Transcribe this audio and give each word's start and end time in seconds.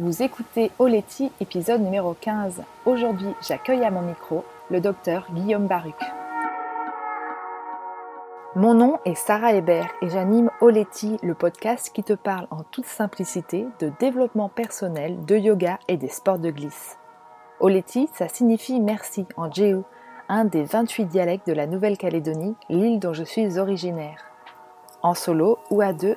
Vous 0.00 0.22
écoutez 0.22 0.70
Oleti, 0.78 1.30
épisode 1.42 1.82
numéro 1.82 2.16
15. 2.18 2.62
Aujourd'hui, 2.86 3.34
j'accueille 3.46 3.84
à 3.84 3.90
mon 3.90 4.00
micro 4.00 4.46
le 4.70 4.80
docteur 4.80 5.26
Guillaume 5.30 5.66
Baruc. 5.66 5.94
Mon 8.56 8.72
nom 8.72 8.98
est 9.04 9.14
Sarah 9.14 9.52
Hébert 9.52 9.90
et 10.00 10.08
j'anime 10.08 10.50
Oleti, 10.62 11.18
le 11.22 11.34
podcast 11.34 11.90
qui 11.92 12.02
te 12.02 12.14
parle 12.14 12.46
en 12.50 12.62
toute 12.62 12.86
simplicité 12.86 13.66
de 13.78 13.92
développement 14.00 14.48
personnel, 14.48 15.22
de 15.26 15.36
yoga 15.36 15.78
et 15.86 15.98
des 15.98 16.08
sports 16.08 16.38
de 16.38 16.50
glisse. 16.50 16.96
Oleti, 17.60 18.08
ça 18.14 18.28
signifie 18.28 18.80
merci 18.80 19.26
en 19.36 19.52
Jéhu, 19.52 19.82
un 20.30 20.46
des 20.46 20.62
28 20.62 21.04
dialectes 21.04 21.46
de 21.46 21.52
la 21.52 21.66
Nouvelle-Calédonie, 21.66 22.56
l'île 22.70 23.00
dont 23.00 23.12
je 23.12 23.24
suis 23.24 23.58
originaire. 23.58 24.24
En 25.02 25.12
solo 25.12 25.58
ou 25.70 25.82
à 25.82 25.92
deux, 25.92 26.16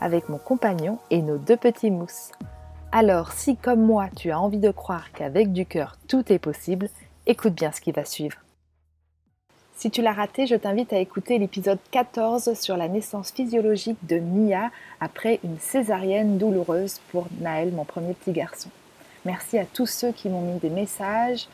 avec 0.00 0.28
mon 0.28 0.38
compagnon 0.38 0.98
et 1.10 1.22
nos 1.22 1.38
deux 1.38 1.56
petits 1.56 1.90
mousses. 1.90 2.32
Alors 2.92 3.32
si 3.32 3.56
comme 3.56 3.82
moi 3.82 4.08
tu 4.16 4.30
as 4.30 4.40
envie 4.40 4.58
de 4.58 4.70
croire 4.70 5.12
qu'avec 5.12 5.52
du 5.52 5.66
cœur 5.66 5.96
tout 6.08 6.32
est 6.32 6.38
possible, 6.38 6.88
écoute 7.26 7.54
bien 7.54 7.72
ce 7.72 7.80
qui 7.80 7.92
va 7.92 8.04
suivre. 8.04 8.38
Si 9.80 9.90
tu 9.90 10.02
l'as 10.02 10.12
raté, 10.12 10.46
je 10.46 10.56
t'invite 10.56 10.92
à 10.92 10.98
écouter 10.98 11.38
l'épisode 11.38 11.78
14 11.90 12.52
sur 12.52 12.76
la 12.76 12.86
naissance 12.86 13.30
physiologique 13.30 13.96
de 14.06 14.18
Mia 14.18 14.70
après 15.00 15.40
une 15.42 15.58
césarienne 15.58 16.36
douloureuse 16.36 17.00
pour 17.10 17.28
Naël, 17.40 17.72
mon 17.72 17.84
premier 17.84 18.12
petit 18.12 18.32
garçon. 18.32 18.68
Merci 19.24 19.58
à 19.58 19.64
tous 19.64 19.86
ceux 19.86 20.12
qui 20.12 20.28
m'ont 20.28 20.42
mis 20.42 20.58
des 20.58 20.68
messages. 20.68 21.48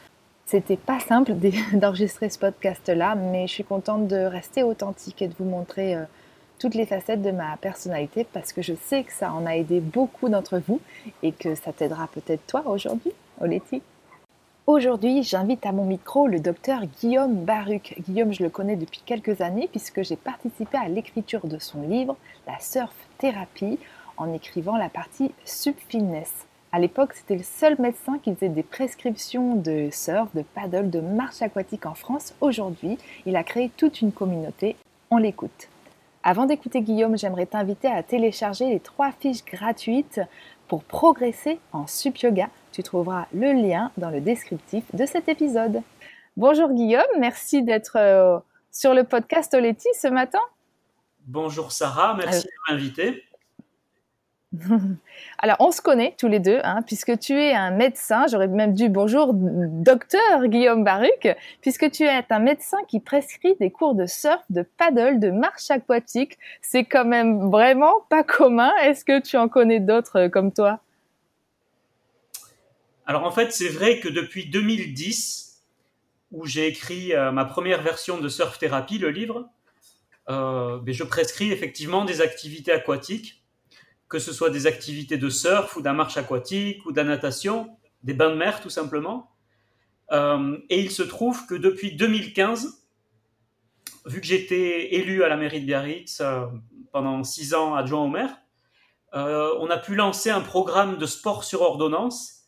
C'était 0.45 0.77
pas 0.77 0.99
simple 0.99 1.35
d'enregistrer 1.75 2.29
ce 2.29 2.39
podcast-là, 2.39 3.15
mais 3.15 3.47
je 3.47 3.53
suis 3.53 3.65
contente 3.65 4.09
de 4.09 4.17
rester 4.17 4.63
authentique 4.63 5.23
et 5.23 5.29
de 5.29 5.35
vous 5.39 5.45
montrer 5.45 5.95
euh, 5.95 6.05
toutes 6.59 6.75
les 6.75 6.87
facettes 6.87 7.23
de 7.23 7.31
ma 7.31 7.57
personnalité 7.57 8.27
parce 8.33 8.53
que 8.53 8.63
je 8.63 8.75
sais 8.75 9.05
que 9.05 9.13
ça 9.13 9.33
en 9.33 9.47
a 9.47 9.57
aidé 9.57 9.81
beaucoup 9.81 10.29
d'entre 10.29 10.59
vous 10.59 10.81
et 11.23 11.33
que 11.33 11.55
ça 11.55 11.73
t'aidera 11.73 12.09
peut-être 12.09 12.47
toi 12.47 12.63
aujourd'hui, 12.67 13.13
Oleti. 13.41 13.83
Aujourd'hui, 14.67 15.23
j'invite 15.23 15.65
à 15.65 15.71
mon 15.71 15.85
micro 15.85 16.27
le 16.27 16.41
docteur 16.41 16.87
Guillaume 17.01 17.45
Baruc. 17.45 17.95
Guillaume, 18.01 18.33
je 18.33 18.43
le 18.43 18.51
connais 18.51 18.75
depuis 18.75 19.01
quelques 19.07 19.41
années 19.41 19.69
puisque 19.71 20.03
j'ai 20.03 20.17
participé 20.17 20.77
à 20.77 20.89
l'écriture 20.89 21.47
de 21.47 21.59
son 21.59 21.83
livre 21.83 22.17
La 22.49 22.59
Surf 22.59 22.95
Thérapie 23.19 23.79
en 24.17 24.33
écrivant 24.33 24.77
la 24.77 24.89
partie 24.89 25.31
Subfitness. 25.45 26.47
À 26.73 26.81
l'époque, 26.81 27.13
c'était 27.15 27.37
le 27.37 27.45
seul 27.45 27.77
médecin 27.81 28.19
qui 28.19 28.35
faisait 28.35 28.49
des 28.49 28.65
prescriptions 28.65 29.55
de 29.55 29.89
surf, 29.93 30.35
de 30.35 30.43
paddle, 30.43 30.91
de 30.91 31.01
marche 31.01 31.43
aquatique 31.43 31.87
en 31.87 31.95
France. 31.95 32.35
Aujourd'hui, 32.41 32.99
il 33.25 33.37
a 33.37 33.45
créé 33.45 33.71
toute 33.77 34.01
une 34.01 34.11
communauté. 34.11 34.75
On 35.11 35.19
l'écoute. 35.19 35.69
Avant 36.29 36.47
d'écouter 36.47 36.81
Guillaume, 36.81 37.17
j'aimerais 37.17 37.47
t'inviter 37.47 37.87
à 37.87 38.03
télécharger 38.03 38.69
les 38.69 38.81
trois 38.81 39.13
fiches 39.13 39.45
gratuites 39.45 40.21
pour 40.67 40.83
progresser 40.83 41.61
en 41.71 41.87
sup 41.87 42.19
yoga. 42.19 42.49
Tu 42.73 42.83
trouveras 42.83 43.27
le 43.33 43.53
lien 43.53 43.93
dans 43.97 44.11
le 44.11 44.21
descriptif 44.21 44.83
de 44.93 45.07
cet 45.07 45.29
épisode. 45.29 45.83
Bonjour 46.37 46.73
Guillaume, 46.73 47.05
merci 47.21 47.63
d'être 47.63 47.95
euh, 47.95 48.41
sur 48.73 48.93
le 48.93 49.05
podcast 49.05 49.55
Oleti 49.55 49.87
ce 49.97 50.09
matin. 50.09 50.41
Bonjour 51.29 51.71
Sarah, 51.71 52.17
merci 52.19 52.47
de 52.47 52.73
m'inviter. 52.73 53.23
Alors, 55.39 55.57
on 55.61 55.71
se 55.71 55.81
connaît 55.81 56.15
tous 56.19 56.29
les 56.29 56.41
deux, 56.41 56.61
hein, 56.63 56.83
puisque 56.87 57.19
tu 57.19 57.35
es 57.35 57.53
un 57.53 57.71
médecin, 57.71 58.27
j'aurais 58.31 58.49
même 58.49 58.75
dû 58.75 58.89
bonjour 58.89 59.33
docteur 59.35 60.47
Guillaume 60.47 60.85
Baruc, 60.85 61.29
puisque 61.61 61.91
tu 61.91 62.05
es 62.05 62.25
un 62.31 62.39
médecin 62.39 62.79
qui 62.89 63.01
prescrit 63.01 63.55
des 63.61 63.71
cours 63.71 63.95
de 63.95 64.07
surf, 64.07 64.43
de 64.51 64.63
paddle, 64.63 65.21
de 65.21 65.31
marche 65.31 65.71
aquatique. 65.71 66.39
C'est 66.61 66.85
quand 66.85 67.05
même 67.05 67.51
vraiment 67.51 67.95
pas 68.09 68.23
commun. 68.23 68.73
Est-ce 68.83 69.05
que 69.05 69.21
tu 69.21 69.37
en 69.37 69.49
connais 69.49 69.81
d'autres 69.81 70.21
euh, 70.21 70.29
comme 70.29 70.53
toi? 70.53 70.81
Alors 73.07 73.25
en 73.25 73.31
fait, 73.31 73.53
c'est 73.53 73.69
vrai 73.69 74.01
que 74.01 74.09
depuis 74.09 74.51
2010, 74.51 75.63
où 76.33 76.45
j'ai 76.45 76.67
écrit 76.67 77.15
euh, 77.15 77.31
ma 77.31 77.45
première 77.45 77.83
version 77.83 78.19
de 78.19 78.29
Surf 78.29 78.59
Thérapie, 78.59 78.99
le 78.99 79.11
livre, 79.11 79.49
euh, 80.29 80.79
ben, 80.79 80.93
je 80.93 81.05
prescris 81.05 81.53
effectivement 81.53 82.05
des 82.05 82.21
activités 82.21 82.73
aquatiques 82.73 83.46
que 84.09 84.19
ce 84.19 84.33
soit 84.33 84.51
des 84.51 84.67
activités 84.67 85.19
de 85.19 85.29
surf 85.29 85.77
ou 85.77 85.83
la 85.83 85.93
marche 85.93 86.17
aquatique 86.17 86.85
ou 86.87 86.93
de 86.93 87.03
natation, 87.03 87.77
des 88.03 88.15
bains 88.15 88.31
de 88.31 88.37
mer 88.37 88.61
tout 88.61 88.71
simplement. 88.71 89.33
Euh, 90.13 90.59
et 90.71 90.81
il 90.81 90.91
se 90.91 91.03
trouve 91.03 91.47
que 91.47 91.55
depuis 91.55 91.97
2015, 91.97 92.87
vu 94.07 94.21
que 94.21 94.27
j'étais 94.27 94.95
élu 94.95 95.25
à 95.25 95.29
la 95.29 95.37
mairie 95.37 95.61
de 95.61 95.67
Biarritz 95.67 96.21
euh, 96.21 96.47
pendant 96.93 97.25
six 97.25 97.55
ans 97.55 97.75
adjoint 97.75 98.05
au 98.05 98.09
maire, 98.09 98.37
euh, 99.15 99.55
on 99.61 99.71
a 99.71 99.79
pu 99.79 99.95
lancer 99.95 100.31
un 100.31 100.41
programme 100.41 100.99
de 100.99 101.07
sport 101.07 101.45
sur 101.45 101.63
ordonnance 101.63 102.45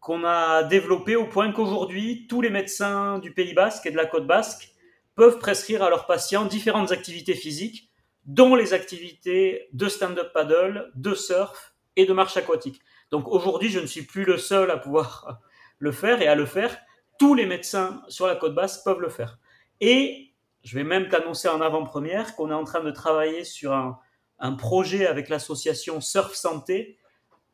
qu'on 0.00 0.24
a 0.24 0.62
développé 0.62 1.16
au 1.16 1.26
point 1.26 1.50
qu'aujourd'hui, 1.52 2.26
tous 2.28 2.40
les 2.40 2.50
médecins 2.50 3.18
du 3.18 3.32
Pays 3.32 3.54
basque 3.54 3.86
et 3.86 3.90
de 3.90 3.96
la 3.96 4.06
côte 4.06 4.26
basque 4.26 4.72
peuvent 5.16 5.38
prescrire 5.38 5.82
à 5.82 5.90
leurs 5.90 6.06
patients 6.06 6.44
différentes 6.44 6.92
activités 6.92 7.34
physiques 7.34 7.85
dont 8.26 8.56
les 8.56 8.74
activités 8.74 9.68
de 9.72 9.88
stand-up 9.88 10.32
paddle, 10.32 10.90
de 10.94 11.14
surf 11.14 11.74
et 11.94 12.06
de 12.06 12.12
marche 12.12 12.36
aquatique. 12.36 12.80
Donc 13.10 13.28
aujourd'hui, 13.28 13.70
je 13.70 13.78
ne 13.78 13.86
suis 13.86 14.02
plus 14.02 14.24
le 14.24 14.36
seul 14.36 14.70
à 14.70 14.76
pouvoir 14.76 15.40
le 15.78 15.92
faire 15.92 16.20
et 16.20 16.26
à 16.26 16.34
le 16.34 16.46
faire. 16.46 16.76
Tous 17.18 17.34
les 17.34 17.46
médecins 17.46 18.02
sur 18.08 18.26
la 18.26 18.36
côte 18.36 18.54
basse 18.54 18.82
peuvent 18.82 19.00
le 19.00 19.08
faire. 19.08 19.38
Et 19.80 20.34
je 20.62 20.76
vais 20.76 20.84
même 20.84 21.08
t'annoncer 21.08 21.48
en 21.48 21.60
avant-première 21.60 22.34
qu'on 22.34 22.50
est 22.50 22.54
en 22.54 22.64
train 22.64 22.82
de 22.82 22.90
travailler 22.90 23.44
sur 23.44 23.72
un, 23.72 24.52
projet 24.58 25.06
avec 25.06 25.28
l'association 25.28 26.00
Surf 26.00 26.34
Santé 26.34 26.98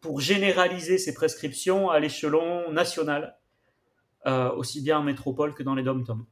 pour 0.01 0.21
généraliser 0.21 0.99
ces 0.99 1.15
prescriptions 1.15 1.91
à 1.91 2.01
l'échelon 2.01 2.73
national, 2.73 3.39
euh, 4.27 4.51
aussi 4.53 4.81
bien 4.81 4.99
en 4.99 5.03
métropole 5.03 5.55
que 5.55 5.63
dans 5.63 5.75
les 5.75 5.85
dom-toms. 5.85 6.27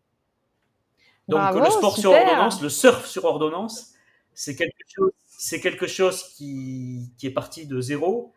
Donc 1.28 1.55
le 1.55 1.71
sport 1.71 1.97
sur 1.97 2.11
ordonnance, 2.11 2.61
le 2.62 2.69
surf 2.69 3.07
sur 3.07 3.25
ordonnance, 3.27 3.93
c'est 4.41 4.56
quelque 4.56 4.84
chose, 4.89 5.11
c'est 5.27 5.61
quelque 5.61 5.87
chose 5.87 6.23
qui, 6.34 7.12
qui, 7.19 7.27
est 7.27 7.31
parti 7.31 7.67
de 7.67 7.78
zéro, 7.78 8.33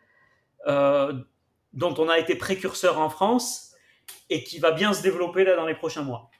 euh, 0.66 1.14
dont 1.72 1.94
on 1.96 2.10
a 2.10 2.18
été 2.18 2.36
précurseur 2.36 3.00
en 3.00 3.08
France 3.08 3.74
et 4.28 4.44
qui 4.44 4.58
va 4.58 4.72
bien 4.72 4.92
se 4.92 5.02
développer 5.02 5.44
là 5.44 5.56
dans 5.56 5.64
les 5.64 5.74
prochains 5.74 6.02
mois. 6.02 6.30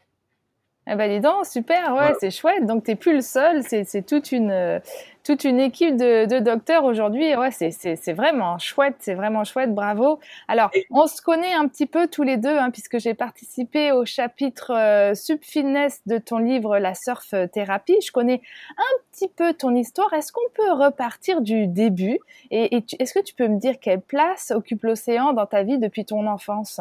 Eh 0.87 0.95
ben 0.97 1.11
dis 1.11 1.21
donc, 1.21 1.47
super, 1.47 1.95
ouais, 1.95 2.13
c'est 2.21 2.31
chouette. 2.31 2.67
Donc 2.67 2.85
t'es 2.85 2.95
plus 2.95 3.15
le 3.15 3.23
seul, 3.23 3.63
c'est 3.63 4.05
toute 4.05 4.33
une 4.33 4.83
toute 5.25 5.45
une 5.45 5.59
équipe 5.59 5.97
de, 5.97 6.27
de 6.27 6.39
docteurs 6.39 6.85
aujourd'hui. 6.85 7.35
Ouais, 7.35 7.51
c'est 7.51 8.13
vraiment 8.13 8.59
chouette, 8.59 8.97
c'est 9.01 9.15
vraiment 9.15 9.43
chouette, 9.45 9.75
bravo. 9.75 10.21
Alors 10.49 10.71
on 10.91 11.07
se 11.07 11.21
connaît 11.23 11.55
un 11.55 11.67
petit 11.67 11.87
peu 11.87 12.07
tous 12.07 12.23
les 12.23 12.37
deux, 12.37 12.57
hein, 12.57 12.71
puisque 12.71 12.99
j'ai 12.99 13.15
participé 13.15 13.91
au 13.91 14.05
chapitre 14.05 14.73
euh, 14.73 15.15
subfitness 15.15 16.03
de 16.07 16.19
ton 16.19 16.39
livre 16.39 16.79
La 16.79 16.95
Surf 16.95 17.35
Thérapie. 17.53 17.97
Je 18.05 18.13
connais 18.13 18.43
un 18.77 19.03
petit 19.11 19.29
peu 19.29 19.55
ton 19.55 19.75
histoire. 19.75 20.13
Est-ce 20.13 20.31
qu'on 20.31 20.51
peut 20.55 20.73
repartir 20.73 21.41
du 21.41 21.67
début? 21.67 22.19
Et, 22.51 22.77
et 22.77 22.85
est-ce 22.99 23.15
que 23.15 23.23
tu 23.23 23.35
peux 23.35 23.49
me 23.49 23.59
dire 23.59 23.81
quelle 23.81 24.03
place 24.03 24.53
occupe 24.55 24.85
l'océan 24.85 25.33
dans 25.33 25.47
ta 25.47 25.63
vie 25.63 25.79
depuis 25.79 26.05
ton 26.05 26.27
enfance? 26.27 26.81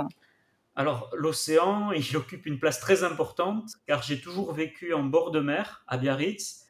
Alors, 0.75 1.09
l'océan, 1.15 1.91
il 1.91 2.17
occupe 2.17 2.47
une 2.47 2.59
place 2.59 2.79
très 2.79 3.03
importante, 3.03 3.69
car 3.87 4.01
j'ai 4.01 4.19
toujours 4.19 4.53
vécu 4.53 4.93
en 4.93 5.03
bord 5.03 5.29
de 5.31 5.39
mer, 5.39 5.83
à 5.87 5.97
Biarritz. 5.97 6.62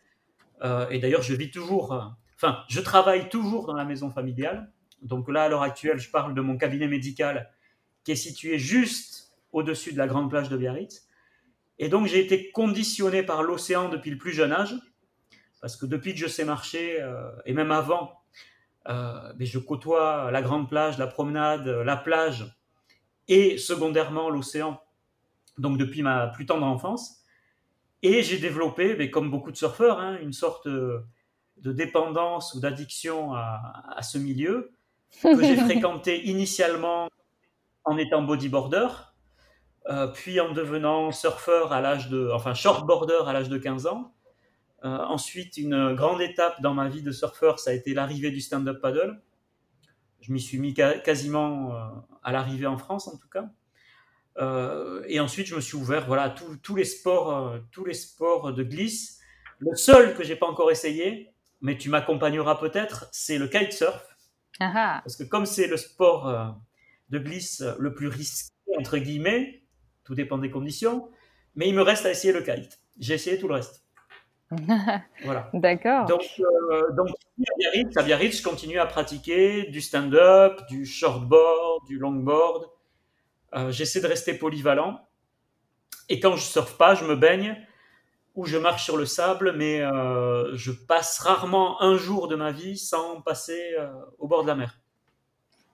Euh, 0.63 0.87
et 0.89 0.99
d'ailleurs, 0.99 1.21
je 1.21 1.33
vis 1.33 1.51
toujours, 1.51 1.93
euh, 1.93 2.01
enfin, 2.35 2.63
je 2.69 2.79
travaille 2.79 3.29
toujours 3.29 3.65
dans 3.65 3.73
la 3.73 3.85
maison 3.85 4.09
familiale. 4.09 4.71
Donc 5.01 5.29
là, 5.29 5.43
à 5.43 5.49
l'heure 5.49 5.63
actuelle, 5.63 5.99
je 5.99 6.09
parle 6.09 6.33
de 6.33 6.41
mon 6.41 6.57
cabinet 6.57 6.87
médical 6.87 7.51
qui 8.03 8.13
est 8.13 8.17
situé 8.17 8.57
juste 8.57 9.33
au-dessus 9.51 9.93
de 9.93 9.97
la 9.97 10.07
grande 10.07 10.29
plage 10.29 10.49
de 10.49 10.57
Biarritz. 10.57 11.07
Et 11.79 11.89
donc, 11.89 12.07
j'ai 12.07 12.19
été 12.19 12.51
conditionné 12.51 13.23
par 13.23 13.43
l'océan 13.43 13.89
depuis 13.89 14.11
le 14.11 14.17
plus 14.17 14.31
jeune 14.31 14.51
âge, 14.51 14.75
parce 15.61 15.75
que 15.75 15.85
depuis 15.85 16.13
que 16.13 16.19
je 16.19 16.27
sais 16.27 16.45
marcher, 16.45 17.01
euh, 17.01 17.31
et 17.45 17.53
même 17.53 17.71
avant, 17.71 18.19
mais 19.37 19.45
je 19.45 19.59
côtoie 19.59 20.29
la 20.29 20.41
grande 20.41 20.67
plage, 20.67 20.97
la 20.97 21.07
promenade, 21.07 21.65
la 21.67 21.95
plage, 21.95 22.53
et 23.29 23.57
secondairement 23.57 24.29
l'océan, 24.29 24.81
donc 25.57 25.77
depuis 25.77 26.01
ma 26.01 26.27
plus 26.27 26.45
tendre 26.45 26.65
enfance. 26.65 27.22
Et 28.03 28.21
j'ai 28.21 28.37
développé, 28.37 28.95
mais 28.95 29.09
comme 29.09 29.31
beaucoup 29.31 29.51
de 29.51 29.57
surfeurs, 29.57 29.99
hein, 29.99 30.17
une 30.21 30.33
sorte 30.33 30.67
de 30.67 31.71
dépendance 31.71 32.53
ou 32.53 32.59
d'addiction 32.59 33.33
à, 33.33 33.99
ce 34.01 34.17
milieu 34.17 34.71
que 35.21 35.41
j'ai 35.41 35.55
fréquenté 35.65 36.27
initialement 36.27 37.07
en 37.85 37.97
étant 37.97 38.21
bodyboarder, 38.21 38.87
euh, 39.87 40.07
puis 40.07 40.39
en 40.39 40.53
devenant 40.53 41.11
surfeur 41.11 41.73
à 41.73 41.81
l'âge 41.81 42.09
de, 42.09 42.29
enfin 42.33 42.53
shortboarder 42.53 43.19
à 43.25 43.33
l'âge 43.33 43.49
de 43.49 43.57
15 43.57 43.87
ans. 43.87 44.13
Euh, 44.85 44.97
ensuite, 44.97 45.57
une 45.57 45.93
grande 45.93 46.21
étape 46.21 46.61
dans 46.61 46.73
ma 46.73 46.89
vie 46.89 47.01
de 47.01 47.11
surfeur, 47.11 47.59
ça 47.59 47.71
a 47.71 47.73
été 47.73 47.93
l'arrivée 47.93 48.31
du 48.31 48.41
stand-up 48.41 48.81
paddle. 48.81 49.21
Je 50.19 50.31
m'y 50.31 50.41
suis 50.41 50.59
mis 50.59 50.73
quasiment 50.73 51.73
euh, 51.73 51.79
à 52.21 52.31
l'arrivée 52.31 52.67
en 52.67 52.77
France, 52.77 53.07
en 53.07 53.17
tout 53.17 53.29
cas. 53.29 53.49
Et 54.37 55.19
ensuite, 55.19 55.47
je 55.47 55.55
me 55.55 55.61
suis 55.61 55.77
ouvert, 55.77 56.05
voilà, 56.07 56.33
tous 56.61 56.75
les 56.75 56.85
sports, 56.85 57.55
tous 57.71 57.85
les 57.85 57.93
sports 57.93 58.53
de 58.53 58.63
glisse. 58.63 59.19
Le 59.59 59.75
seul 59.75 60.15
que 60.15 60.23
j'ai 60.23 60.35
pas 60.35 60.47
encore 60.47 60.71
essayé, 60.71 61.29
mais 61.61 61.77
tu 61.77 61.89
m'accompagneras 61.89 62.55
peut-être, 62.55 63.07
c'est 63.11 63.37
le 63.37 63.47
kitesurf. 63.47 64.03
Ah 64.59 64.73
ah. 64.75 65.01
Parce 65.03 65.15
que 65.15 65.23
comme 65.23 65.45
c'est 65.45 65.67
le 65.67 65.77
sport 65.77 66.55
de 67.09 67.19
glisse 67.19 67.63
le 67.79 67.93
plus 67.93 68.07
risqué 68.07 68.53
entre 68.77 68.97
guillemets, 68.97 69.61
tout 70.03 70.15
dépend 70.15 70.37
des 70.37 70.51
conditions. 70.51 71.09
Mais 71.55 71.67
il 71.67 71.75
me 71.75 71.81
reste 71.81 72.05
à 72.05 72.11
essayer 72.11 72.33
le 72.33 72.41
kite. 72.41 72.79
J'ai 72.99 73.13
essayé 73.15 73.37
tout 73.37 73.47
le 73.47 73.55
reste. 73.55 73.83
voilà. 75.23 75.49
D'accord. 75.53 76.05
Donc, 76.05 76.23
euh, 76.39 76.91
donc 76.93 77.09
à, 77.95 78.03
Biarritz, 78.03 78.37
je 78.37 78.43
continue 78.43 78.79
à 78.79 78.85
pratiquer 78.85 79.63
du 79.63 79.81
stand-up, 79.81 80.61
du 80.69 80.85
shortboard, 80.85 81.85
du 81.87 81.97
longboard. 81.97 82.69
Euh, 83.55 83.71
j'essaie 83.71 84.01
de 84.01 84.07
rester 84.07 84.33
polyvalent. 84.33 84.99
Et 86.09 86.19
quand 86.19 86.35
je 86.35 86.43
surfe 86.43 86.77
pas, 86.77 86.95
je 86.95 87.05
me 87.05 87.15
baigne 87.15 87.55
ou 88.35 88.45
je 88.45 88.57
marche 88.57 88.83
sur 88.83 88.97
le 88.97 89.05
sable, 89.05 89.53
mais 89.55 89.81
euh, 89.81 90.55
je 90.55 90.71
passe 90.71 91.19
rarement 91.19 91.81
un 91.81 91.97
jour 91.97 92.27
de 92.27 92.35
ma 92.35 92.51
vie 92.51 92.77
sans 92.77 93.21
passer 93.21 93.75
au 94.17 94.27
bord 94.27 94.41
de 94.41 94.47
la 94.47 94.55
mer. 94.55 94.79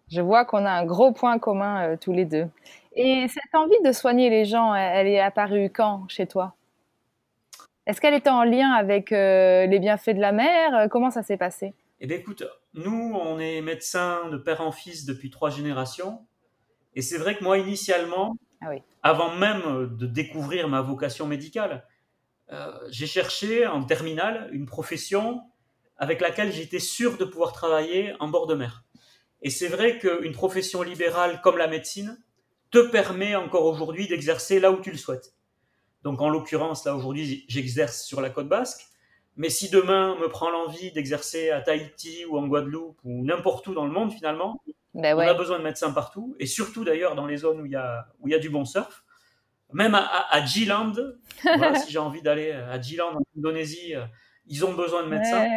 Je 0.10 0.22
vois 0.22 0.44
qu'on 0.44 0.66
a 0.66 0.72
un 0.72 0.86
gros 0.86 1.14
point 1.14 1.40
commun 1.40 1.96
tous 1.98 2.12
les 2.12 2.26
deux. 2.26 2.48
Et 2.96 3.28
cette 3.30 3.56
envie 3.56 3.82
de 3.86 3.92
soigner 3.92 4.30
les 4.30 4.44
gens, 4.44 4.76
elle 4.76 5.08
est 5.08 5.22
apparue 5.22 5.70
quand 5.74 6.06
chez 6.10 6.28
toi? 6.28 6.54
Est-ce 7.90 8.02
qu'elle 8.02 8.14
était 8.14 8.30
en 8.30 8.44
lien 8.44 8.70
avec 8.72 9.12
euh, 9.12 9.66
les 9.66 9.80
bienfaits 9.80 10.12
de 10.12 10.20
la 10.20 10.32
mer? 10.32 10.88
Comment 10.92 11.10
ça 11.10 11.24
s'est 11.24 11.38
passé? 11.38 11.74
Eh 12.00 12.06
bien 12.06 12.18
écoute, 12.18 12.44
nous, 12.76 13.14
on 13.20 13.40
est 13.40 13.62
médecins 13.62 14.30
de 14.30 14.38
père 14.38 14.62
en 14.62 14.72
fils 14.72 15.06
depuis 15.06 15.32
trois 15.32 15.50
générations. 15.50 16.20
Et 16.96 17.02
c'est 17.02 17.18
vrai 17.18 17.38
que 17.38 17.44
moi, 17.44 17.58
initialement, 17.58 18.38
ah 18.62 18.72
avant 19.04 19.36
même 19.36 19.96
de 19.98 20.06
découvrir 20.06 20.68
ma 20.68 20.82
vocation 20.82 21.26
médicale, 21.28 21.86
euh, 22.52 22.72
j'ai 22.90 23.08
cherché 23.08 23.68
en 23.68 23.84
terminale 23.84 24.50
une 24.52 24.66
profession 24.66 25.42
avec 25.98 26.22
laquelle 26.22 26.52
j'étais 26.52 26.80
sûr 26.80 27.18
de 27.18 27.26
pouvoir 27.26 27.54
travailler 27.54 28.14
en 28.20 28.28
bord 28.28 28.48
de 28.48 28.56
mer. 28.56 28.84
Et 29.42 29.50
c'est 29.50 29.68
vrai 29.68 30.00
qu'une 30.00 30.34
profession 30.34 30.82
libérale 30.82 31.42
comme 31.42 31.58
la 31.58 31.68
médecine, 31.68 32.18
te 32.72 32.80
permet 32.80 33.36
encore 33.36 33.66
aujourd'hui 33.66 34.08
d'exercer 34.08 34.60
là 34.60 34.72
où 34.72 34.80
tu 34.80 34.92
le 34.92 34.98
souhaites. 34.98 35.34
Donc 36.04 36.22
en 36.22 36.30
l'occurrence, 36.30 36.86
là 36.86 36.96
aujourd'hui, 36.96 37.46
j'exerce 37.48 38.04
sur 38.04 38.22
la 38.22 38.30
côte 38.30 38.48
basque. 38.48 38.88
Mais 39.36 39.50
si 39.50 39.70
demain 39.70 40.16
me 40.20 40.28
prend 40.28 40.50
l'envie 40.50 40.92
d'exercer 40.92 41.50
à 41.50 41.62
Tahiti 41.62 42.26
ou 42.26 42.38
en 42.38 42.48
Guadeloupe 42.48 43.00
ou 43.04 43.24
n'importe 43.26 43.68
où 43.68 43.74
dans 43.74 43.86
le 43.86 43.92
monde 43.92 44.12
finalement, 44.12 44.62
ben 44.94 45.16
on 45.16 45.20
a 45.20 45.34
besoin 45.34 45.60
de 45.60 45.64
médecins 45.64 45.92
partout. 45.92 46.36
Et 46.40 46.46
surtout 46.46 46.84
d'ailleurs 46.84 47.16
dans 47.16 47.28
les 47.28 47.38
zones 47.38 47.62
où 47.62 47.66
il 47.66 47.72
y 47.72 47.76
a, 47.76 48.08
où 48.20 48.28
il 48.28 48.32
y 48.32 48.36
a 48.36 48.40
du 48.40 48.50
bon 48.50 48.66
surf. 48.66 49.04
Même 49.72 49.94
à, 49.94 50.26
à, 50.32 50.44
G-Land, 50.44 50.94
si 51.84 51.92
j'ai 51.92 52.00
envie 52.00 52.24
d'aller 52.24 52.52
à 52.52 52.82
G-Land 52.82 53.18
en 53.18 53.22
Indonésie, 53.38 53.96
euh, 53.96 54.04
ils 54.48 54.66
ont 54.66 54.74
besoin 54.74 55.04
de 55.04 55.10
médecins. 55.10 55.48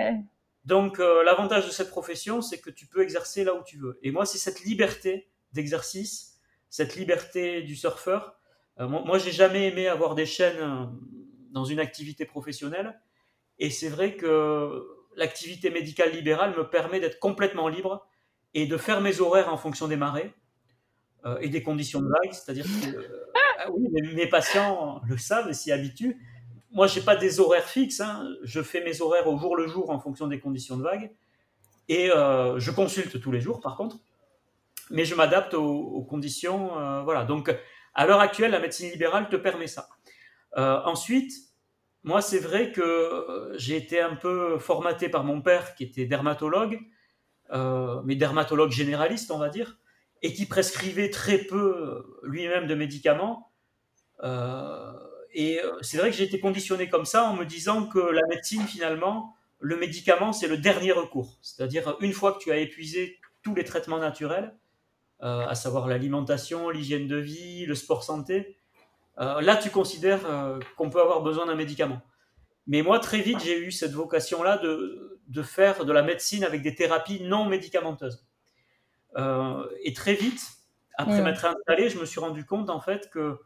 Donc 0.66 1.00
euh, 1.00 1.22
l'avantage 1.24 1.64
de 1.64 1.70
cette 1.70 1.88
profession, 1.88 2.42
c'est 2.42 2.60
que 2.60 2.68
tu 2.68 2.86
peux 2.86 3.02
exercer 3.02 3.42
là 3.42 3.54
où 3.54 3.62
tu 3.64 3.78
veux. 3.78 3.98
Et 4.02 4.10
moi, 4.10 4.26
c'est 4.26 4.38
cette 4.38 4.64
liberté 4.64 5.30
d'exercice 5.52 6.32
cette 6.72 6.96
liberté 6.96 7.60
du 7.62 7.76
surfeur. 7.76 8.34
Euh, 8.80 8.88
moi, 8.88 9.18
j'ai 9.18 9.30
jamais 9.30 9.68
aimé 9.68 9.88
avoir 9.88 10.14
des 10.14 10.24
chaînes 10.24 10.58
euh, 10.58 10.86
dans 11.50 11.66
une 11.66 11.78
activité 11.78 12.24
professionnelle. 12.24 12.98
Et 13.58 13.68
c'est 13.68 13.90
vrai 13.90 14.16
que 14.16 14.82
l'activité 15.14 15.68
médicale 15.68 16.12
libérale 16.12 16.56
me 16.56 16.68
permet 16.68 16.98
d'être 16.98 17.18
complètement 17.18 17.68
libre 17.68 18.08
et 18.54 18.66
de 18.66 18.76
faire 18.76 19.00
mes 19.00 19.20
horaires 19.20 19.52
en 19.52 19.56
fonction 19.56 19.88
des 19.88 19.96
marées 19.96 20.32
euh, 21.24 21.38
et 21.40 21.48
des 21.48 21.62
conditions 21.62 22.00
de 22.00 22.08
vague. 22.08 22.32
C'est-à-dire 22.32 22.64
que 22.64 22.96
ah 23.60 23.70
oui, 23.72 23.88
mes, 24.14 24.26
patients 24.26 25.00
le 25.06 25.16
savent 25.16 25.48
et 25.48 25.54
s'y 25.54 25.72
habituent. 25.72 26.18
Moi, 26.72 26.86
je 26.86 26.98
n'ai 26.98 27.04
pas 27.04 27.16
des 27.16 27.40
horaires 27.40 27.68
fixes. 27.68 28.00
Hein. 28.00 28.28
Je 28.42 28.62
fais 28.62 28.82
mes 28.82 29.00
horaires 29.00 29.28
au 29.28 29.38
jour 29.38 29.56
le 29.56 29.66
jour 29.66 29.90
en 29.90 29.98
fonction 29.98 30.26
des 30.26 30.40
conditions 30.40 30.76
de 30.76 30.82
vague. 30.82 31.12
Et 31.88 32.08
je 32.08 32.70
consulte 32.70 33.20
tous 33.20 33.32
les 33.32 33.40
jours, 33.40 33.60
par 33.60 33.76
contre 33.76 33.98
mais 34.92 35.04
je 35.04 35.14
m'adapte 35.14 35.54
aux, 35.54 36.02
conditions. 36.08 36.78
Euh, 36.78 37.02
voilà. 37.02 37.24
Donc, 37.24 37.54
à 37.94 38.06
l'heure 38.06 38.20
actuelle, 38.20 38.52
la 38.52 38.60
médecine 38.60 38.90
libérale 38.90 39.28
te 39.28 39.36
permet 39.36 39.66
ça. 39.66 39.88
Euh, 40.56 40.80
ensuite, 40.84 41.32
moi, 42.04 42.20
c'est 42.20 42.38
vrai 42.38 42.72
que 42.72 42.80
euh, 42.80 43.58
j'ai 43.58 43.76
été 43.76 44.00
un 44.00 44.14
peu 44.14 44.58
formaté 44.58 45.08
par 45.08 45.24
mon 45.24 45.40
père, 45.40 45.74
qui 45.74 45.84
était 45.84 46.06
dermatologue, 46.06 46.78
mais 47.52 48.16
dermatologue 48.16 48.70
généraliste, 48.70 49.30
on 49.30 49.38
va 49.38 49.48
dire, 49.48 49.78
et 50.22 50.32
qui 50.32 50.46
prescrivait 50.46 51.10
très 51.10 51.38
peu 51.38 52.04
lui-même 52.22 52.66
de 52.66 52.74
médicaments. 52.74 53.50
et 55.34 55.60
c'est 55.82 55.98
vrai 55.98 56.10
que 56.10 56.16
j'ai 56.16 56.24
été 56.24 56.40
conditionné 56.40 56.88
comme 56.88 57.04
ça 57.04 57.24
en 57.24 57.36
me 57.36 57.44
disant 57.44 57.86
que 57.86 57.98
la 57.98 58.26
médecine, 58.28 58.62
finalement, 58.62 59.34
le 59.62 59.76
médicament, 59.76 60.32
c'est 60.32 60.48
le 60.48 60.58
dernier 60.58 60.92
recours. 60.92 61.38
C'est-à-dire, 61.40 61.96
une 62.00 62.12
fois 62.12 62.32
que 62.32 62.38
tu 62.38 62.50
as 62.50 62.58
épuisé 62.58 63.20
tous 63.42 63.54
les 63.54 63.64
traitements 63.64 63.98
naturels, 63.98 64.54
euh, 65.22 65.46
à 65.46 65.54
savoir 65.54 65.86
l'alimentation, 65.86 66.68
l'hygiène 66.68 67.06
de 67.06 67.16
vie, 67.16 67.64
le 67.64 67.76
sport 67.76 68.02
santé, 68.02 68.56
euh, 69.20 69.40
là 69.40 69.56
tu 69.56 69.70
considères 69.70 70.26
euh, 70.26 70.58
qu'on 70.76 70.90
peut 70.90 71.00
avoir 71.00 71.22
besoin 71.22 71.46
d'un 71.46 71.54
médicament. 71.54 72.00
Mais 72.66 72.82
moi, 72.82 72.98
très 72.98 73.20
vite, 73.20 73.38
j'ai 73.40 73.58
eu 73.58 73.70
cette 73.70 73.92
vocation-là 73.92 74.58
de, 74.58 75.11
de, 75.28 75.42
faire 75.42 75.84
de 75.84 75.92
la 75.92 76.02
médecine 76.02 76.44
avec 76.44 76.62
des 76.62 76.74
thérapies 76.74 77.22
non 77.22 77.44
médicamenteuses. 77.46 78.26
et 79.16 79.92
très 79.92 80.14
vite, 80.14 80.42
après 80.96 81.22
m'être 81.22 81.44
installé, 81.44 81.88
je 81.88 81.98
me 81.98 82.04
suis 82.04 82.20
rendu 82.20 82.44
compte 82.44 82.70
en 82.70 82.80
fait 82.80 83.10
que 83.10 83.38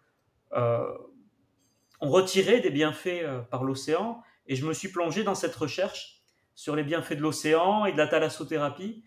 on 0.52 2.10
retirait 2.10 2.60
des 2.60 2.70
bienfaits 2.70 3.24
par 3.50 3.64
l'océan, 3.64 4.22
et 4.46 4.56
je 4.56 4.66
me 4.66 4.72
suis 4.72 4.88
plongé 4.88 5.24
dans 5.24 5.34
cette 5.34 5.54
recherche 5.54 6.16
sur 6.54 6.74
les 6.74 6.82
bienfaits 6.82 7.14
de 7.14 7.20
l'océan 7.20 7.84
et 7.84 7.92
de 7.92 7.96
la 7.98 8.08
thalassothérapie. 8.08 9.04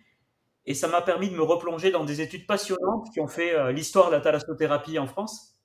Et 0.65 0.73
ça 0.75 0.87
m'a 0.87 1.01
permis 1.01 1.29
de 1.29 1.35
me 1.35 1.41
replonger 1.41 1.91
dans 1.91 2.05
des 2.05 2.21
études 2.21 2.45
passionnantes 2.45 3.07
qui 3.11 3.19
ont 3.19 3.27
fait 3.27 3.55
euh, 3.55 3.71
l'histoire 3.71 4.07
de 4.07 4.15
la 4.15 4.21
thalassothérapie 4.21 4.99
en 4.99 5.07
France 5.07 5.57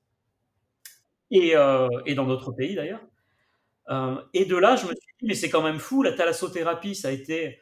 et, 1.30 1.54
euh, 1.56 1.88
et 2.06 2.14
dans 2.14 2.24
d'autres 2.24 2.52
pays 2.52 2.74
d'ailleurs. 2.74 3.02
Euh, 3.90 4.16
et 4.32 4.46
de 4.46 4.56
là, 4.56 4.76
je 4.76 4.86
me 4.86 4.94
mais 5.22 5.34
c'est 5.34 5.50
quand 5.50 5.62
même 5.62 5.78
fou, 5.78 6.02
la 6.02 6.12
thalassothérapie, 6.12 6.94
ça 6.94 7.08
a 7.08 7.10
été 7.10 7.60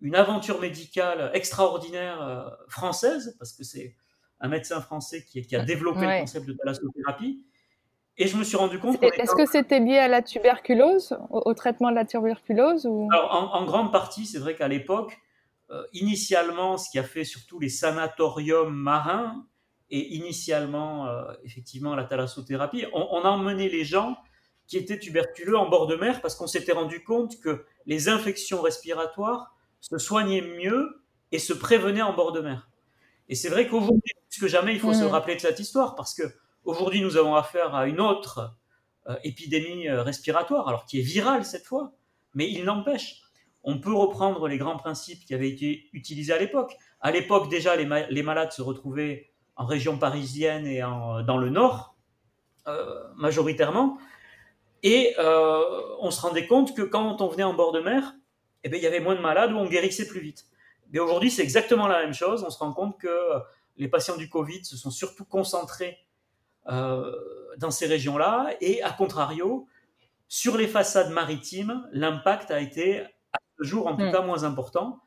une 0.00 0.14
aventure 0.14 0.60
médicale 0.60 1.30
extraordinaire 1.34 2.56
française, 2.68 3.36
parce 3.38 3.52
que 3.52 3.64
c'est 3.64 3.96
un 4.40 4.48
médecin 4.48 4.80
français 4.80 5.24
qui, 5.24 5.40
qui 5.46 5.56
a 5.56 5.64
développé 5.64 6.00
le 6.00 6.20
concept 6.20 6.46
de 6.46 6.52
thalassothérapie. 6.52 7.44
Et 8.18 8.26
je 8.26 8.36
me 8.36 8.44
suis 8.44 8.56
rendu 8.56 8.78
compte. 8.78 9.02
Est-ce 9.02 9.34
que 9.34 9.46
c'était 9.46 9.80
lié 9.80 9.98
à 9.98 10.08
la 10.08 10.20
tuberculose, 10.20 11.16
au, 11.30 11.54
traitement 11.54 11.90
de 11.90 11.94
la 11.94 12.04
tuberculose 12.04 12.84
ou... 12.84 13.08
Alors, 13.10 13.32
en, 13.32 13.60
en, 13.60 13.64
grande 13.64 13.90
partie, 13.90 14.26
c'est 14.26 14.38
vrai 14.38 14.54
qu'à 14.54 14.68
l'époque, 14.68 15.16
euh, 15.70 15.82
initialement, 15.94 16.76
ce 16.76 16.90
qui 16.90 16.98
a 16.98 17.04
fait 17.04 17.24
surtout 17.24 17.58
les 17.58 17.70
sanatoriums 17.70 18.74
marins, 18.74 19.46
et 19.88 20.14
initialement, 20.14 21.06
euh, 21.06 21.32
effectivement, 21.44 21.94
la 21.94 22.04
thalassothérapie, 22.04 22.86
on, 22.92 23.08
on, 23.12 23.22
a 23.22 23.28
emmené 23.28 23.68
les 23.68 23.84
gens 23.84 24.16
qui 24.72 24.78
étaient 24.78 24.98
tuberculeux 24.98 25.58
en 25.58 25.68
bord 25.68 25.86
de 25.86 25.96
mer 25.96 26.22
parce 26.22 26.34
qu'on 26.34 26.46
s'était 26.46 26.72
rendu 26.72 27.04
compte 27.04 27.38
que 27.42 27.66
les 27.84 28.08
infections 28.08 28.62
respiratoires 28.62 29.54
se 29.80 29.98
soignaient 29.98 30.40
mieux 30.40 31.02
et 31.30 31.38
se 31.38 31.52
prévenaient 31.52 32.00
en 32.00 32.14
bord 32.14 32.32
de 32.32 32.40
mer. 32.40 32.70
Et 33.28 33.34
c'est 33.34 33.50
vrai 33.50 33.68
qu'aujourd'hui, 33.68 34.14
plus 34.30 34.40
que 34.40 34.48
jamais, 34.48 34.72
il 34.72 34.80
faut 34.80 34.94
se 34.94 35.04
mmh. 35.04 35.08
rappeler 35.08 35.36
de 35.36 35.42
cette 35.42 35.60
histoire 35.60 35.94
parce 35.94 36.14
que 36.14 36.22
aujourd'hui, 36.64 37.02
nous 37.02 37.18
avons 37.18 37.34
affaire 37.34 37.74
à 37.74 37.86
une 37.86 38.00
autre 38.00 38.56
euh, 39.08 39.16
épidémie 39.24 39.90
respiratoire, 39.90 40.66
alors 40.68 40.86
qui 40.86 41.00
est 41.00 41.02
virale 41.02 41.44
cette 41.44 41.66
fois, 41.66 41.92
mais 42.32 42.50
il 42.50 42.64
n'empêche, 42.64 43.20
on 43.64 43.78
peut 43.78 43.92
reprendre 43.92 44.48
les 44.48 44.56
grands 44.56 44.78
principes 44.78 45.26
qui 45.26 45.34
avaient 45.34 45.50
été 45.50 45.90
utilisés 45.92 46.32
à 46.32 46.38
l'époque. 46.38 46.74
À 47.02 47.10
l'époque, 47.10 47.50
déjà, 47.50 47.76
les, 47.76 48.22
malades 48.22 48.52
se 48.52 48.62
retrouvaient 48.62 49.34
en 49.54 49.66
région 49.66 49.98
parisienne 49.98 50.66
et 50.66 50.80
dans 50.80 51.36
le 51.36 51.50
nord, 51.50 51.92
euh, 52.68 53.02
majoritairement. 53.16 53.98
Et 54.82 55.14
euh, 55.18 55.62
on 56.00 56.10
se 56.10 56.20
rendait 56.20 56.46
compte 56.46 56.74
que 56.76 56.82
quand 56.82 57.20
on 57.20 57.28
venait 57.28 57.44
en 57.44 57.54
bord 57.54 57.72
de 57.72 57.80
mer, 57.80 58.14
eh 58.64 58.68
bien, 58.68 58.78
il 58.78 58.82
y 58.82 58.86
avait 58.86 59.00
moins 59.00 59.14
de 59.14 59.20
malades 59.20 59.52
ou 59.52 59.56
on 59.56 59.66
guérissait 59.66 60.06
plus 60.06 60.20
vite. 60.20 60.46
Mais 60.92 60.98
aujourd'hui, 60.98 61.30
c'est 61.30 61.42
exactement 61.42 61.86
la 61.86 62.00
même 62.00 62.14
chose. 62.14 62.44
On 62.46 62.50
se 62.50 62.58
rend 62.58 62.72
compte 62.72 62.98
que 62.98 63.16
les 63.76 63.88
patients 63.88 64.16
du 64.16 64.28
Covid 64.28 64.64
se 64.64 64.76
sont 64.76 64.90
surtout 64.90 65.24
concentrés 65.24 65.98
euh, 66.68 67.12
dans 67.58 67.70
ces 67.70 67.86
régions-là. 67.86 68.54
Et 68.60 68.82
à 68.82 68.90
contrario, 68.90 69.66
sur 70.28 70.56
les 70.56 70.68
façades 70.68 71.10
maritimes, 71.10 71.88
l'impact 71.92 72.50
a 72.50 72.60
été 72.60 73.04
jour 73.58 73.86
en 73.86 73.96
tout 73.96 74.04
mm. 74.04 74.12
cas 74.12 74.22
moins 74.22 74.44
important. 74.44 75.00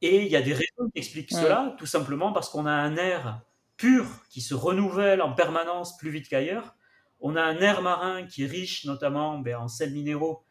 Et 0.00 0.24
il 0.24 0.30
y 0.30 0.36
a 0.36 0.42
des 0.42 0.52
raisons 0.52 0.90
qui 0.94 0.98
expliquent 0.98 1.32
mm. 1.32 1.40
cela, 1.42 1.74
tout 1.78 1.86
simplement 1.86 2.32
parce 2.32 2.48
qu'on 2.48 2.66
a 2.66 2.72
un 2.72 2.96
air 2.96 3.40
pur 3.76 4.06
qui 4.30 4.40
se 4.40 4.54
renouvelle 4.54 5.22
en 5.22 5.32
permanence 5.32 5.96
plus 5.96 6.10
vite 6.10 6.28
qu'ailleurs. 6.28 6.74
On 7.20 7.36
a 7.36 7.42
un 7.42 7.58
air 7.58 7.82
marin 7.82 8.26
qui 8.26 8.44
est 8.44 8.46
riche 8.46 8.84
notamment 8.84 9.38
ben, 9.38 9.56
en 9.56 9.68
sels 9.68 9.92
minéraux 9.92 10.44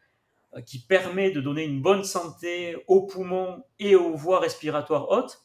euh, 0.54 0.62
qui 0.62 0.78
permet 0.78 1.30
de 1.30 1.40
donner 1.40 1.64
une 1.64 1.82
bonne 1.82 2.04
santé 2.04 2.82
aux 2.86 3.06
poumons 3.06 3.64
et 3.78 3.96
aux 3.96 4.14
voies 4.14 4.40
respiratoires 4.40 5.10
hautes. 5.10 5.44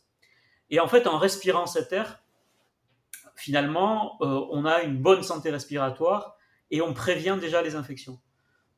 Et 0.69 0.79
en 0.79 0.87
fait, 0.87 1.07
en 1.07 1.17
respirant 1.17 1.65
cet 1.65 1.91
air, 1.91 2.23
finalement, 3.35 4.17
euh, 4.21 4.45
on 4.51 4.65
a 4.65 4.81
une 4.81 4.97
bonne 4.97 5.21
santé 5.21 5.49
respiratoire 5.49 6.37
et 6.71 6.81
on 6.81 6.93
prévient 6.93 7.37
déjà 7.39 7.61
les 7.61 7.75
infections. 7.75 8.21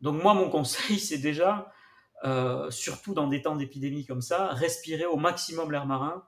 Donc 0.01 0.21
moi, 0.21 0.33
mon 0.33 0.49
conseil, 0.57 0.99
c'est 0.99 1.19
déjà, 1.19 1.71
euh, 2.23 2.71
surtout 2.71 3.13
dans 3.13 3.27
des 3.27 3.43
temps 3.43 3.55
d'épidémie 3.55 4.05
comme 4.05 4.21
ça, 4.21 4.47
respirer 4.47 5.05
au 5.05 5.17
maximum 5.17 5.71
l'air 5.71 5.85
marin, 5.85 6.27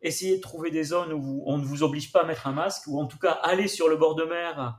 essayer 0.00 0.36
de 0.36 0.42
trouver 0.42 0.70
des 0.70 0.84
zones 0.84 1.12
où 1.12 1.42
on 1.46 1.58
ne 1.58 1.64
vous 1.64 1.82
oblige 1.82 2.12
pas 2.12 2.22
à 2.22 2.24
mettre 2.24 2.46
un 2.46 2.52
masque, 2.52 2.86
ou 2.86 2.98
en 2.98 3.06
tout 3.06 3.18
cas 3.18 3.32
aller 3.32 3.68
sur 3.68 3.88
le 3.88 3.96
bord 3.96 4.14
de 4.14 4.24
mer 4.24 4.78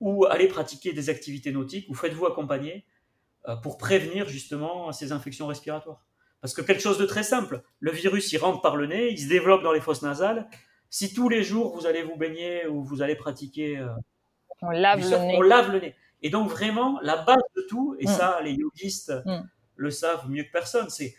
ou 0.00 0.26
aller 0.26 0.48
pratiquer 0.48 0.92
des 0.92 1.10
activités 1.10 1.52
nautiques, 1.52 1.88
ou 1.88 1.94
faites-vous 1.94 2.26
accompagner 2.26 2.84
euh, 3.48 3.56
pour 3.56 3.78
prévenir 3.78 4.28
justement 4.28 4.92
ces 4.92 5.12
infections 5.12 5.46
respiratoires. 5.46 6.04
Parce 6.40 6.54
que 6.54 6.62
quelque 6.62 6.82
chose 6.82 6.98
de 6.98 7.06
très 7.06 7.22
simple, 7.22 7.62
le 7.80 7.90
virus 7.90 8.32
il 8.32 8.38
rentre 8.38 8.60
par 8.60 8.76
le 8.76 8.86
nez, 8.86 9.10
il 9.10 9.18
se 9.18 9.28
développe 9.28 9.62
dans 9.62 9.72
les 9.72 9.80
fosses 9.80 10.02
nasales. 10.02 10.48
Si 10.90 11.14
tous 11.14 11.28
les 11.28 11.42
jours 11.42 11.74
vous 11.74 11.86
allez 11.86 12.02
vous 12.02 12.16
baigner 12.16 12.66
ou 12.66 12.82
vous 12.82 13.02
allez 13.02 13.16
pratiquer, 13.16 13.78
euh, 13.78 13.88
on, 14.62 14.70
lave 14.70 15.00
le 15.00 15.18
nez. 15.18 15.36
on 15.38 15.42
lave 15.42 15.72
le 15.72 15.80
nez. 15.80 15.94
Et 16.22 16.30
donc 16.30 16.50
vraiment 16.50 16.98
la 17.02 17.16
base 17.16 17.42
de 17.56 17.62
tout, 17.68 17.96
et 17.98 18.06
mm. 18.06 18.10
ça 18.10 18.40
les 18.42 18.52
yogistes 18.52 19.12
mm. 19.24 19.42
le 19.76 19.90
savent 19.90 20.28
mieux 20.28 20.44
que 20.44 20.52
personne, 20.52 20.88
c'est 20.90 21.14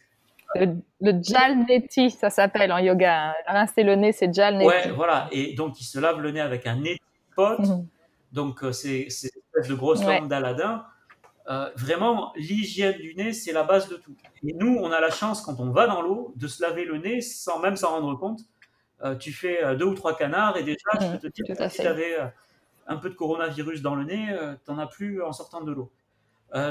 le, 0.55 0.77
le 1.01 1.21
jalneti, 1.21 2.09
ça 2.09 2.29
s'appelle 2.29 2.71
en 2.71 2.77
yoga. 2.77 3.35
Rincer 3.47 3.83
le 3.83 3.95
nez, 3.95 4.11
c'est 4.11 4.33
jalneti. 4.33 4.65
Ouais, 4.65 4.89
voilà. 4.91 5.27
Et 5.31 5.53
donc, 5.53 5.79
il 5.81 5.83
se 5.83 5.99
lave 5.99 6.21
le 6.21 6.31
nez 6.31 6.39
avec 6.39 6.65
un 6.65 6.77
nez 6.77 6.97
pote. 7.35 7.59
Mm. 7.59 7.85
Donc, 8.31 8.63
euh, 8.63 8.71
c'est 8.71 9.09
cette 9.09 9.35
espèce 9.35 9.67
de 9.67 9.75
grosse 9.75 10.03
lampe 10.03 10.27
d'Aladin. 10.27 10.85
Euh, 11.49 11.69
vraiment, 11.75 12.33
l'hygiène 12.35 12.97
du 12.97 13.15
nez, 13.15 13.33
c'est 13.33 13.53
la 13.53 13.63
base 13.63 13.87
de 13.87 13.95
tout. 13.95 14.15
Et 14.43 14.53
nous, 14.53 14.77
on 14.79 14.91
a 14.91 14.99
la 14.99 15.09
chance, 15.09 15.41
quand 15.41 15.59
on 15.59 15.71
va 15.71 15.87
dans 15.87 16.01
l'eau, 16.01 16.33
de 16.35 16.47
se 16.47 16.61
laver 16.61 16.83
le 16.83 16.97
nez 16.97 17.21
sans 17.21 17.59
même 17.59 17.77
s'en 17.77 17.91
rendre 17.91 18.13
compte. 18.17 18.41
Euh, 19.03 19.15
tu 19.15 19.31
fais 19.31 19.75
deux 19.75 19.85
ou 19.85 19.93
trois 19.93 20.17
canards 20.17 20.57
et 20.57 20.63
déjà, 20.63 20.89
je 20.99 21.05
mmh, 21.05 21.11
peux 21.11 21.17
te 21.19 21.27
dire 21.27 21.55
que 21.55 21.69
si 21.69 21.81
tu 21.81 21.87
avais 21.87 22.17
un 22.87 22.97
peu 22.97 23.09
de 23.09 23.15
coronavirus 23.15 23.81
dans 23.81 23.95
le 23.95 24.03
nez, 24.03 24.35
tu 24.65 24.71
n'en 24.71 24.79
as 24.79 24.87
plus 24.87 25.21
en 25.21 25.31
sortant 25.31 25.61
de 25.61 25.71
l'eau. 25.71 25.91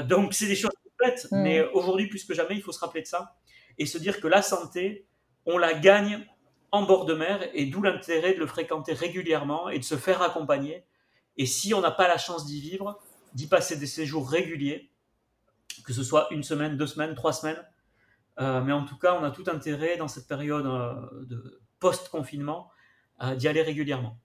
donc, 0.07 0.33
c'est 0.33 0.47
des 0.47 0.55
choses 0.55 0.71
bêtes, 0.99 1.27
mmh. 1.31 1.41
mais 1.41 1.63
aujourd'hui, 1.69 2.07
plus 2.07 2.23
que 2.25 2.33
jamais, 2.33 2.55
il 2.55 2.61
faut 2.61 2.71
se 2.71 2.79
rappeler 2.79 3.01
de 3.01 3.07
ça 3.07 3.35
et 3.77 3.85
se 3.85 3.97
dire 3.97 4.19
que 4.19 4.27
la 4.27 4.41
santé, 4.41 5.05
on 5.45 5.57
la 5.57 5.73
gagne 5.73 6.25
en 6.71 6.83
bord 6.83 7.05
de 7.05 7.13
mer 7.13 7.47
et 7.53 7.65
d'où 7.65 7.81
l'intérêt 7.81 8.33
de 8.33 8.39
le 8.39 8.47
fréquenter 8.47 8.93
régulièrement 8.93 9.69
et 9.69 9.79
de 9.79 9.83
se 9.83 9.95
faire 9.95 10.21
accompagner. 10.21 10.83
Et 11.37 11.45
si 11.45 11.73
on 11.73 11.81
n'a 11.81 11.91
pas 11.91 12.07
la 12.07 12.17
chance 12.17 12.45
d'y 12.45 12.61
vivre, 12.61 12.99
d'y 13.33 13.47
passer 13.47 13.77
des 13.77 13.85
séjours 13.85 14.29
réguliers, 14.29 14.89
que 15.85 15.93
ce 15.93 16.03
soit 16.03 16.27
une 16.31 16.43
semaine, 16.43 16.77
deux 16.77 16.87
semaines, 16.87 17.15
trois 17.15 17.33
semaines. 17.33 17.63
Euh, 18.39 18.61
mais 18.61 18.73
en 18.73 18.83
tout 18.83 18.97
cas, 18.97 19.17
on 19.19 19.23
a 19.23 19.31
tout 19.31 19.45
intérêt 19.47 19.97
dans 19.97 20.07
cette 20.07 20.27
période 20.27 20.65
euh, 20.65 20.93
de 21.25 21.61
post-confinement 21.79 22.69
d'y 23.35 23.47
aller 23.47 23.63
régulièrement. 23.63 24.15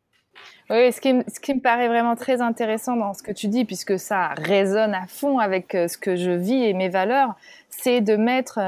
Oui, 0.69 0.93
ce 0.93 1.01
qui, 1.01 1.15
me 1.15 1.61
paraît 1.61 1.89
vraiment 1.89 2.15
très 2.15 2.43
intéressant 2.43 2.95
dans 2.95 3.15
ce 3.15 3.23
que 3.23 3.33
tu 3.33 3.49
dis, 3.49 3.65
puisque 3.65 3.99
ça 3.99 4.35
résonne 4.37 4.93
à 4.93 5.07
fond 5.07 5.39
avec 5.39 5.75
euh, 5.75 5.89
ce 5.89 5.97
que 5.97 6.15
je 6.15 6.31
vis 6.31 6.65
et 6.65 6.75
mes 6.75 6.91
valeurs, 6.91 7.35
c'est 7.71 8.03
de 8.03 8.17
mettre 8.17 8.59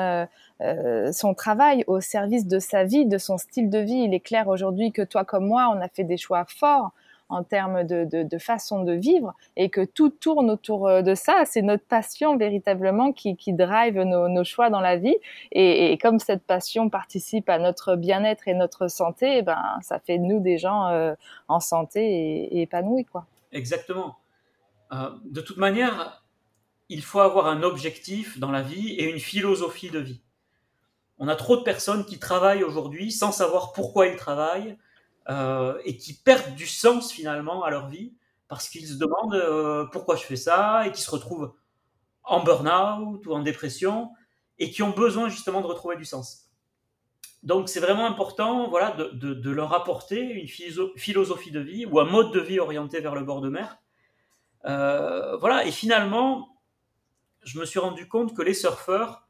son 1.13 1.35
travail 1.35 1.85
au 1.89 2.01
service 2.01 2.47
de 2.47 2.59
sa 2.59 2.85
vie, 2.85 3.05
de 3.05 3.19
son 3.19 3.37
style 3.37 3.69
de 3.69 3.81
vie. 3.81 4.05
Il 4.07 4.15
est 4.15 4.21
clair 4.21 4.49
aujourd'hui 4.49 4.93
que 4.93 5.03
toi 5.03 5.27
comme 5.27 5.47
moi, 5.47 5.71
on 5.77 5.81
a 5.83 5.89
fait 5.89 6.05
des 6.05 6.17
choix 6.17 6.47
forts 6.47 6.93
en 7.35 7.43
termes 7.43 7.85
de, 7.85 8.39
façon 8.39 8.83
de 8.85 8.93
vivre 8.93 9.35
et 9.57 9.71
que 9.71 9.85
tout 9.85 10.11
tourne 10.11 10.51
autour 10.51 10.89
euh, 10.89 11.03
de 11.03 11.15
ça. 11.15 11.45
C'est 11.45 11.63
notre 11.63 11.85
passion 11.85 12.37
véritablement 12.37 13.13
qui, 13.13 13.37
qui 13.37 13.53
drive 13.53 14.01
nos, 14.01 14.45
choix 14.45 14.71
dans 14.71 14.81
la 14.81 14.97
vie. 14.97 15.17
Et, 15.53 15.99
comme 15.99 16.19
cette 16.19 16.45
passion 16.45 16.91
participe 16.91 17.49
à 17.49 17.59
notre 17.59 17.97
bien-être 17.97 18.49
et 18.49 18.55
notre 18.55 18.89
santé, 18.89 19.39
eh 19.39 19.43
ben, 19.43 19.79
ça 19.83 19.99
fait 19.99 20.19
de 20.19 20.25
nous 20.25 20.41
des 20.41 20.59
gens 20.59 20.87
euh, 20.89 21.15
en 21.49 21.61
santé 21.61 22.03
et, 22.05 22.63
épanouis. 22.63 23.05
Quoi. 23.05 23.27
Exactement. 23.53 24.17
Euh, 24.93 25.11
de 25.25 25.41
toute 25.41 25.57
manière, 25.57 26.25
il 26.89 27.03
faut 27.03 27.21
avoir 27.21 27.47
un 27.47 27.63
objectif 27.63 28.39
dans 28.39 28.51
la 28.51 28.63
vie 28.63 28.93
et 28.93 29.11
une 29.11 29.19
philosophie 29.19 29.91
de 29.91 29.99
vie. 29.99 30.21
On 31.19 31.29
a 31.29 31.37
trop 31.37 31.57
de 31.57 31.63
personnes 31.63 32.05
qui 32.05 32.19
travaillent 32.19 32.65
aujourd'hui 32.65 33.13
sans 33.13 33.33
savoir 33.33 33.73
pourquoi 33.73 34.07
ils 34.07 34.17
travaillent, 34.17 34.77
euh, 35.29 35.79
et 35.85 35.97
qui 35.97 36.15
perdent 36.15 36.55
du 36.55 36.67
sens 36.67 37.13
finalement 37.13 37.65
à 37.65 37.71
leur 37.71 37.89
vie 37.89 38.15
parce 38.49 38.69
qu'ils 38.69 38.87
se 38.87 38.95
demandent 38.95 39.35
euh, 39.35 39.87
pourquoi 39.87 40.17
je 40.17 40.23
fais 40.23 40.37
ça 40.37 40.87
et 40.87 40.93
qui 40.93 41.01
se 41.01 41.11
retrouvent 41.11 41.55
en 42.25 42.43
burn-out 42.43 43.27
ou 43.27 43.33
en 43.33 43.41
dépression 43.41 44.11
et 44.59 44.71
qui 44.71 44.83
ont 44.83 44.91
besoin 44.91 45.29
justement 45.29 45.61
de 45.61 45.67
retrouver 45.67 45.97
du 45.97 46.05
sens. 46.05 46.51
Donc 47.43 47.69
c'est 47.69 47.81
vraiment 47.81 48.07
important 48.07 48.69
voilà, 48.71 48.93
de, 48.93 49.51
leur 49.51 49.75
apporter 49.75 50.21
une 50.21 50.49
philosophie 50.49 51.51
de 51.51 51.61
vie 51.61 51.85
ou 51.85 52.01
un 52.01 52.05
mode 52.05 52.33
de 52.33 52.41
vie 52.41 52.59
orienté 52.59 53.01
vers 53.01 53.15
le 53.15 53.23
bord 53.23 53.43
de 53.43 53.51
mer. 53.51 53.79
Euh, 54.65 55.37
voilà, 55.37 55.67
et 55.67 55.71
finalement, 55.71 56.59
je 57.45 57.59
me 57.59 57.67
suis 57.67 57.79
rendu 57.79 58.09
compte 58.09 58.35
que 58.35 58.41
les 58.41 58.55
surfeurs 58.55 59.29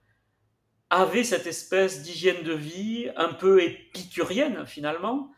avaient 0.91 1.25
cette 1.25 1.49
espèce 1.49 2.03
d'hygiène 2.03 2.45
de 2.45 2.53
vie 2.53 3.11
un 3.17 3.33
peu 3.33 3.61
épicurienne 3.63 4.65
finalement, 4.65 5.33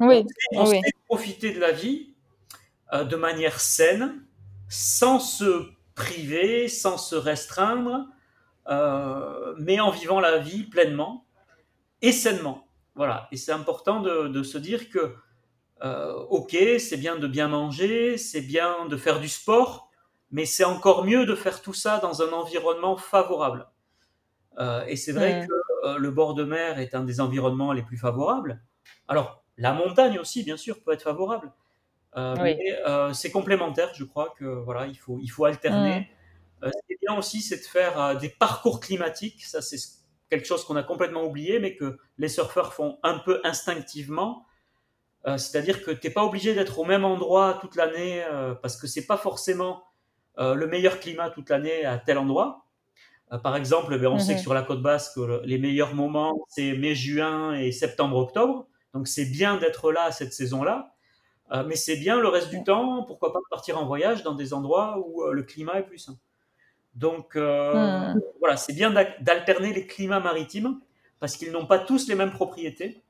oui, 0.00 0.24
on 0.52 0.66
sait 0.66 0.80
profiter 1.06 1.52
de 1.52 1.60
la 1.60 1.72
vie 1.72 2.14
euh, 2.92 3.04
de 3.04 3.16
manière 3.16 3.60
saine, 3.60 4.24
sans 4.68 5.20
se 5.20 5.70
priver, 5.94 6.68
sans 6.68 6.98
se 6.98 7.14
restreindre, 7.14 8.06
euh, 8.68 9.54
mais 9.58 9.78
en 9.78 9.90
vivant 9.90 10.18
la 10.18 10.38
vie 10.38 10.64
pleinement 10.64 11.26
et 12.02 12.12
sainement. 12.12 12.66
Voilà. 12.94 13.28
Et 13.30 13.36
c'est 13.36 13.52
important 13.52 14.00
de, 14.00 14.42
se 14.42 14.58
dire 14.58 14.88
que, 14.88 15.14
euh, 15.82 16.14
ok, 16.30 16.56
c'est 16.78 16.96
bien 16.96 17.16
de 17.16 17.26
bien 17.26 17.48
manger, 17.48 18.16
c'est 18.16 18.40
bien 18.40 18.86
de 18.86 18.96
faire 18.96 19.20
du 19.20 19.28
sport, 19.28 19.90
mais 20.30 20.46
c'est 20.46 20.64
encore 20.64 21.04
mieux 21.04 21.26
de 21.26 21.34
faire 21.34 21.62
tout 21.62 21.74
ça 21.74 21.98
dans 21.98 22.22
un 22.22 22.32
environnement 22.32 22.96
favorable. 22.96 23.68
et 24.88 24.96
c'est 24.96 25.12
vrai 25.12 25.46
que 25.46 25.96
le 25.96 26.10
bord 26.10 26.34
de 26.34 26.44
mer 26.44 26.78
est 26.78 26.94
un 26.94 27.04
des 27.04 27.20
environnements 27.20 27.72
les 27.72 27.82
plus 27.82 27.96
favorables. 27.96 28.62
Alors, 29.08 29.39
la 29.60 29.74
montagne 29.74 30.18
aussi, 30.18 30.42
bien 30.42 30.56
sûr, 30.56 30.82
peut 30.82 30.92
être 30.92 31.02
favorable. 31.02 31.52
Euh, 32.16 32.34
mais 32.42 32.58
euh, 32.86 33.12
c'est 33.12 33.30
complémentaire, 33.30 33.90
je 33.94 34.04
crois 34.04 34.34
que 34.36 34.44
voilà, 34.44 34.86
il 34.86 34.96
faut, 34.96 35.18
il 35.22 35.28
faut 35.28 35.44
alterner. 35.44 36.00
Mm. 36.00 36.64
Euh, 36.64 36.70
ce 36.70 36.86
qui 36.86 36.92
est 36.94 36.98
bien 37.00 37.16
aussi, 37.16 37.40
c'est 37.42 37.58
de 37.58 37.62
faire 37.62 38.18
des 38.18 38.30
parcours 38.30 38.80
climatiques. 38.80 39.44
Ça, 39.44 39.60
c'est 39.60 39.78
quelque 40.30 40.46
chose 40.46 40.64
qu'on 40.64 40.76
a 40.76 40.82
complètement 40.82 41.24
oublié, 41.24 41.58
mais 41.58 41.76
que 41.76 41.98
les 42.18 42.28
surfeurs 42.28 42.72
font 42.72 42.98
un 43.02 43.18
peu 43.18 43.40
instinctivement. 43.44 44.46
C'est-à-dire 45.26 45.82
que 45.82 45.90
tu 45.90 46.06
n'es 46.06 46.12
pas 46.14 46.24
obligé 46.24 46.54
d'être 46.54 46.78
au 46.78 46.84
même 46.84 47.04
endroit 47.04 47.58
toute 47.60 47.76
l'année 47.76 48.24
parce 48.62 48.78
que 48.78 48.86
c'est 48.86 49.06
pas 49.06 49.18
forcément 49.18 49.84
le 50.38 50.66
meilleur 50.66 50.98
climat 50.98 51.28
toute 51.28 51.50
l'année 51.50 51.84
à 51.84 51.98
tel 51.98 52.16
endroit. 52.16 52.64
par 53.42 53.54
exemple, 53.54 53.98
ben, 53.98 54.08
on 54.08 54.18
sait 54.18 54.32
que 54.32 54.38
mm-hmm. 54.38 54.42
sur 54.42 54.54
la 54.54 54.62
côte 54.62 54.80
basque, 54.80 55.18
les 55.44 55.58
meilleurs 55.58 55.94
moments, 55.94 56.46
c'est 56.48 56.72
mai, 56.72 56.94
juin 56.94 57.54
et 57.54 57.70
septembre, 57.70 58.16
octobre. 58.16 58.66
Donc 58.94 59.08
c'est 59.08 59.26
bien 59.26 59.56
d'être 59.56 59.92
là 59.92 60.10
cette 60.12 60.32
saison-là, 60.32 60.94
euh, 61.52 61.64
mais 61.66 61.76
c'est 61.76 61.96
bien 61.96 62.20
le 62.20 62.28
reste 62.28 62.50
du 62.50 62.62
temps, 62.62 63.04
pourquoi 63.04 63.32
pas 63.32 63.40
partir 63.50 63.78
en 63.78 63.86
voyage 63.86 64.22
dans 64.22 64.34
des 64.34 64.52
endroits 64.52 64.98
où 65.04 65.22
euh, 65.22 65.32
le 65.32 65.42
climat 65.42 65.78
est 65.78 65.84
plus 65.84 65.98
sain. 65.98 66.16
Donc 66.94 67.36
euh, 67.36 68.12
hmm. 68.14 68.20
voilà, 68.40 68.56
c'est 68.56 68.72
bien 68.72 68.90
d'alterner 69.20 69.72
les 69.72 69.86
climats 69.86 70.20
maritimes 70.20 70.80
parce 71.18 71.36
qu'ils 71.36 71.52
n'ont 71.52 71.66
pas 71.66 71.78
tous 71.78 72.08
les 72.08 72.14
mêmes 72.14 72.32
propriétés. 72.32 73.02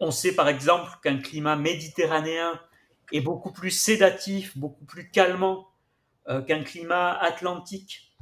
On 0.00 0.10
sait 0.10 0.34
par 0.34 0.48
exemple 0.48 0.90
qu'un 1.02 1.18
climat 1.18 1.56
méditerranéen 1.56 2.58
est 3.12 3.20
beaucoup 3.20 3.52
plus 3.52 3.70
sédatif, 3.70 4.56
beaucoup 4.56 4.84
plus 4.84 5.10
calmant 5.10 5.66
qu'un 6.46 6.62
climat 6.62 7.12
atlantique 7.18 8.14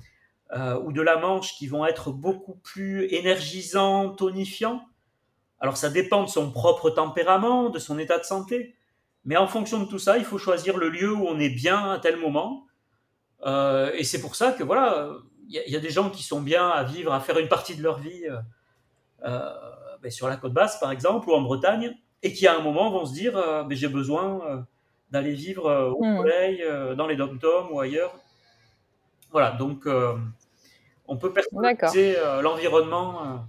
ou 0.54 0.92
de 0.92 1.02
la 1.02 1.18
Manche 1.18 1.54
qui 1.56 1.66
vont 1.66 1.84
être 1.84 2.10
beaucoup 2.10 2.54
plus 2.54 3.04
énergisants, 3.12 4.10
tonifiants. 4.10 4.87
Alors 5.60 5.76
ça 5.76 5.90
dépend 5.90 6.22
de 6.22 6.28
son 6.28 6.50
propre 6.50 6.90
tempérament, 6.90 7.70
de 7.70 7.78
son 7.78 7.98
état 7.98 8.18
de 8.18 8.24
santé. 8.24 8.74
Mais 9.24 9.36
en 9.36 9.46
fonction 9.46 9.80
de 9.80 9.84
tout 9.84 9.98
ça, 9.98 10.16
il 10.18 10.24
faut 10.24 10.38
choisir 10.38 10.76
le 10.76 10.88
lieu 10.88 11.12
où 11.12 11.26
on 11.26 11.38
est 11.38 11.50
bien 11.50 11.90
à 11.90 11.98
tel 11.98 12.16
moment. 12.16 12.66
Euh, 13.44 13.92
et 13.94 14.04
c'est 14.04 14.20
pour 14.20 14.34
ça 14.34 14.52
que 14.52 14.62
voilà, 14.62 15.10
il 15.48 15.62
y, 15.66 15.76
a 15.76 15.80
des 15.80 15.90
gens 15.90 16.10
qui 16.10 16.22
sont 16.22 16.40
bien 16.40 16.68
à 16.68 16.82
vivre, 16.84 17.12
à 17.12 17.20
faire 17.20 17.38
une 17.38 17.48
partie 17.48 17.76
de 17.76 17.82
leur 17.82 17.98
vie 17.98 18.26
euh, 18.26 18.38
euh, 19.24 19.50
ben, 20.02 20.10
sur 20.10 20.28
la 20.28 20.36
côte 20.36 20.52
basse, 20.52 20.78
par 20.80 20.90
exemple, 20.90 21.28
ou 21.28 21.34
en 21.34 21.40
Bretagne, 21.40 21.94
et 22.22 22.32
qui 22.32 22.46
à 22.46 22.56
un 22.56 22.60
moment 22.60 22.90
vont 22.90 23.06
se 23.06 23.12
dire 23.12 23.34
ben, 23.34 23.72
j'ai 23.72 23.88
besoin 23.88 24.66
d'aller 25.10 25.32
vivre 25.32 25.94
au 25.96 26.04
hmm. 26.04 26.16
soleil, 26.18 26.64
dans 26.96 27.06
les 27.06 27.16
dom 27.16 27.38
ou 27.70 27.80
ailleurs. 27.80 28.14
Voilà, 29.30 29.52
donc 29.52 29.86
on 31.06 31.16
peut 31.16 31.32
personnaliser 31.32 32.16
l'environnement 32.42 33.44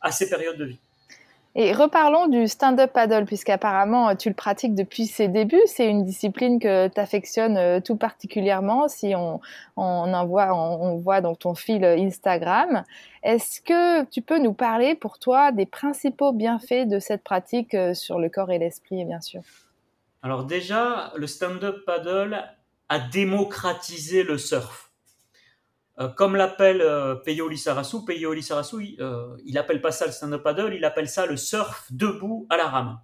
à 0.00 0.12
ces 0.12 0.28
périodes 0.28 0.58
de 0.58 0.64
vie. 0.64 0.80
Et 1.54 1.74
reparlons 1.74 2.28
du 2.28 2.48
stand-up 2.48 2.92
paddle, 2.94 3.26
puisqu'apparemment 3.26 4.16
tu 4.16 4.30
le 4.30 4.34
pratiques 4.34 4.74
depuis 4.74 5.06
ses 5.06 5.28
débuts. 5.28 5.60
C'est 5.66 5.86
une 5.86 6.02
discipline 6.02 6.58
que 6.58 6.88
tu 6.88 6.98
affectionnes 6.98 7.58
euh, 7.58 7.80
tout 7.80 7.96
particulièrement 7.96 8.88
si 8.88 9.14
on, 9.14 9.40
en 9.76 10.26
voit, 10.26 10.54
on, 10.54 10.96
voit 10.96 11.20
dans 11.20 11.34
ton 11.34 11.54
fil 11.54 11.84
Instagram. 11.84 12.84
Est-ce 13.22 13.60
que 13.60 14.04
tu 14.04 14.22
peux 14.22 14.38
nous 14.38 14.54
parler 14.54 14.94
pour 14.94 15.18
toi 15.18 15.52
des 15.52 15.66
principaux 15.66 16.32
bienfaits 16.32 16.88
de 16.88 16.98
cette 16.98 17.22
pratique 17.22 17.74
euh, 17.74 17.92
sur 17.92 18.18
le 18.18 18.30
corps 18.30 18.50
et 18.50 18.58
l'esprit, 18.58 19.04
bien 19.04 19.20
sûr? 19.20 19.42
Alors 20.22 20.44
déjà, 20.44 21.12
le 21.16 21.26
stand-up 21.26 21.84
paddle 21.84 22.42
a 22.88 22.98
démocratisé 22.98 24.22
le 24.22 24.38
surf. 24.38 24.91
Euh, 26.00 26.08
comme 26.08 26.36
l'appelle 26.36 26.80
euh, 26.80 27.16
Peyo 27.16 27.48
Lissarasu, 27.48 28.04
Peyo 28.04 28.32
Lissarasu, 28.32 28.82
il, 28.82 29.02
euh, 29.02 29.36
il 29.44 29.58
appelle 29.58 29.82
pas 29.82 29.92
ça 29.92 30.06
le 30.06 30.12
stand-up 30.12 30.42
paddle, 30.42 30.74
il 30.74 30.84
appelle 30.84 31.08
ça 31.08 31.26
le 31.26 31.36
surf 31.36 31.86
debout 31.90 32.46
à 32.48 32.56
la 32.56 32.68
rame. 32.68 33.00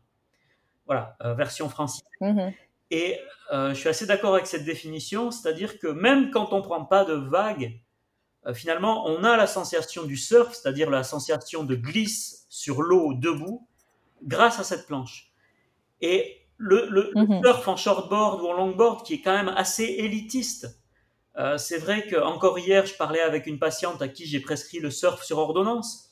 Voilà, 0.87 1.17
version 1.37 1.69
française. 1.69 2.03
Mhm. 2.23 2.51
Et 2.91 3.19
je 3.53 3.75
suis 3.75 3.91
assez 3.91 4.07
d'accord 4.07 4.33
avec 4.33 4.47
cette 4.47 4.65
définition, 4.65 5.31
c'est-à-dire 5.31 5.79
que 5.79 5.87
même 5.87 6.31
quand 6.31 6.55
on 6.55 6.63
prend 6.63 6.83
pas 6.87 7.05
de 7.05 7.13
vagues, 7.13 7.79
finalement, 8.55 9.07
on 9.07 9.23
a 9.23 9.37
la 9.37 9.47
sensation 9.47 10.05
du 10.05 10.17
surf, 10.17 10.55
c'est-à-dire 10.55 10.89
la 10.89 11.03
sensation 11.03 11.63
de 11.65 11.75
glisse 11.75 12.47
sur 12.49 12.81
l'eau 12.81 13.13
debout, 13.13 13.69
grâce 14.23 14.61
à 14.61 14.65
cette 14.65 14.87
planche. 14.87 15.31
Et 16.01 16.47
le, 16.57 16.87
le 16.89 17.13
mhm. 17.15 17.43
surf 17.45 17.69
en 17.69 17.77
shortboard 17.77 18.41
ou 18.41 18.47
en 18.47 18.55
longboard, 18.55 19.05
qui 19.05 19.13
est 19.13 19.21
quand 19.21 19.35
même 19.35 19.53
assez 19.55 19.85
élitiste, 19.85 20.78
euh, 21.39 21.57
c'est 21.57 21.79
vrai 21.79 22.07
que 22.07 22.17
encore 22.17 22.59
hier, 22.59 22.85
je 22.87 22.95
parlais 22.95 23.21
avec 23.21 23.47
une 23.47 23.59
patiente 23.59 24.03
à 24.03 24.09
qui 24.09 24.27
j'ai 24.27 24.41
prescrit 24.41 24.81
le 24.81 24.91
surf 24.91 25.23
sur 25.23 25.39
ordonnance. 25.39 26.11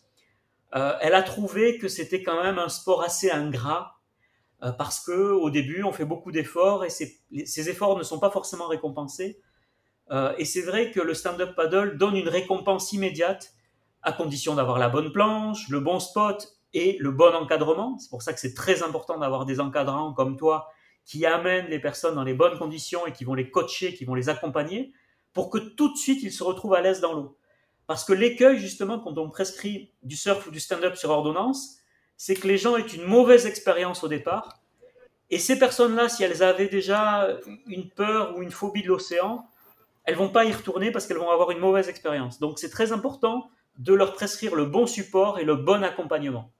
Euh, 0.74 0.96
elle 1.00 1.14
a 1.14 1.22
trouvé 1.22 1.78
que 1.78 1.88
c'était 1.88 2.22
quand 2.22 2.42
même 2.42 2.58
un 2.58 2.68
sport 2.68 3.02
assez 3.02 3.30
ingrat 3.30 3.96
euh, 4.62 4.70
parce 4.70 5.00
que 5.00 5.32
au 5.32 5.50
début, 5.50 5.82
on 5.82 5.92
fait 5.92 6.04
beaucoup 6.04 6.30
d'efforts 6.30 6.84
et 6.84 6.90
ces, 6.90 7.68
efforts 7.68 7.98
ne 7.98 8.04
sont 8.04 8.20
pas 8.20 8.30
forcément 8.30 8.68
récompensés. 8.68 9.40
et 10.38 10.44
c'est 10.44 10.62
vrai 10.62 10.92
que 10.92 11.00
le 11.00 11.14
stand-up 11.14 11.56
paddle 11.56 11.98
donne 11.98 12.16
une 12.16 12.28
récompense 12.28 12.92
immédiate 12.92 13.52
à 14.02 14.12
condition 14.12 14.54
d'avoir 14.54 14.78
la 14.78 14.88
bonne 14.88 15.10
planche, 15.10 15.68
le 15.68 15.80
bon 15.80 15.98
spot 15.98 16.56
et 16.72 16.96
le 17.00 17.10
bon 17.10 17.34
encadrement. 17.34 17.98
C'est 17.98 18.10
pour 18.10 18.22
ça 18.22 18.32
que 18.32 18.38
c'est 18.38 18.54
très 18.54 18.84
important 18.84 19.18
d'avoir 19.18 19.44
des 19.46 19.58
encadrants 19.58 20.12
comme 20.12 20.36
toi 20.36 20.68
qui 21.04 21.26
amènent 21.26 21.66
les 21.66 21.80
personnes 21.80 22.14
dans 22.14 22.22
les 22.22 22.34
bonnes 22.34 22.56
conditions 22.56 23.04
et 23.06 23.12
qui 23.12 23.24
vont 23.24 23.34
les 23.34 23.50
coacher, 23.50 23.94
qui 23.94 24.04
vont 24.04 24.14
les 24.14 24.28
accompagner 24.28 24.92
pour 25.36 25.50
que 25.50 25.58
tout 25.58 25.92
de 25.92 25.98
suite 25.98 26.22
ils 26.22 26.32
se 26.32 26.42
retrouvent 26.42 26.72
à 26.72 26.80
l'aise 26.80 27.02
dans 27.02 27.12
l'eau. 27.12 27.36
Parce 27.86 28.04
que 28.04 28.14
l'écueil, 28.14 28.58
justement, 28.58 28.98
quand 28.98 29.18
on 29.18 29.28
prescrit 29.28 29.92
du 30.02 30.16
surf 30.16 30.46
ou 30.46 30.50
du 30.50 30.60
stand-up 30.60 30.96
sur 30.96 31.10
ordonnance, 31.10 31.76
c'est 32.16 32.34
que 32.34 32.48
les 32.48 32.56
gens 32.56 32.78
aient 32.78 32.80
une 32.86 33.04
mauvaise 33.04 33.44
expérience 33.44 34.02
au 34.02 34.08
départ. 34.08 34.62
Et 35.28 35.38
ces 35.38 35.58
personnes-là, 35.58 36.08
si 36.08 36.24
elles 36.24 36.42
avaient 36.42 36.68
déjà 36.68 37.28
une 37.66 37.90
peur 37.90 38.34
ou 38.34 38.42
une 38.42 38.50
phobie 38.50 38.82
de 38.82 38.88
l'océan, 38.88 39.46
elles 40.04 40.14
vont 40.14 40.30
pas 40.30 40.46
y 40.46 40.52
retourner 40.52 40.90
parce 40.90 41.06
qu'elles 41.06 41.18
vont 41.18 41.30
avoir 41.30 41.50
une 41.50 41.58
mauvaise 41.58 41.90
expérience. 41.90 42.38
Donc 42.38 42.58
c'est 42.58 42.70
très 42.70 42.92
important 42.92 43.50
de 43.76 43.92
leur 43.92 44.14
prescrire 44.14 44.54
le 44.54 44.64
bon 44.64 44.86
support 44.86 45.38
et 45.38 45.44
le 45.44 45.56
bon 45.56 45.84
accompagnement. 45.84 46.50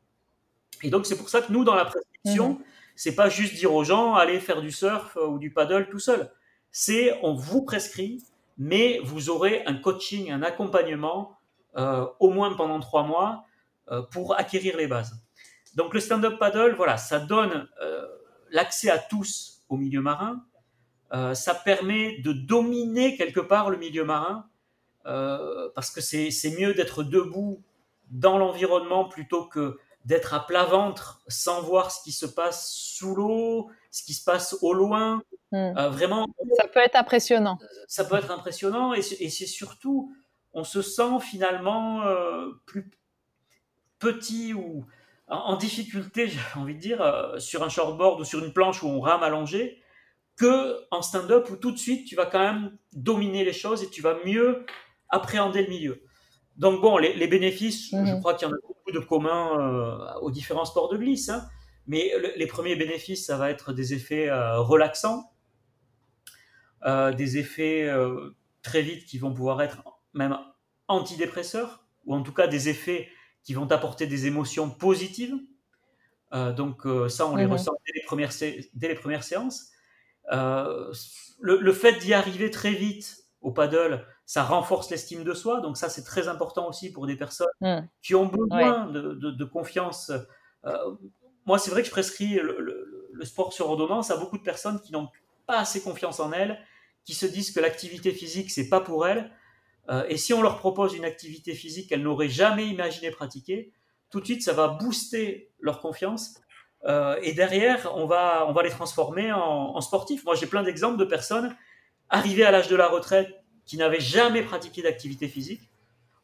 Et 0.83 0.90
donc 0.90 1.06
c'est 1.06 1.16
pour 1.16 1.30
ça 1.30 1.40
que 1.40 1.50
nous, 1.50 1.64
dans 1.64 1.76
la 1.76 1.87
prescription, 1.87 2.50
mmh. 2.50 2.59
c'est 2.95 3.14
pas 3.14 3.30
juste 3.30 3.54
dire 3.54 3.73
aux 3.73 3.85
gens 3.85 4.16
allez 4.16 4.38
faire 4.38 4.61
du 4.61 4.71
surf 4.71 5.16
ou 5.16 5.38
du 5.38 5.50
paddle 5.50 5.88
tout 5.88 5.99
seul. 5.99 6.30
C'est 6.71 7.18
on 7.23 7.33
vous 7.33 7.62
prescrit 7.62 8.23
mais 8.59 9.01
vous 9.05 9.31
aurez 9.31 9.65
un 9.67 9.75
coaching, 9.75 10.31
un 10.31 10.43
accompagnement 10.43 11.37
euh, 11.77 12.07
au 12.21 12.31
moins 12.31 12.55
pendant 12.55 12.81
trois 12.81 13.03
mois 13.03 13.45
euh, 13.91 14.03
pour 14.03 14.35
acquérir 14.39 14.77
les 14.77 14.87
bases. 14.87 15.15
Donc 15.75 15.93
le 15.93 16.01
stand-up 16.01 16.39
paddle, 16.39 16.75
voilà, 16.75 16.97
ça 16.97 17.19
donne 17.19 17.69
euh, 17.83 18.07
l'accès 18.51 18.89
à 18.89 18.99
tous 18.99 19.63
au 19.69 19.77
milieu 19.77 20.01
marin. 20.01 20.45
ça 21.35 21.55
permet 21.55 22.19
de 22.19 22.33
dominer 22.33 23.16
quelque 23.16 23.40
part 23.40 23.69
le 23.69 23.77
milieu 23.77 24.05
marin 24.05 24.49
parce 25.75 25.90
que 25.90 26.01
c'est 26.01 26.55
mieux 26.59 26.73
d'être 26.73 27.03
debout 27.03 27.62
dans 28.11 28.38
l'environnement 28.38 29.09
plutôt 29.09 29.47
que 29.47 29.79
d'être 30.07 30.35
à 30.35 30.47
plat 30.47 30.64
ventre 30.64 31.21
sans 31.27 31.61
voir 31.61 31.90
ce 31.90 32.03
qui 32.03 32.12
se 32.12 32.27
passe 32.27 32.73
sous 32.73 33.14
l'eau, 33.14 33.71
ce 33.90 34.05
qui 34.05 34.14
se 34.14 34.25
passe 34.25 34.57
au 34.62 34.73
loin. 34.73 35.21
Hmm. 35.51 35.77
Euh, 35.77 35.88
vraiment. 35.90 36.29
Ça 36.57 36.69
peut 36.69 36.81
être 36.81 36.95
impressionnant. 36.95 37.59
Ça 37.88 38.05
peut 38.05 38.16
être 38.16 38.31
impressionnant 38.31 38.95
et 38.95 39.03
c'est 39.03 39.47
surtout, 39.47 40.14
on 40.55 40.62
se 40.62 40.81
sent 40.81 41.19
finalement 41.21 42.03
euh, 42.03 42.51
plus 42.66 42.88
petit 43.99 44.55
ou 44.55 44.87
en, 45.27 45.57
difficulté, 45.57 46.29
j'ai 46.29 46.38
envie 46.55 46.77
de 46.77 46.81
dire, 46.81 47.03
euh, 47.03 47.40
sur 47.40 47.64
un 47.64 47.69
shortboard 47.69 48.21
ou 48.21 48.25
sur 48.25 48.45
une 48.45 48.53
planche 48.53 48.85
où 48.85 48.87
on 48.87 49.01
rame 49.01 49.25
allongé, 49.25 49.83
que 50.37 50.77
en 50.92 51.03
stand-up 51.03 51.51
où 51.51 51.57
tout 51.57 51.73
de 51.73 51.79
suite 51.79 52.07
tu 52.07 52.14
vas 52.14 52.27
quand 52.27 52.38
même 52.38 52.79
dominer 52.92 53.45
les 53.45 53.53
choses 53.53 53.83
et 53.83 53.90
tu 53.90 54.03
vas 54.03 54.19
mieux 54.25 54.64
appréhender 55.09 55.62
le 55.62 55.69
milieu. 55.69 56.03
Donc 56.57 56.81
bon, 56.81 56.97
les, 56.97 57.27
bénéfices, 57.27 57.90
je 57.90 57.97
mhm. 57.97 58.21
crois 58.21 58.35
qu'il 58.35 58.47
y 58.47 58.51
en 58.51 58.55
a 58.55 58.59
beaucoup 58.87 58.99
de 58.99 59.05
communs 59.05 60.14
aux 60.20 60.31
différents 60.31 60.64
sports 60.64 60.88
de 60.88 60.96
glisse. 60.96 61.29
Hein. 61.29 61.46
mais 61.87 62.12
les 62.37 62.46
premiers 62.46 62.77
bénéfices, 62.77 63.27
ça 63.27 63.37
va 63.37 63.51
être 63.51 63.72
des 63.72 63.94
effets 63.94 64.31
relaxants. 64.31 65.31
Euh, 66.87 67.12
des 67.12 67.37
effets 67.38 67.88
euh, 67.88 68.31
très 68.62 68.81
vite 68.81 69.07
qui 69.07 69.18
vont 69.18 69.33
pouvoir 69.33 69.61
être 69.61 69.83
même 70.14 70.38
antidépresseurs, 70.87 71.85
ou 72.05 72.14
en 72.14 72.22
tout 72.22 72.33
cas 72.33 72.46
des 72.46 72.68
effets 72.68 73.09
qui 73.42 73.55
vont 73.55 73.70
apporter 73.72 74.07
des 74.07 74.27
émotions 74.27 74.70
positives. 74.70 75.35
Euh, 76.33 76.53
donc 76.53 76.83
ça, 77.09 77.27
on 77.27 77.35
les 77.35 77.46
mhm. 77.46 77.53
ressent 77.53 77.72
dès 77.87 77.92
les 77.99 78.05
premières, 78.05 78.31
dès 78.75 78.88
les 78.88 78.94
premières 78.94 79.25
séances. 79.25 79.72
Le, 80.31 81.72
fait 81.72 81.99
d'y 81.99 82.14
arriver 82.14 82.51
très 82.51 82.72
vite 82.72 83.25
au 83.40 83.51
paddle, 83.51 84.07
ça 84.27 84.43
renforce 84.43 84.91
l'estime 84.91 85.25
de 85.25 85.33
soi. 85.33 85.61
Donc 85.61 85.77
ça, 85.77 85.89
c'est 85.89 86.05
très 86.05 86.29
important 86.29 86.69
aussi 86.69 86.93
pour 86.93 87.07
des 87.07 87.17
personnes 87.17 87.47
mm. 87.61 87.79
qui 88.03 88.15
ont 88.15 88.27
besoin 88.27 88.87
de, 88.87 89.45
confiance. 89.45 90.12
moi, 91.47 91.59
c'est 91.59 91.71
vrai 91.71 91.81
que 91.81 91.87
je 91.87 91.93
prescris 91.93 92.35
le, 92.35 92.59
le, 93.12 93.25
sport 93.25 93.53
sur 93.53 93.71
ordonnance 93.71 94.11
à 94.11 94.17
beaucoup 94.17 94.37
de 94.37 94.43
personnes 94.43 94.81
qui 94.81 94.93
n'ont 94.93 95.09
pas 95.47 95.59
assez 95.59 95.81
confiance 95.81 96.21
en 96.21 96.33
elles 96.33 96.59
qui 97.07 97.15
se 97.15 97.25
disent 97.25 97.53
que 97.53 97.61
l'activité 97.61 98.11
physique, 98.11 98.51
c'est 98.51 98.69
pas 98.69 98.81
pour 98.81 99.07
elles. 99.07 99.31
Euh, 99.89 100.05
et 100.09 100.17
si 100.17 100.35
on 100.35 100.43
leur 100.43 100.59
propose 100.59 100.95
une 100.95 101.05
activité 101.05 101.55
physique 101.55 101.89
qu'elles 101.89 102.03
n'auraient 102.03 102.29
jamais 102.29 102.67
imaginé 102.67 103.11
pratiquer, 103.11 103.73
tout 104.11 104.21
de 104.21 104.25
suite, 104.25 104.43
ça 104.43 104.53
va 104.53 104.69
booster 104.69 105.53
leur 105.61 105.81
confiance. 105.81 106.35
Euh, 106.85 107.17
et 107.23 107.33
derrière, 107.33 107.93
on 107.95 108.07
va, 108.07 108.45
on 108.49 108.53
va 108.53 108.62
les 108.65 108.71
transformer 108.71 109.33
en, 109.33 109.41
en 109.41 109.81
sportifs. 109.81 110.25
Moi, 110.25 110.35
j'ai 110.35 110.47
plein 110.47 110.65
d'exemples 110.65 110.99
de 110.99 111.05
personnes 111.05 111.57
arrivées 112.09 112.45
à 112.45 112.51
l'âge 112.51 112.69
de 112.69 112.77
la 112.77 112.89
retraite 112.89 113.29
qui 113.66 113.76
n'avaient 113.76 114.00
jamais 114.00 114.42
pratiqué 114.42 114.83
d'activité 114.83 115.29
physique. 115.29 115.61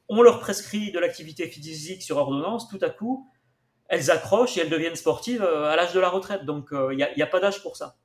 On 0.09 0.23
leur 0.23 0.41
prescrit 0.41 0.93
de 0.93 0.99
l'activité 0.99 1.47
physique 1.49 2.03
sur 2.03 2.17
ordonnance. 2.17 2.69
Tout 2.69 2.79
à 2.83 2.91
coup, 2.91 3.29
elles 3.89 4.11
accrochent 4.11 4.57
et 4.57 4.61
elles 4.61 4.71
deviennent 4.71 4.97
sportives 4.97 5.43
euh, 5.43 5.71
à 5.71 5.77
l'âge 5.77 5.93
de 5.93 6.01
la 6.01 6.09
retraite. 6.09 6.45
Donc, 6.45 6.69
il 6.73 6.97
n'y 6.97 7.03
a, 7.03 7.11
a, 7.19 7.27
pas 7.27 7.41
d'âge 7.41 7.63
pour 7.63 7.77
ça. 7.77 7.97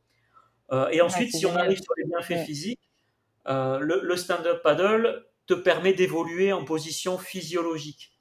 Euh, 0.71 0.89
et 0.89 1.02
ensuite, 1.02 1.36
si 1.36 1.45
on 1.45 1.56
arrive 1.56 1.82
sur 1.82 1.93
les 1.97 2.06
bienfaits 2.06 2.45
physiques, 2.45 2.82
euh, 3.47 3.80
le, 3.80 4.15
stand-up 4.17 4.62
paddle 4.62 5.26
te 5.45 5.54
permet 5.54 5.93
d'évoluer 5.93 6.52
en 6.52 6.65
position 6.65 7.17
physiologique. 7.17 8.12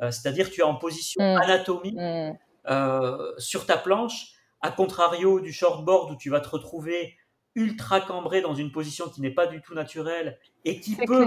Euh, 0.00 0.10
c'est-à-dire 0.10 0.50
tu 0.50 0.60
es 0.60 0.64
en 0.64 0.76
position 0.76 1.20
mm. 1.22 1.40
anatomique 1.42 1.98
mm. 1.98 3.38
sur 3.38 3.66
ta 3.66 3.76
planche, 3.76 4.34
à 4.60 4.70
contrario 4.70 5.40
du 5.40 5.52
shortboard 5.52 6.12
où 6.12 6.16
tu 6.16 6.30
vas 6.30 6.40
te 6.40 6.48
retrouver 6.48 7.16
ultra 7.54 8.00
cambré 8.00 8.40
dans 8.40 8.54
une 8.54 8.70
position 8.70 9.08
qui 9.08 9.20
n'est 9.20 9.32
pas 9.32 9.46
du 9.46 9.60
tout 9.60 9.74
naturelle 9.74 10.38
et 10.64 10.80
qui 10.80 10.96
peut 10.96 11.26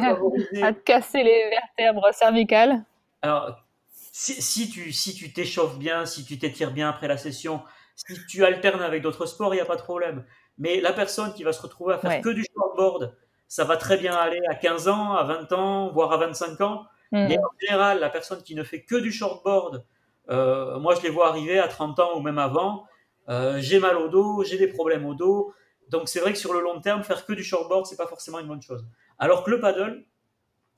à 0.61 0.73
te 0.73 0.79
casser 0.79 1.23
les 1.23 1.49
vertèbres 1.49 2.13
cervicales. 2.13 2.83
Alors, 3.21 3.57
si, 3.89 4.41
si 4.41 4.69
tu 4.69 4.91
si 4.91 5.13
tu 5.15 5.33
t'échauffes 5.33 5.77
bien, 5.77 6.05
si 6.05 6.23
tu 6.23 6.37
t'étires 6.37 6.71
bien 6.71 6.89
après 6.89 7.07
la 7.07 7.17
session, 7.17 7.61
si 7.95 8.15
tu 8.27 8.45
alternes 8.45 8.81
avec 8.81 9.01
d'autres 9.01 9.25
sports, 9.25 9.53
il 9.53 9.57
n'y 9.57 9.61
a 9.61 9.65
pas 9.65 9.75
de 9.75 9.81
problème. 9.81 10.25
Mais 10.57 10.79
la 10.79 10.93
personne 10.93 11.33
qui 11.33 11.43
va 11.43 11.51
se 11.51 11.61
retrouver 11.61 11.95
à 11.95 11.97
faire 11.97 12.21
que 12.21 12.29
du 12.29 12.45
shortboard, 12.55 13.15
ça 13.47 13.63
va 13.63 13.77
très 13.77 13.97
bien 13.97 14.15
aller 14.15 14.39
à 14.49 14.55
15 14.55 14.87
ans, 14.87 15.13
à 15.13 15.23
20 15.23 15.51
ans, 15.53 15.91
voire 15.91 16.11
à 16.11 16.17
25 16.17 16.61
ans. 16.61 16.85
Mm. 17.11 17.27
Mais 17.27 17.37
en 17.37 17.49
général, 17.59 17.99
la 17.99 18.09
personne 18.09 18.41
qui 18.43 18.55
ne 18.55 18.63
fait 18.63 18.83
que 18.83 18.95
du 18.95 19.11
shortboard, 19.11 19.83
euh, 20.29 20.79
moi 20.79 20.95
je 20.95 21.01
les 21.01 21.09
vois 21.09 21.27
arriver 21.27 21.59
à 21.59 21.67
30 21.67 21.99
ans 21.99 22.17
ou 22.17 22.21
même 22.21 22.37
avant, 22.37 22.85
euh, 23.29 23.57
j'ai 23.59 23.79
mal 23.79 23.97
au 23.97 24.07
dos, 24.09 24.43
j'ai 24.43 24.57
des 24.57 24.67
problèmes 24.67 25.05
au 25.05 25.13
dos. 25.13 25.53
Donc 25.93 26.09
c'est 26.09 26.19
vrai 26.19 26.33
que 26.33 26.39
sur 26.39 26.53
le 26.53 26.59
long 26.59 26.81
terme, 26.81 27.03
faire 27.03 27.25
que 27.25 27.33
du 27.33 27.43
shortboard, 27.43 27.85
c'est 27.85 27.95
pas 27.95 28.07
forcément 28.07 28.39
une 28.39 28.47
bonne 28.47 28.61
chose. 28.61 28.85
Alors 29.19 29.43
que 29.43 29.51
le 29.51 29.59
paddle, 29.59 30.05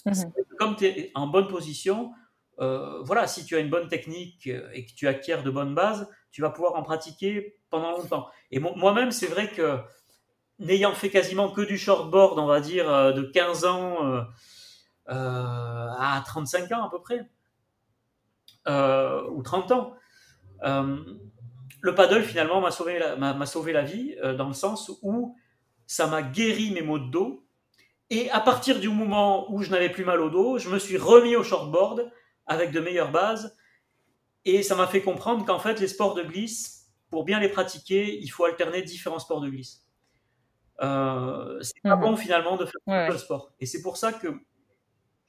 mm-hmm. 0.05 0.31
comme 0.59 0.75
tu 0.75 0.85
es 0.85 1.11
en 1.15 1.27
bonne 1.27 1.47
position, 1.47 2.11
euh, 2.59 3.01
voilà, 3.01 3.25
si 3.25 3.45
tu 3.45 3.55
as 3.55 3.59
une 3.59 3.69
bonne 3.69 3.87
technique 3.87 4.47
et 4.47 4.85
que 4.85 4.93
tu 4.93 5.07
acquiers 5.07 5.41
de 5.41 5.49
bonnes 5.49 5.73
bases, 5.73 6.09
tu 6.31 6.41
vas 6.41 6.49
pouvoir 6.49 6.75
en 6.75 6.83
pratiquer 6.83 7.57
pendant 7.69 7.91
longtemps. 7.91 8.27
Et 8.51 8.59
moi-même, 8.59 9.11
c'est 9.11 9.27
vrai 9.27 9.49
que 9.49 9.79
n'ayant 10.59 10.93
fait 10.93 11.09
quasiment 11.09 11.49
que 11.49 11.61
du 11.61 11.77
shortboard, 11.77 12.39
on 12.39 12.45
va 12.45 12.59
dire, 12.59 12.89
euh, 12.89 13.11
de 13.13 13.21
15 13.21 13.65
ans 13.65 14.05
euh, 14.05 14.21
euh, 15.09 15.89
à 15.97 16.21
35 16.25 16.71
ans 16.71 16.83
à 16.83 16.89
peu 16.89 17.01
près, 17.01 17.29
ou 18.67 19.43
30 19.43 19.71
ans, 19.71 19.95
le 21.81 21.95
paddle, 21.95 22.23
finalement, 22.23 22.61
m'a 22.61 22.71
sauvé, 22.71 22.99
la, 22.99 23.45
sauvé 23.45 23.73
la 23.73 23.83
vie, 23.83 24.15
dans 24.37 24.47
le 24.47 24.53
sens 24.53 24.91
où 25.01 25.35
ça 25.87 26.07
m'a 26.07 26.21
guéri 26.21 26.71
mes 26.71 26.81
maux 26.81 26.99
de 26.99 27.09
dos. 27.09 27.45
Et 28.09 28.29
à 28.31 28.39
partir 28.39 28.79
du 28.79 28.89
moment 28.89 29.51
où 29.51 29.61
je 29.61 29.71
n'avais 29.71 29.89
plus 29.89 30.05
mal 30.05 30.21
au 30.21 30.29
dos, 30.29 30.57
je 30.57 30.69
me 30.69 30.79
suis 30.79 30.97
remis 30.97 31.35
au 31.35 31.43
shortboard 31.43 32.11
avec 32.45 32.71
de 32.71 32.79
meilleures 32.79 33.11
bases. 33.11 33.57
Et 34.45 34.61
ça 34.61 34.75
m'a 34.75 34.87
fait 34.87 35.01
comprendre 35.01 35.45
qu'en 35.45 35.59
fait, 35.59 35.79
les 35.79 35.87
sports 35.87 36.13
de 36.13 36.21
glisse, 36.21 36.91
pour 37.09 37.25
bien 37.25 37.39
les 37.39 37.49
pratiquer, 37.49 38.19
il 38.21 38.27
faut 38.27 38.45
alterner 38.45 38.83
différents 38.83 39.19
sports 39.19 39.41
de 39.41 39.49
glisse. 39.49 39.85
Euh, 40.81 41.59
c'est 41.61 41.81
pas 41.81 41.95
mhm. 41.95 42.01
bon 42.01 42.17
finalement 42.17 42.57
de 42.57 42.65
faire 42.65 42.81
ouais. 42.87 43.09
le 43.09 43.17
sport. 43.17 43.53
Et 43.59 43.65
c'est 43.65 43.81
pour 43.81 43.97
ça 43.97 44.13
que 44.13 44.27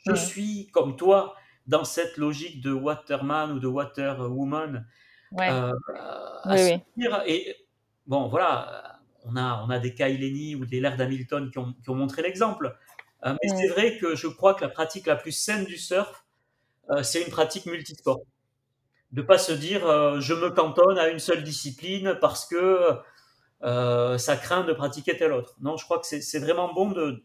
je 0.07 0.15
suis 0.15 0.69
comme 0.73 0.97
toi 0.97 1.35
dans 1.67 1.85
cette 1.85 2.17
logique 2.17 2.61
de 2.61 2.73
waterman 2.73 3.53
ou 3.53 3.59
de 3.59 3.67
waterwoman. 3.67 4.87
Ouais. 5.33 5.51
Euh, 5.51 5.73
oui, 6.47 6.81
Et 7.27 7.57
bon, 8.07 8.29
voilà, 8.29 9.01
on 9.25 9.37
a, 9.37 9.63
on 9.67 9.71
a 9.71 9.79
des 9.79 9.95
Kyle 9.95 10.57
ou 10.57 10.67
des 10.67 10.81
Laird 10.81 11.01
Hamilton 11.01 11.51
qui 11.51 11.59
ont, 11.59 11.75
qui 11.83 11.91
ont 11.91 11.95
montré 11.95 12.23
l'exemple. 12.23 12.77
Euh, 13.25 13.35
mais 13.43 13.49
c'est 13.49 13.69
vrai 13.69 13.99
que 13.99 14.15
je 14.15 14.29
crois 14.29 14.55
que 14.55 14.63
la 14.65 14.71
pratique 14.71 15.07
la 15.07 15.17
plus 15.17 15.33
saine 15.33 15.65
du 15.65 15.77
surf, 15.77 16.25
euh, 16.91 17.03
c'est 17.03 17.23
une 17.23 17.31
pratique 17.31 17.67
multisport. 17.67 18.21
De 19.13 19.23
pas 19.23 19.39
se 19.39 19.53
dire 19.53 19.83
je 20.21 20.35
me 20.35 20.51
cantonne 20.51 20.99
à 20.99 21.09
une 21.09 21.21
seule 21.21 21.43
discipline 21.43 22.19
parce 22.21 22.45
que 22.45 22.91
ça 23.63 24.37
craint 24.37 24.65
de 24.65 24.73
pratiquer 24.73 25.17
tel 25.17 25.33
autre. 25.33 25.55
Non, 25.61 25.77
je 25.77 25.85
crois 25.85 26.01
que 26.01 26.07
c'est 26.07 26.39
vraiment 26.39 26.75
bon 26.75 26.91
de, 26.91 27.25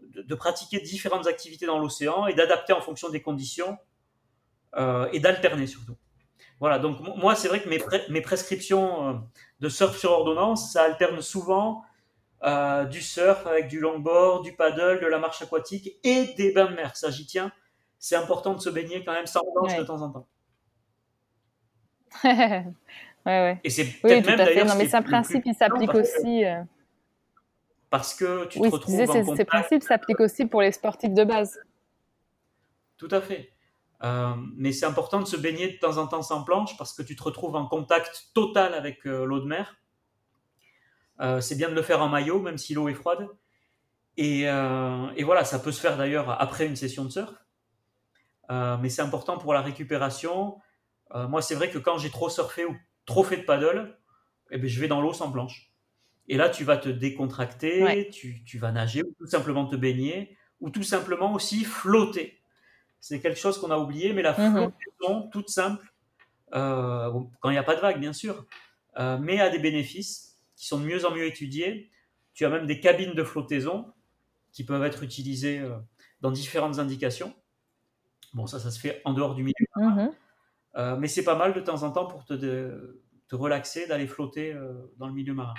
de, 0.00 0.34
pratiquer 0.34 0.80
différentes 0.80 1.26
activités 1.26 1.66
dans 1.66 1.78
l'océan 1.78 2.26
et 2.26 2.34
d'adapter 2.34 2.72
en 2.72 2.80
fonction 2.80 3.10
des 3.10 3.22
conditions 3.22 3.78
euh, 4.76 5.08
et 5.12 5.20
d'alterner 5.20 5.66
surtout. 5.66 5.96
Voilà, 6.60 6.78
donc 6.78 6.98
moi 7.16 7.34
c'est 7.34 7.48
vrai 7.48 7.60
que 7.60 7.68
mes, 7.68 7.82
mes 8.08 8.20
prescriptions 8.20 9.08
euh, 9.08 9.12
de 9.60 9.68
surf 9.68 9.96
sur 9.98 10.12
ordonnance, 10.12 10.72
ça 10.72 10.84
alterne 10.84 11.20
souvent 11.20 11.84
du 12.90 13.00
surf 13.00 13.46
avec 13.46 13.68
du 13.68 13.80
longboard, 13.80 14.44
du 14.44 14.52
paddle, 14.52 15.00
de 15.00 15.06
la 15.06 15.18
marche 15.18 15.40
aquatique 15.40 15.98
et 16.04 16.34
des 16.36 16.52
bains 16.52 16.66
de 16.66 16.74
mer. 16.74 16.94
Ça 16.94 17.10
j'y 17.10 17.24
tiens. 17.24 17.50
C'est 17.98 18.16
important 18.16 18.52
de 18.52 18.60
se 18.60 18.68
baigner 18.68 19.02
quand 19.02 19.14
même 19.14 19.26
sans 19.26 19.40
planche 19.50 19.74
de 19.78 19.82
temps 19.82 20.02
en 20.02 20.10
temps. 20.10 20.26
Et 23.64 23.70
c'est 23.70 23.86
peut-être 24.02 24.26
même 24.26 24.36
d'ailleurs. 24.36 24.66
Non, 24.66 24.74
mais 24.76 24.86
c'est 24.86 24.96
un 24.96 25.02
principe 25.02 25.44
qui 25.44 25.54
s'applique 25.54 25.94
aussi. 25.94 26.44
Euh. 26.44 26.62
Parce 27.88 28.14
que 28.14 28.46
tu 28.46 28.60
te 28.60 28.68
retrouves 28.68 29.00
en 29.00 29.06
contact. 29.06 29.36
Ces 29.36 29.44
principes 29.44 29.82
s'appliquent 29.82 30.20
aussi 30.20 30.46
pour 30.46 30.60
les 30.60 30.72
sportifs 30.72 31.14
de 31.14 31.24
base. 31.24 31.58
Tout 32.98 33.08
à 33.10 33.20
fait. 33.20 33.53
Euh, 34.04 34.34
mais 34.56 34.72
c'est 34.72 34.86
important 34.86 35.20
de 35.20 35.26
se 35.26 35.36
baigner 35.36 35.72
de 35.72 35.78
temps 35.78 35.96
en 35.96 36.06
temps 36.06 36.22
sans 36.22 36.44
planche 36.44 36.76
parce 36.76 36.92
que 36.92 37.02
tu 37.02 37.16
te 37.16 37.22
retrouves 37.22 37.56
en 37.56 37.66
contact 37.66 38.28
total 38.34 38.74
avec 38.74 39.06
euh, 39.06 39.24
l'eau 39.24 39.40
de 39.40 39.46
mer. 39.46 39.76
c'est 41.40 41.56
bien 41.56 41.70
de 41.70 41.74
le 41.74 41.82
faire 41.82 42.02
en 42.02 42.08
maillot, 42.08 42.40
même 42.40 42.58
si 42.58 42.74
l'eau 42.74 42.88
est 42.88 42.94
froide. 42.94 43.28
Et, 44.16 44.42
et, 44.42 45.24
voilà, 45.24 45.44
ça 45.44 45.58
peut 45.58 45.72
se 45.72 45.80
faire 45.80 45.96
d'ailleurs 45.96 46.30
après 46.40 46.66
une 46.66 46.76
session 46.76 47.04
de 47.04 47.10
surf. 47.10 47.34
mais 48.50 48.88
c'est 48.88 49.02
important 49.02 49.38
pour 49.38 49.54
la 49.54 49.62
récupération. 49.62 50.58
moi, 51.14 51.40
c'est 51.40 51.54
vrai 51.54 51.70
que 51.70 51.78
quand 51.78 51.98
j'ai 51.98 52.10
trop 52.10 52.28
surfé 52.28 52.64
ou 52.64 52.76
trop 53.06 53.24
fait 53.24 53.38
de 53.38 53.44
paddle, 53.44 53.96
eh 54.50 54.58
ben, 54.58 54.68
je 54.68 54.80
vais 54.80 54.88
dans 54.88 55.00
l'eau 55.00 55.12
sans 55.12 55.30
planche. 55.30 55.72
Et 56.28 56.36
là, 56.36 56.48
tu 56.48 56.64
vas 56.64 56.76
te 56.76 56.88
décontracter, 56.88 58.08
tu, 58.10 58.44
tu, 58.44 58.58
vas 58.58 58.72
nager, 58.72 59.02
ou 59.02 59.14
tout 59.18 59.26
simplement 59.26 59.66
te 59.66 59.76
baigner, 59.76 60.36
ou 60.60 60.70
tout 60.70 60.82
simplement 60.82 61.32
aussi 61.34 61.64
flotter. 61.64 62.43
C'est 63.04 63.20
quelque 63.20 63.38
chose 63.38 63.58
qu'on 63.58 63.70
a 63.70 63.76
oublié, 63.76 64.14
mais 64.14 64.22
la 64.22 64.32
mhm. 64.32 64.72
flottaison, 64.72 65.28
toute 65.28 65.50
simple, 65.50 65.92
euh, 66.54 67.12
quand 67.40 67.50
il 67.50 67.52
n'y 67.52 67.58
a 67.58 67.62
pas 67.62 67.76
de 67.76 67.80
vague, 67.82 68.00
bien 68.00 68.14
sûr, 68.14 68.46
euh, 68.96 69.18
mais 69.18 69.42
a 69.42 69.50
des 69.50 69.58
bénéfices 69.58 70.38
qui 70.56 70.66
sont 70.66 70.80
de 70.80 70.86
mieux 70.86 71.04
en 71.04 71.10
mieux 71.10 71.26
étudiés. 71.26 71.90
Tu 72.32 72.46
as 72.46 72.48
même 72.48 72.66
des 72.66 72.80
cabines 72.80 73.12
de 73.12 73.22
flottaison 73.22 73.92
qui 74.52 74.64
peuvent 74.64 74.82
être 74.84 75.02
utilisées 75.02 75.58
euh, 75.58 75.76
dans 76.22 76.30
différentes 76.30 76.78
indications. 76.78 77.34
Bon, 78.32 78.46
ça, 78.46 78.58
ça 78.58 78.70
se 78.70 78.80
fait 78.80 79.02
en 79.04 79.12
dehors 79.12 79.34
du 79.34 79.42
milieu. 79.42 79.66
Mhm. 79.76 80.10
Euh, 80.76 80.96
mais 80.96 81.08
c'est 81.08 81.24
pas 81.24 81.36
mal 81.36 81.52
de 81.52 81.60
temps 81.60 81.82
en 81.82 81.90
temps 81.90 82.06
pour 82.06 82.24
te, 82.24 82.32
te 82.32 83.36
relaxer, 83.36 83.86
d'aller 83.86 84.06
flotter 84.06 84.54
euh, 84.54 84.72
dans 84.96 85.08
le 85.08 85.12
milieu 85.12 85.34
marin. 85.34 85.52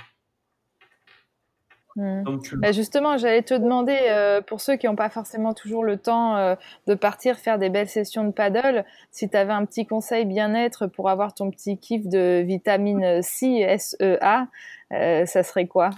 Donc, 1.96 2.54
bah, 2.56 2.74
justement, 2.74 3.18
j'allais 3.18 3.42
te 3.42 3.54
demander, 3.54 3.98
euh, 4.10 4.42
pour 4.42 4.60
ceux 4.60 4.76
qui 4.76 4.86
n'ont 4.86 4.98
pas 4.98 5.10
forcément 5.10 5.54
toujours 5.54 5.84
le 5.84 5.98
temps 5.98 6.56
de 6.88 6.94
partir 6.94 7.38
faire 7.38 7.58
des 7.58 7.70
belles 7.70 7.88
sessions 7.88 8.26
de 8.26 8.32
paddle, 8.32 8.84
si 9.12 9.30
tu 9.30 9.38
avais 9.38 9.54
un 9.54 9.66
petit 9.66 9.86
conseil 9.86 10.26
bien-être 10.26 10.88
pour 10.88 11.10
avoir 11.10 11.34
ton 11.34 11.52
petit 11.52 11.78
kiff 11.78 12.08
de 12.08 12.44
vitamine 12.46 13.22
C, 13.22 13.66
SEA, 13.78 14.48
ça 14.92 15.44
serait 15.44 15.68
quoi? 15.68 15.92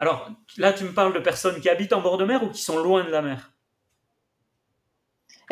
Alors 0.00 0.28
là, 0.58 0.72
tu 0.72 0.84
me 0.84 0.92
parles 0.92 1.14
de 1.14 1.20
personnes 1.20 1.60
qui 1.60 1.68
habitent 1.68 1.92
en 1.92 2.02
bord 2.02 2.18
de 2.18 2.24
mer 2.24 2.42
ou 2.42 2.48
qui 2.48 2.60
sont 2.60 2.76
loin 2.82 3.04
de 3.04 3.10
la 3.10 3.22
mer? 3.22 3.52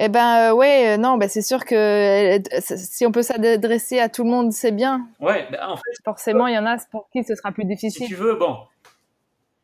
Eh 0.03 0.09
ben 0.09 0.51
euh, 0.51 0.55
ouais, 0.55 0.95
euh, 0.95 0.97
non, 0.97 1.19
ben 1.19 1.29
c'est 1.29 1.43
sûr 1.43 1.65
que 1.65 2.39
euh, 2.39 2.41
si 2.61 3.05
on 3.05 3.13
peut 3.13 3.23
s'adresser 3.23 3.99
à 4.01 4.09
tout 4.09 4.25
le 4.25 4.31
monde, 4.31 4.51
c'est 4.51 4.73
bien. 4.73 5.07
Ouais, 5.21 5.47
ben, 5.53 5.61
en 5.69 5.77
fait, 5.77 6.03
forcément, 6.05 6.47
il 6.47 6.55
y 6.55 6.59
en 6.59 6.65
a 6.65 6.79
pour 6.91 7.09
qui 7.13 7.23
ce 7.23 7.35
sera 7.35 7.53
plus 7.53 7.65
difficile. 7.65 8.07
Si 8.07 8.09
tu 8.09 8.15
veux, 8.15 8.35
bon, 8.35 8.57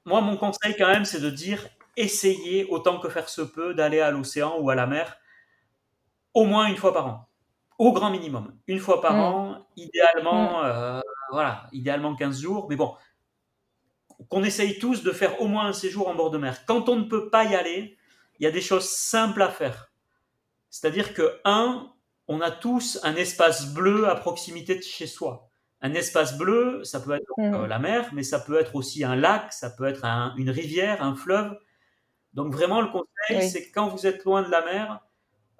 moi 0.06 0.22
mon 0.22 0.38
conseil 0.38 0.74
quand 0.78 0.86
même, 0.86 1.04
c'est 1.04 1.20
de 1.20 1.30
dire 1.30 1.68
essayez 1.96 2.64
autant 2.66 2.98
que 2.98 3.08
faire 3.08 3.28
se 3.28 3.42
peut 3.42 3.74
d'aller 3.74 4.00
à 4.00 4.10
l'océan 4.10 4.56
ou 4.58 4.70
à 4.70 4.74
la 4.74 4.86
mer 4.86 5.16
au 6.32 6.44
moins 6.44 6.66
une 6.66 6.76
fois 6.76 6.92
par 6.92 7.06
an, 7.06 7.28
au 7.78 7.92
grand 7.92 8.10
minimum, 8.10 8.54
une 8.66 8.78
fois 8.78 9.00
par 9.00 9.14
mm. 9.14 9.20
an, 9.20 9.66
idéalement, 9.76 10.62
mm. 10.62 11.02
voilà, 11.32 11.66
idéalement 11.72 12.14
15 12.14 12.40
jours, 12.40 12.66
mais 12.68 12.76
bon, 12.76 12.94
qu'on 14.28 14.44
essaye 14.44 14.78
tous 14.78 15.02
de 15.02 15.12
faire 15.12 15.40
au 15.40 15.46
moins 15.46 15.66
un 15.66 15.72
séjour 15.72 16.08
en 16.08 16.14
bord 16.14 16.30
de 16.30 16.38
mer. 16.38 16.64
Quand 16.66 16.88
on 16.88 16.96
ne 16.96 17.04
peut 17.04 17.30
pas 17.30 17.44
y 17.44 17.54
aller, 17.54 17.96
il 18.38 18.44
y 18.44 18.46
a 18.46 18.50
des 18.50 18.60
choses 18.60 18.88
simples 18.88 19.42
à 19.42 19.48
faire. 19.48 19.92
C'est-à-dire 20.68 21.14
que, 21.14 21.40
un, 21.44 21.90
on 22.28 22.40
a 22.40 22.50
tous 22.50 22.98
un 23.02 23.14
espace 23.14 23.72
bleu 23.72 24.08
à 24.08 24.14
proximité 24.14 24.74
de 24.74 24.82
chez 24.82 25.06
soi. 25.06 25.45
Un 25.82 25.92
espace 25.94 26.38
bleu, 26.38 26.82
ça 26.84 27.00
peut 27.00 27.12
être 27.12 27.30
mm. 27.36 27.54
euh, 27.54 27.66
la 27.66 27.78
mer, 27.78 28.10
mais 28.12 28.22
ça 28.22 28.38
peut 28.38 28.58
être 28.58 28.74
aussi 28.74 29.04
un 29.04 29.14
lac, 29.14 29.52
ça 29.52 29.70
peut 29.70 29.86
être 29.86 30.04
une 30.36 30.50
rivière, 30.50 31.02
un 31.02 31.14
fleuve. 31.14 31.58
Donc 32.34 32.52
vraiment, 32.52 32.80
le 32.80 32.88
conseil, 32.88 33.48
c'est 33.48 33.68
que 33.68 33.74
quand 33.74 33.88
vous 33.88 34.06
êtes 34.06 34.24
loin 34.24 34.42
de 34.42 34.50
la 34.50 34.64
mer, 34.64 35.00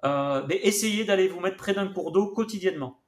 euh, 0.05 0.41
ben, 0.43 0.57
essayez 0.61 1.05
d'aller 1.05 1.27
vous 1.27 1.39
mettre 1.39 1.57
près 1.57 1.73
d'un 1.73 1.87
cours 1.87 2.11
d'eau 2.11 2.27
quotidiennement. 2.27 2.99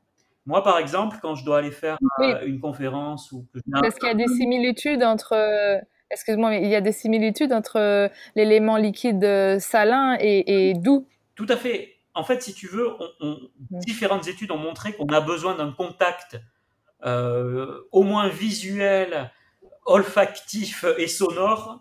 Moi, 0.45 0.63
par 0.63 0.77
exemple, 0.79 1.17
quand 1.21 1.35
je 1.35 1.45
dois 1.45 1.59
aller 1.59 1.71
faire 1.71 1.97
euh, 2.21 2.45
une 2.45 2.59
conférence 2.59 3.31
ou 3.31 3.45
que 3.53 3.59
Parce 3.71 3.95
qu'il 3.95 4.07
y 4.07 4.11
a 4.11 4.15
des 4.15 4.27
similitudes 4.27 5.03
entre 5.03 5.81
excuse-moi, 6.11 6.49
mais 6.49 6.63
il 6.63 6.69
y 6.69 6.75
a 6.75 6.81
des 6.81 6.91
similitudes 6.91 7.53
entre 7.53 8.09
l'élément 8.35 8.77
liquide 8.77 9.59
salin 9.59 10.17
et, 10.19 10.69
et, 10.69 10.73
doux. 10.73 11.07
Tout 11.35 11.45
à 11.49 11.55
fait 11.55 11.99
en 12.19 12.23
fait, 12.23 12.41
si 12.41 12.53
tu 12.53 12.67
veux, 12.67 12.89
différentes 13.69 14.27
études 14.27 14.51
ont 14.51 14.57
montré 14.57 14.93
qu'on 14.93 15.07
a 15.07 15.21
besoin 15.21 15.55
d'un 15.55 15.71
contact 15.71 16.37
au 17.03 18.03
moins 18.03 18.27
visuel, 18.29 19.31
olfactif 19.85 20.85
et 20.97 21.07
sonore, 21.07 21.79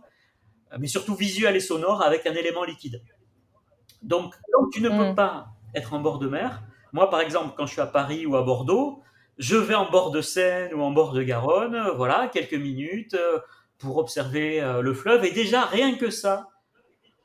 mais 0.79 0.87
surtout 0.87 1.15
visuel 1.15 1.57
et 1.57 1.61
sonore 1.61 2.03
avec 2.03 2.27
un 2.27 2.35
élément 2.35 2.65
liquide. 2.65 3.03
Donc, 4.03 4.35
tu 4.73 4.81
ne 4.81 4.89
peux 4.89 5.11
mm. 5.11 5.15
pas 5.15 5.49
être 5.75 5.95
en 5.95 6.01
bord 6.01 6.19
de 6.19 6.29
mer. 6.29 6.63
Moi, 6.93 7.11
par 7.11 7.21
exemple, 7.21 7.55
quand 7.57 7.67
je 7.67 7.73
suis 7.73 7.81
à 7.81 7.87
Paris 7.87 8.27
ou 8.27 8.37
à 8.37 8.43
Bordeaux, 8.43 9.03
je 9.39 9.57
vais 9.57 9.75
en 9.75 9.91
bord 9.91 10.11
de 10.11 10.21
Seine 10.21 10.75
ou 10.75 10.83
en 10.83 10.91
bord 10.91 11.13
de 11.13 11.23
Garonne, 11.23 11.91
voilà, 11.97 12.29
quelques 12.29 12.55
minutes 12.55 13.15
euh, 13.15 13.39
pour 13.79 13.99
observer 13.99 14.61
euh, 14.61 14.83
le 14.83 14.95
fleuve. 14.95 15.25
Et 15.25 15.31
déjà, 15.31 15.65
rien 15.65 15.97
que 15.97 16.11
ça, 16.11 16.49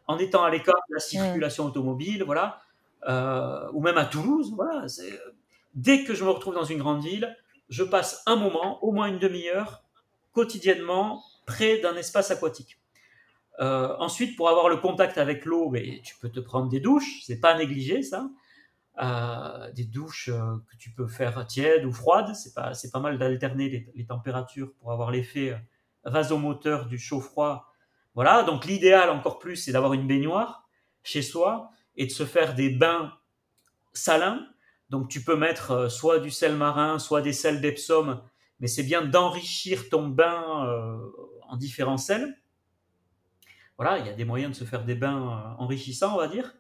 en 0.08 0.17
étant 0.17 0.43
à 0.43 0.49
l'écart 0.49 0.82
de 0.89 0.95
la 0.95 0.99
circulation 0.99 1.65
automobile, 1.65 2.23
voilà, 2.23 2.62
euh, 3.08 3.67
ou 3.73 3.82
même 3.82 3.97
à 3.97 4.06
Toulouse. 4.06 4.51
Voilà, 4.56 4.86
dès 5.73 6.03
que 6.03 6.13
je 6.13 6.23
me 6.23 6.29
retrouve 6.29 6.53
dans 6.53 6.63
une 6.63 6.77
grande 6.77 7.01
ville, 7.01 7.36
je 7.74 7.84
passe 7.84 8.22
un 8.28 8.36
moment, 8.36 8.84
au 8.84 8.92
moins 8.92 9.08
une 9.08 9.18
demi-heure, 9.18 9.84
quotidiennement, 10.32 11.24
près 11.48 11.80
d'un 11.80 11.96
espace 11.96 12.30
aquatique. 12.30 12.80
Euh, 13.60 13.96
ensuite, 13.98 14.38
pour 14.38 14.48
avoir 14.48 14.70
le 14.70 14.78
contact 14.78 15.18
avec 15.18 15.44
l'eau, 15.44 15.70
mais 15.72 16.00
tu 16.04 16.16
peux 16.22 16.30
te 16.30 16.40
prendre 16.40 16.70
des 16.70 16.80
douches, 16.80 17.24
c'est 17.26 17.40
pas 17.40 17.58
négligé 17.58 18.04
ça. 18.04 18.30
Euh, 19.02 19.72
des 19.72 19.86
douches 19.86 20.30
que 20.30 20.78
tu 20.78 20.92
peux 20.92 21.08
faire 21.08 21.48
tièdes 21.48 21.84
ou 21.84 21.92
froides, 21.92 22.36
c'est 22.36 22.54
pas, 22.54 22.74
pas 22.92 23.00
mal 23.00 23.18
d'alterner 23.18 23.68
les, 23.70 23.88
les, 23.96 24.06
températures 24.06 24.72
pour 24.80 24.92
avoir 24.92 25.10
l'effet 25.10 25.60
vasomoteur 26.06 26.86
du 26.86 27.00
chaud-froid. 27.00 27.74
Voilà, 28.14 28.44
donc 28.44 28.66
l'idéal 28.66 29.10
encore 29.10 29.40
plus, 29.40 29.56
c'est 29.56 29.72
d'avoir 29.72 29.94
une 29.94 30.06
baignoire 30.06 30.70
chez 31.02 31.24
soi 31.24 31.72
et 31.96 32.06
de 32.06 32.12
se 32.12 32.24
faire 32.24 32.54
des 32.54 32.70
bains 32.70 33.14
salins. 33.94 34.46
Donc 34.93 35.10
tu 35.10 35.23
peux 35.23 35.36
mettre 35.36 35.71
euh, 35.71 35.89
soit 35.89 36.19
du 36.19 36.29
sel 36.29 36.56
marin, 36.56 36.99
soit 36.99 37.21
des 37.21 37.34
sels 37.34 37.62
d'Epsom, 37.62 38.21
mais 38.60 38.67
c'est 38.67 38.84
bien 38.84 39.01
d'enrichir 39.01 39.89
ton 39.89 40.08
bain 40.08 40.67
euh, 40.67 40.99
en 41.49 41.58
différents 41.58 41.97
sels. 41.97 42.39
Voilà, 43.79 43.97
il 43.97 44.06
y 44.06 44.10
a 44.10 44.13
des 44.13 44.23
moyens 44.23 44.51
de 44.51 44.56
se 44.56 44.69
faire 44.69 44.86
des 44.86 44.93
bains 44.93 45.56
euh, 45.58 45.63
enrichissants, 45.63 46.13
on 46.13 46.17
va 46.17 46.27
dire. 46.27 46.53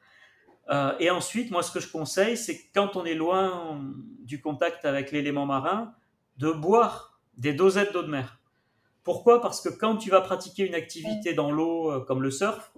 Et 0.99 1.11
ensuite, 1.11 1.51
moi, 1.51 1.61
ce 1.61 1.71
que 1.71 1.79
je 1.79 1.91
conseille, 1.91 2.35
c'est 2.35 2.71
quand 2.73 2.95
on 2.95 3.05
est 3.05 3.13
loin 3.13 3.79
du 4.21 4.41
contact 4.41 4.85
avec 4.85 5.11
l'élément 5.11 5.45
marin, 5.45 5.93
de 6.37 6.51
boire 6.51 7.19
des 7.37 7.53
dosettes 7.53 7.93
d'eau 7.93 8.01
de 8.01 8.07
mer. 8.07 8.39
Pourquoi? 9.03 9.41
Parce 9.41 9.61
que 9.61 9.67
quand 9.67 9.97
tu 9.97 10.09
vas 10.09 10.21
pratiquer 10.21 10.65
une 10.65 10.73
activité 10.73 11.33
dans 11.33 11.51
l'eau 11.51 12.01
comme 12.07 12.23
le 12.23 12.31
surf, 12.31 12.73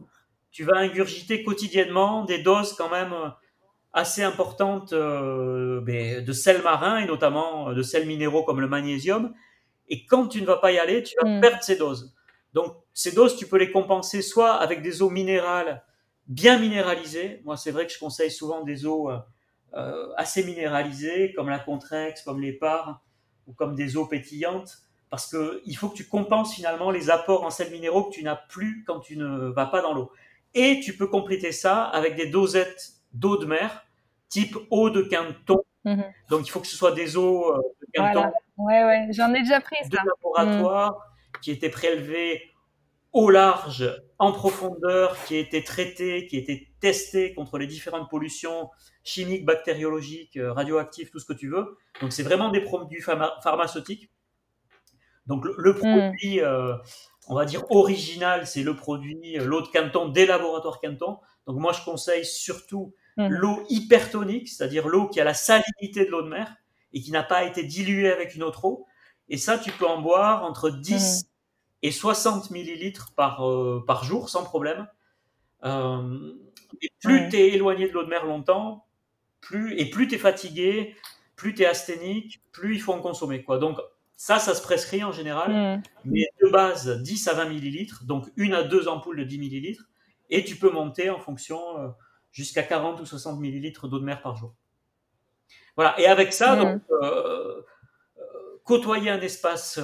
tu 0.49 0.63
vas 0.63 0.77
ingurgiter 0.77 1.43
quotidiennement 1.43 2.25
des 2.25 2.39
doses 2.39 2.73
quand 2.73 2.89
même 2.89 3.13
assez 3.95 4.21
importantes 4.21 4.93
ben, 4.93 6.23
de 6.23 6.34
sel 6.34 6.62
marin 6.62 6.99
et 6.99 7.05
notamment 7.05 7.73
de 7.73 7.81
sels 7.81 8.05
minéraux 8.05 8.43
comme 8.43 8.62
le 8.62 8.67
magnésium. 8.67 9.34
Et 9.88 10.05
quand 10.05 10.27
tu 10.27 10.41
ne 10.41 10.45
vas 10.45 10.58
pas 10.58 10.71
y 10.71 10.77
aller, 10.77 11.01
tu 11.03 11.15
vas 11.21 11.27
mm. 11.27 11.41
perdre 11.41 11.63
ces 11.63 11.77
doses. 11.77 12.13
Donc 12.53 12.75
ces 12.93 13.12
doses, 13.12 13.36
tu 13.36 13.47
peux 13.47 13.58
les 13.58 13.71
compenser 13.71 14.21
soit 14.21 14.53
avec 14.53 14.81
des 14.81 15.01
eaux 15.01 15.10
minérales 15.10 15.84
bien 16.27 16.58
minéralisées. 16.58 17.41
Moi, 17.43 17.58
c'est 17.58 17.71
vrai 17.71 17.86
que 17.86 17.93
je 17.93 17.99
conseille 17.99 18.31
souvent 18.31 18.63
des 18.63 18.86
eaux 18.86 19.12
euh, 19.12 19.17
euh, 19.73 20.08
assez 20.17 20.43
minéralisées, 20.43 21.34
comme 21.36 21.49
la 21.49 21.60
Contrex, 21.60 22.21
comme 22.21 22.41
l'Épar, 22.41 23.01
ou 23.47 23.53
comme 23.53 23.75
des 23.75 23.97
eaux 23.97 24.05
pétillantes, 24.05 24.77
parce 25.10 25.27
que 25.27 25.62
il 25.65 25.75
faut 25.75 25.89
que 25.89 25.95
tu 25.95 26.08
compenses 26.08 26.55
finalement 26.55 26.89
les 26.89 27.10
apports 27.10 27.43
en 27.43 27.51
sels 27.51 27.71
minéraux 27.71 28.05
que 28.05 28.15
tu 28.15 28.23
n'as 28.23 28.36
plus 28.36 28.84
quand 28.88 28.99
tu 28.99 29.17
ne 29.17 29.49
vas 29.49 29.67
pas 29.67 29.81
dans 29.81 29.93
l'eau. 29.93 30.12
Et 30.53 30.79
tu 30.79 30.95
peux 30.95 31.08
compléter 31.08 31.51
ça 31.51 31.84
avec 31.84 32.15
des 32.15 32.27
dosettes 32.27 32.93
d'eau 33.15 33.38
de 33.38 33.45
mer, 33.45 33.86
type 34.30 34.58
eau 34.69 34.89
de 34.89 35.01
quinton. 35.01 35.62
Mhm. 35.86 36.04
Donc 36.30 36.47
il 36.47 36.51
faut 36.51 36.60
que 36.60 36.67
ce 36.67 36.75
soit 36.75 36.91
des 36.91 37.17
eaux 37.17 37.51
euh, 37.54 37.62
de 37.82 37.88
quinton. 37.93 38.32
Ouais, 38.58 38.84
ouais, 38.84 39.08
j'en 39.12 39.34
ai 39.34 39.39
déjà 39.39 39.62
pris 39.62 39.75
ça. 39.82 39.89
De 39.89 39.97
laboratoire 39.97 40.97
qui 41.41 41.51
étaient 41.51 41.69
prélevées 41.69 42.41
au 43.13 43.30
large, 43.30 43.89
en 44.19 44.34
profondeur, 44.34 45.15
qui 45.25 45.38
étaient 45.38 45.63
traitées, 45.63 46.28
qui 46.28 46.38
étaient 46.38 46.67
testées 46.82 47.34
contre 47.34 47.58
les 47.58 47.67
différentes 47.67 48.10
pollutions 48.10 48.69
chimiques, 49.04 49.45
bactériologiques, 49.45 50.38
euh, 50.38 50.51
radioactives, 50.51 51.12
tout 51.12 51.19
ce 51.19 51.25
que 51.25 51.34
tu 51.34 51.49
veux. 51.49 51.78
Donc 52.01 52.12
c'est 52.12 52.23
vraiment 52.23 52.49
des 52.49 52.62
produits 52.62 53.01
pharmaceutiques. 53.01 54.12
Donc 55.28 55.45
le, 55.45 55.71
hmm. 55.71 55.80
produit, 55.80 56.41
euh, 56.41 56.75
on 57.28 57.36
va 57.36 57.45
dire 57.45 57.63
original, 57.71 58.45
c'est 58.45 58.63
le 58.63 58.75
produit 58.75 59.38
l'eau 59.38 59.62
de 59.62 59.67
Canton 59.67 60.10
des 60.10 60.25
laboratoires 60.25 60.80
Canton. 60.82 61.19
Donc 61.47 61.58
moi 61.58 61.71
je 61.73 61.84
conseille 61.84 62.25
surtout 62.25 62.93
hmm. 63.17 63.28
l'eau 63.28 63.63
hypertonique, 63.69 64.49
c'est-à-dire 64.49 64.88
l'eau 64.88 65.08
qui 65.08 65.19
a 65.19 65.23
la 65.23 65.34
salinité 65.34 66.06
de 66.06 66.12
l'eau 66.12 66.21
de 66.21 66.30
mer 66.30 66.56
et 66.93 67.01
qui 67.01 67.12
n'a 67.12 67.23
pas 67.23 67.43
été 67.43 67.63
diluée 67.63 68.12
avec 68.12 68.36
une 68.36 68.43
autre 68.43 68.65
eau. 68.65 68.86
Et 69.30 69.38
ça, 69.38 69.58
tu 69.58 69.71
peux 69.71 69.88
en 69.88 70.01
boire 70.01 70.43
entre 70.43 70.69
10 70.69 71.25
et 71.82 71.91
60 71.91 72.51
millilitres 72.51 73.13
par, 73.15 73.47
euh, 73.47 73.84
par 73.86 74.04
jour 74.04 74.30
sans 74.30 74.43
problème. 74.43 74.88
Euh, 75.63 76.34
et 76.82 76.89
plus 77.01 77.30
tu 77.30 77.38
es 77.38 77.49
éloigné 77.49 77.88
de 77.88 77.93
l'eau 77.93 78.04
de 78.04 78.10
mer 78.10 78.25
longtemps, 78.25 78.86
plus, 79.41 79.78
et 79.80 79.89
plus 79.89 80.08
tu 80.08 80.15
es 80.15 80.17
fatigué, 80.17 80.95
plus 81.36 81.54
tu 81.54 81.63
es 81.63 81.65
asthénique, 81.65 82.41
plus 82.51 82.75
il 82.75 82.82
faut 82.82 82.93
en 82.93 83.01
consommer. 83.01 83.43
Quoi. 83.43 83.58
Donc 83.58 83.80
ça, 84.15 84.39
ça 84.39 84.56
se 84.56 84.62
prescrit 84.62 85.04
en 85.04 85.12
général, 85.12 85.51
mm. 85.51 85.84
mais 86.06 86.28
de 86.41 86.49
base 86.49 87.01
10 87.01 87.28
à 87.28 87.34
20 87.34 87.49
millilitres, 87.49 88.04
donc 88.06 88.32
une 88.36 88.54
à 88.54 88.63
deux 88.63 88.88
ampoules 88.88 89.19
de 89.19 89.23
10 89.23 89.39
millilitres, 89.39 89.86
et 90.30 90.43
tu 90.43 90.56
peux 90.56 90.71
monter 90.71 91.10
en 91.10 91.19
fonction 91.19 91.60
euh, 91.78 91.88
jusqu'à 92.36 92.62
40 92.62 93.00
ou 93.00 93.06
60 93.06 93.39
millilitres 93.39 93.88
d'eau 93.88 93.98
de 93.98 94.06
mer 94.06 94.21
par 94.21 94.36
jour. 94.36 94.54
Voilà, 95.76 96.00
et 96.00 96.06
avec 96.06 96.34
ça, 96.34 96.56
mm. 96.56 96.60
donc, 96.60 96.82
côtoyer 98.63 99.10
un 99.10 99.21
espace 99.21 99.80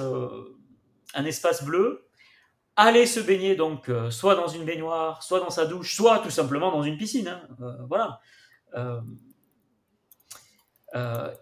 un 1.14 1.24
espace 1.24 1.64
bleu, 1.64 2.06
aller 2.76 3.06
se 3.06 3.20
baigner 3.20 3.56
donc 3.56 3.88
euh, 3.88 4.10
soit 4.10 4.34
dans 4.34 4.48
une 4.48 4.64
baignoire, 4.64 5.22
soit 5.22 5.40
dans 5.40 5.50
sa 5.50 5.66
douche, 5.66 5.94
soit 5.94 6.20
tout 6.20 6.30
simplement 6.30 6.70
dans 6.70 6.82
une 6.82 6.96
piscine. 6.96 7.28
Hein, 7.28 7.42
euh, 7.60 7.76
voilà. 7.88 8.20
Euh, 8.74 9.00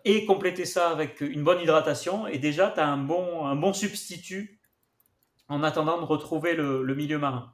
et 0.04 0.26
compléter 0.26 0.64
ça 0.64 0.90
avec 0.90 1.20
une 1.20 1.42
bonne 1.42 1.60
hydratation, 1.60 2.28
et 2.28 2.38
déjà, 2.38 2.70
tu 2.70 2.78
as 2.78 2.86
un 2.86 2.98
bon, 2.98 3.46
un 3.46 3.56
bon 3.56 3.72
substitut 3.72 4.60
en 5.48 5.64
attendant 5.64 5.98
de 6.00 6.04
retrouver 6.04 6.54
le 6.54 6.94
milieu 6.94 7.18
marin. 7.18 7.52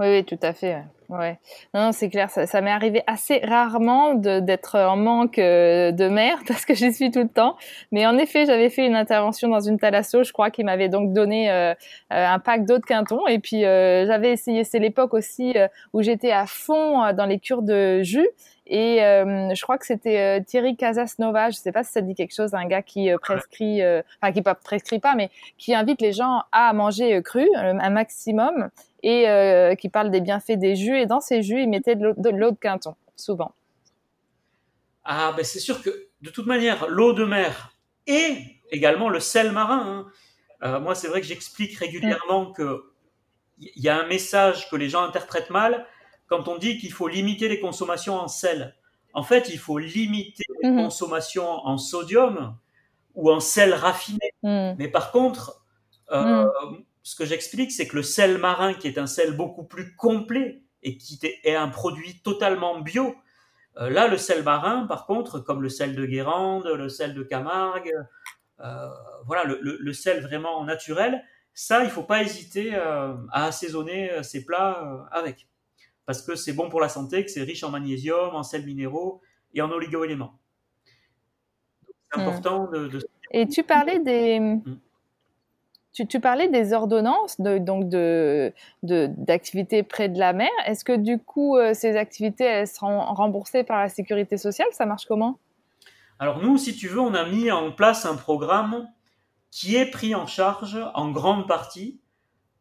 Oui, 0.00 0.08
oui, 0.08 0.24
tout 0.24 0.38
à 0.42 0.52
fait. 0.52 0.82
Ouais. 1.10 1.40
Non, 1.74 1.90
c'est 1.90 2.08
clair, 2.08 2.30
ça, 2.30 2.60
m'est 2.60 2.70
arrivé 2.70 3.02
assez 3.08 3.40
rarement 3.42 4.14
d'être 4.14 4.78
en 4.78 4.96
manque 4.96 5.40
euh, 5.40 5.90
de 5.90 6.06
mer 6.06 6.38
parce 6.46 6.64
que 6.64 6.72
j'y 6.74 6.92
suis 6.92 7.10
tout 7.10 7.22
le 7.22 7.28
temps. 7.28 7.56
Mais 7.90 8.06
en 8.06 8.16
effet, 8.16 8.46
j'avais 8.46 8.70
fait 8.70 8.86
une 8.86 8.94
intervention 8.94 9.48
dans 9.48 9.60
une 9.60 9.76
thalasso, 9.76 10.22
je 10.22 10.32
crois, 10.32 10.50
qui 10.50 10.62
m'avait 10.62 10.88
donc 10.88 11.12
donné 11.12 11.50
euh, 11.50 11.72
euh, 11.72 11.74
un 12.10 12.38
pack 12.38 12.64
d'eau 12.64 12.78
de 12.78 12.84
quinton. 12.84 13.26
Et 13.26 13.40
puis, 13.40 13.62
j'avais 13.62 14.30
essayé, 14.30 14.62
c'est 14.62 14.78
l'époque 14.78 15.12
aussi 15.14 15.54
où 15.92 16.02
j'étais 16.02 16.30
à 16.30 16.46
fond 16.46 17.12
dans 17.12 17.26
les 17.26 17.40
cures 17.40 17.62
de 17.62 18.02
jus. 18.02 18.28
Et 18.72 18.98
je 18.98 19.62
crois 19.62 19.78
que 19.78 19.86
c'était 19.86 20.42
Thierry 20.44 20.76
Casasnova, 20.76 21.50
je 21.50 21.56
ne 21.56 21.60
sais 21.60 21.72
pas 21.72 21.82
si 21.82 21.90
ça 21.90 22.00
dit 22.02 22.14
quelque 22.14 22.34
chose, 22.34 22.54
un 22.54 22.66
gars 22.66 22.82
qui 22.82 23.10
prescrit, 23.20 23.82
enfin 24.22 24.32
qui 24.32 24.42
pas 24.42 24.54
prescrit 24.54 25.00
pas, 25.00 25.16
mais 25.16 25.28
qui 25.58 25.74
invite 25.74 26.00
les 26.00 26.12
gens 26.12 26.42
à 26.52 26.72
manger 26.72 27.20
cru 27.22 27.48
un 27.56 27.90
maximum 27.90 28.70
et 29.02 29.26
qui 29.78 29.88
parle 29.88 30.10
des 30.10 30.20
bienfaits 30.20 30.52
des 30.52 30.76
jus. 30.76 30.99
Et 31.00 31.06
dans 31.06 31.20
ces 31.20 31.42
jus, 31.42 31.62
il 31.62 31.68
mettait 31.68 31.96
de 31.96 32.30
l'eau 32.30 32.50
de, 32.50 32.56
quinton, 32.56 32.94
souvent. 33.16 33.52
Ah 35.04 35.32
ben 35.36 35.44
c'est 35.44 35.60
sûr 35.60 35.82
que 35.82 35.90
de 36.20 36.30
toute 36.30 36.46
manière, 36.46 36.88
l'eau 36.88 37.12
de 37.12 37.24
mer 37.24 37.72
et 38.06 38.36
également 38.70 39.08
le 39.08 39.20
sel 39.20 39.52
marin. 39.52 40.06
Hein. 40.60 40.78
moi, 40.80 40.94
c'est 40.94 41.08
vrai 41.08 41.20
que 41.20 41.26
j'explique 41.26 41.76
régulièrement 41.78 42.52
qu'il 42.52 42.64
que 42.64 42.90
il 43.58 43.82
y 43.82 43.88
a 43.88 43.98
un 44.00 44.06
message 44.06 44.70
que 44.70 44.76
les 44.76 44.88
gens 44.88 45.02
interprètent 45.02 45.50
mal 45.50 45.86
quand 46.26 46.48
on 46.48 46.56
dit 46.56 46.78
qu'il 46.78 46.92
faut 46.92 47.08
limiter 47.08 47.48
les 47.48 47.60
consommations 47.60 48.14
en 48.14 48.28
sel. 48.28 48.74
En 49.12 49.22
fait, 49.22 49.48
il 49.48 49.58
faut 49.58 49.78
limiter 49.78 50.44
les 50.62 50.70
mhm. 50.70 50.84
consommations 50.84 51.48
en 51.48 51.76
sodium 51.76 52.56
ou 53.14 53.30
en 53.30 53.40
sel 53.40 53.74
raffiné. 53.74 54.32
Mhm. 54.42 54.76
Mais 54.78 54.88
par 54.88 55.10
contre, 55.10 55.64
euh, 56.12 56.44
mhm. 56.44 56.84
ce 57.02 57.16
que 57.16 57.24
j'explique, 57.24 57.72
c'est 57.72 57.88
que 57.88 57.96
le 57.96 58.02
sel 58.02 58.38
marin, 58.38 58.74
qui 58.74 58.86
est 58.86 58.98
un 58.98 59.06
sel 59.06 59.36
beaucoup 59.36 59.64
plus 59.64 59.94
complet 59.96 60.62
et 60.82 60.96
qui 60.96 61.18
est 61.22 61.54
un 61.54 61.68
produit 61.68 62.20
totalement 62.22 62.80
bio, 62.80 63.14
euh, 63.76 63.90
là, 63.90 64.08
le 64.08 64.16
sel 64.16 64.42
marin, 64.42 64.86
par 64.86 65.06
contre, 65.06 65.38
comme 65.40 65.62
le 65.62 65.68
sel 65.68 65.94
de 65.94 66.04
Guérande, 66.04 66.66
le 66.66 66.88
sel 66.88 67.14
de 67.14 67.22
Camargue, 67.22 67.92
euh, 68.60 68.88
voilà, 69.26 69.44
le, 69.44 69.92
sel 69.92 70.22
vraiment 70.22 70.64
naturel, 70.64 71.22
ça, 71.54 71.84
il 71.84 71.90
faut 71.90 72.02
pas 72.02 72.22
hésiter 72.22 72.74
à 72.74 73.16
assaisonner 73.32 74.22
ces 74.22 74.44
plats 74.44 75.08
avec 75.10 75.46
parce 76.10 76.22
que 76.22 76.34
c'est 76.34 76.54
bon 76.54 76.68
pour 76.68 76.80
la 76.80 76.88
santé, 76.88 77.24
que 77.24 77.30
c'est 77.30 77.44
riche 77.44 77.62
en 77.62 77.70
magnésium, 77.70 78.34
en 78.34 78.42
sels 78.42 78.66
minéraux 78.66 79.20
et 79.54 79.62
en 79.62 79.70
oligo-éléments. 79.70 80.40
C'est 82.12 82.18
hmm. 82.18 82.22
important 82.22 82.66
de, 82.66 82.98
Et 83.30 83.46
tu 83.46 83.62
parlais 83.62 84.00
des... 84.00 84.40
Hmm. 84.40 84.80
Tu, 85.92 86.20
parlais 86.20 86.48
des 86.48 86.72
ordonnances, 86.72 87.40
de, 87.40 87.58
donc 87.58 87.88
de, 87.88 88.52
d'activités 88.82 89.82
près 89.82 90.08
de 90.08 90.18
la 90.18 90.32
mer. 90.32 90.50
Est-ce 90.66 90.84
que 90.84 90.96
du 90.96 91.18
coup, 91.18 91.56
euh, 91.56 91.74
ces 91.74 91.96
activités, 91.96 92.44
elles 92.44 92.68
seront 92.68 93.00
remboursées 93.12 93.64
par 93.64 93.80
la 93.80 93.88
sécurité 93.88 94.36
sociale? 94.36 94.68
Ça 94.72 94.86
marche 94.86 95.06
comment? 95.06 95.38
Alors 96.20 96.42
nous, 96.42 96.58
si 96.58 96.76
tu 96.76 96.86
veux, 96.86 97.00
on 97.00 97.14
a 97.14 97.24
mis 97.24 97.50
en 97.50 97.72
place 97.72 98.06
un 98.06 98.14
programme 98.14 98.88
qui 99.50 99.76
est 99.76 99.90
pris 99.90 100.14
en 100.14 100.26
charge 100.26 100.78
en 100.94 101.10
grande 101.10 101.48
partie 101.48 102.00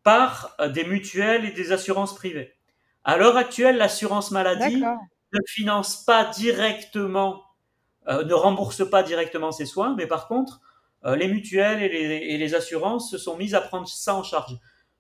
par 0.04 0.56
euh, 0.60 0.70
des 0.70 0.84
mutuelles 0.84 1.46
et 1.46 1.52
des 1.52 1.72
assurances 1.72 2.16
privées. 2.16 2.56
À 3.04 3.18
l'heure 3.18 3.38
actuelle, 3.38 3.78
l'assurance 3.78 4.32
maladie 4.32 4.82
ne 4.82 5.40
finance 5.48 6.04
pas 6.04 6.26
directement, 6.26 7.44
euh, 8.08 8.24
ne 8.24 8.34
rembourse 8.34 8.90
pas 8.90 9.04
directement 9.04 9.52
ses 9.52 9.66
soins, 9.66 9.96
mais 9.96 10.08
par 10.08 10.28
contre, 10.28 10.62
les 11.06 11.28
mutuelles 11.28 11.82
et 11.82 12.38
les, 12.38 12.56
assurances 12.56 13.10
se 13.10 13.18
sont 13.18 13.38
mises 13.38 13.56
à 13.56 13.62
prendre 13.62 13.88
ça 13.88 14.16
en 14.16 14.24
charge. 14.24 14.58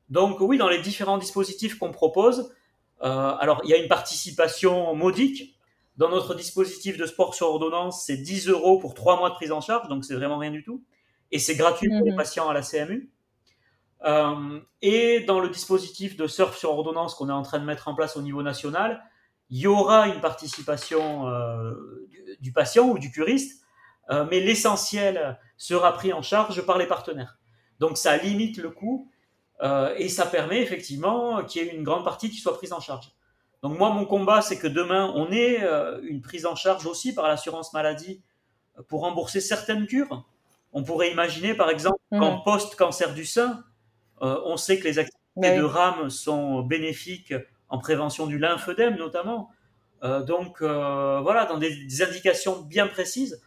Donc 0.10 0.40
oui, 0.40 0.58
dans 0.58 0.70
les 0.70 0.80
différents 0.80 1.18
dispositifs 1.18 1.78
qu'on 1.78 1.92
propose, 1.92 2.54
euh, 3.02 3.36
alors 3.40 3.62
il 3.64 3.70
y 3.70 3.74
a 3.74 3.78
une 3.78 3.88
participation 3.88 4.94
modique. 4.96 5.56
Dans 5.98 6.10
notre 6.10 6.34
dispositif 6.34 6.98
de 6.98 7.06
sport 7.06 7.36
sur 7.36 7.48
ordonnance, 7.48 8.06
c'est 8.06 8.18
10 8.18 8.48
euros 8.48 8.80
pour 8.80 8.94
3 8.94 9.18
mois 9.18 9.30
de 9.32 9.36
prise 9.36 9.52
en 9.52 9.60
charge, 9.60 9.90
donc 9.90 10.06
c'est 10.06 10.16
vraiment 10.16 10.38
rien 10.38 10.52
du 10.52 10.64
tout. 10.64 10.84
Et 11.32 11.40
c'est 11.40 11.56
gratuit 11.56 11.90
pour 11.90 12.06
les 12.06 12.12
mhm. 12.12 12.18
patients 12.18 12.48
à 12.48 12.54
la 12.54 12.62
CMU. 12.62 13.12
Euh, 14.06 14.60
et 14.82 15.20
dans 15.22 15.42
le 15.42 15.50
dispositif 15.50 16.16
de 16.16 16.26
surf 16.26 16.58
sur 16.58 16.72
ordonnance 16.72 17.16
qu'on 17.16 17.28
est 17.28 17.34
en 17.34 17.42
train 17.42 17.60
de 17.60 17.66
mettre 17.66 17.90
en 17.90 17.96
place 17.96 18.16
au 18.16 18.22
niveau 18.22 18.42
national, 18.42 19.04
il 19.50 19.58
y 19.58 19.68
aura 19.68 20.08
une 20.08 20.22
participation 20.22 21.28
euh, 21.28 21.74
du, 22.40 22.54
patient 22.54 22.88
ou 22.88 22.98
du 22.98 23.12
curiste, 23.12 23.62
euh, 24.10 24.26
mais 24.30 24.40
l'essentiel 24.40 25.40
sera 25.58 25.94
pris 25.94 26.14
en 26.14 26.22
charge 26.22 26.62
par 26.66 26.78
les 26.78 26.88
partenaires. 26.88 27.38
Donc 27.80 27.98
ça 27.98 28.18
limite 28.18 28.58
le 28.58 28.70
coût 28.70 29.10
et 29.98 30.08
ça 30.08 30.26
permet 30.26 30.62
effectivement 30.62 31.44
qu'il 31.44 31.62
y 31.62 31.68
ait 31.68 31.76
une 31.76 31.84
grande 31.84 32.06
partie 32.06 32.30
qui 32.30 32.38
soit 32.38 32.56
prise 32.56 32.72
en 32.72 32.80
charge. 32.80 33.12
Donc 33.62 33.78
moi, 33.78 33.90
mon 33.90 34.06
combat, 34.06 34.42
c'est 34.42 34.58
que 34.58 34.68
demain, 34.68 35.12
on 35.16 35.34
ait 35.34 35.68
une 36.04 36.22
prise 36.22 36.46
en 36.46 36.56
charge 36.56 36.86
aussi 36.86 37.14
par 37.14 37.28
l'assurance 37.28 37.74
maladie 37.74 38.22
pour 38.88 39.02
rembourser 39.02 39.42
certaines 39.42 39.86
cures. 39.86 40.26
On 40.72 40.84
pourrait 40.84 41.12
imaginer, 41.12 41.56
par 41.56 41.70
exemple, 41.70 42.00
mmh. 42.12 42.20
qu'en 42.20 42.40
post-cancer 42.40 43.14
du 43.14 43.26
sein, 43.26 43.66
euh, 44.22 44.40
on 44.46 44.56
sait 44.56 44.80
que 44.80 44.86
les 44.86 44.98
activités 44.98 45.20
bah 45.36 45.58
de 45.58 45.64
rame 45.64 46.10
sont 46.10 46.62
bénéfiques 46.62 47.34
en 47.68 47.80
prévention 47.80 48.28
du 48.28 48.38
lymphœdème 48.38 48.96
notamment. 48.96 49.50
donc 50.02 50.62
voilà, 50.62 51.46
dans 51.46 51.58
des, 51.58 52.02
indications 52.02 52.62
bien 52.62 52.88
précises, 52.88 53.42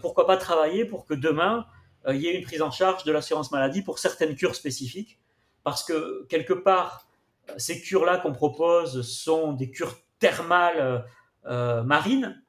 pourquoi 0.00 0.26
pas 0.26 0.36
travailler 0.36 0.84
pour 0.84 1.06
que 1.06 1.14
demain, 1.14 1.66
il 2.08 2.16
y 2.16 2.28
ait 2.28 2.36
une 2.36 2.44
prise 2.44 2.62
en 2.62 2.70
charge 2.70 3.04
de 3.04 3.12
l'assurance 3.12 3.50
maladie 3.50 3.82
pour 3.82 3.98
certaines 3.98 4.34
cures 4.34 4.54
spécifiques? 4.54 5.20
Parce 5.64 5.84
que 5.84 6.26
quelque 6.28 6.52
part, 6.52 7.08
ces 7.56 7.80
cures-là 7.80 8.18
qu'on 8.18 8.32
propose 8.32 9.02
sont 9.02 9.52
des 9.52 9.70
cures 9.70 9.96
thermales 10.18 11.04
marines. 11.44 12.42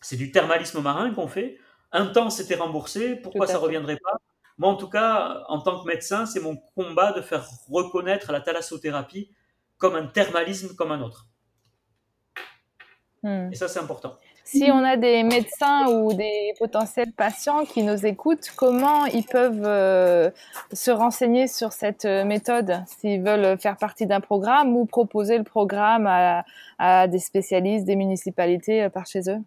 C'est 0.00 0.16
du 0.16 0.30
thermalisme 0.30 0.80
marin 0.80 1.12
qu'on 1.12 1.28
fait. 1.28 1.58
Un 1.92 2.06
temps, 2.06 2.30
c'était 2.30 2.56
remboursé. 2.56 3.16
Pourquoi 3.16 3.46
ça 3.46 3.54
ne 3.54 3.58
reviendrait 3.58 3.98
pas? 3.98 4.18
Moi, 4.58 4.70
en 4.70 4.76
tout 4.76 4.88
cas, 4.88 5.44
en 5.48 5.60
tant 5.60 5.80
que 5.82 5.86
médecin, 5.86 6.24
c'est 6.24 6.40
mon 6.40 6.56
combat 6.74 7.12
de 7.12 7.20
faire 7.20 7.46
reconnaître 7.68 8.32
la 8.32 8.40
thalassothérapie 8.40 9.30
comme 9.76 9.94
un 9.94 10.06
thermalisme 10.06 10.74
comme 10.74 10.92
un 10.92 11.02
autre. 11.02 11.26
Hmm. 13.22 13.50
Et 13.52 13.54
ça, 13.54 13.68
c'est 13.68 13.78
important. 13.78 14.18
Si 14.46 14.70
on 14.70 14.84
a 14.84 14.96
des 14.96 15.24
médecins 15.24 15.88
ou 15.88 16.12
des 16.12 16.54
potentiels 16.56 17.12
patients 17.12 17.64
qui 17.64 17.82
nous 17.82 18.06
écoutent, 18.06 18.52
comment 18.54 19.04
ils 19.06 19.24
peuvent 19.24 19.64
euh, 19.64 20.30
se 20.72 20.92
renseigner 20.92 21.48
sur 21.48 21.72
cette 21.72 22.04
euh, 22.04 22.24
méthode? 22.24 22.84
S'ils 22.86 23.20
veulent 23.20 23.58
faire 23.58 23.76
partie 23.76 24.06
d'un 24.06 24.20
programme 24.20 24.76
ou 24.76 24.86
proposer 24.86 25.36
le 25.36 25.42
programme 25.42 26.06
à, 26.78 27.08
des 27.08 27.18
spécialistes, 27.18 27.86
des 27.86 27.96
municipalités 27.96 28.84
euh, 28.84 28.88
par 28.88 29.04
chez 29.06 29.28
eux? 29.28 29.40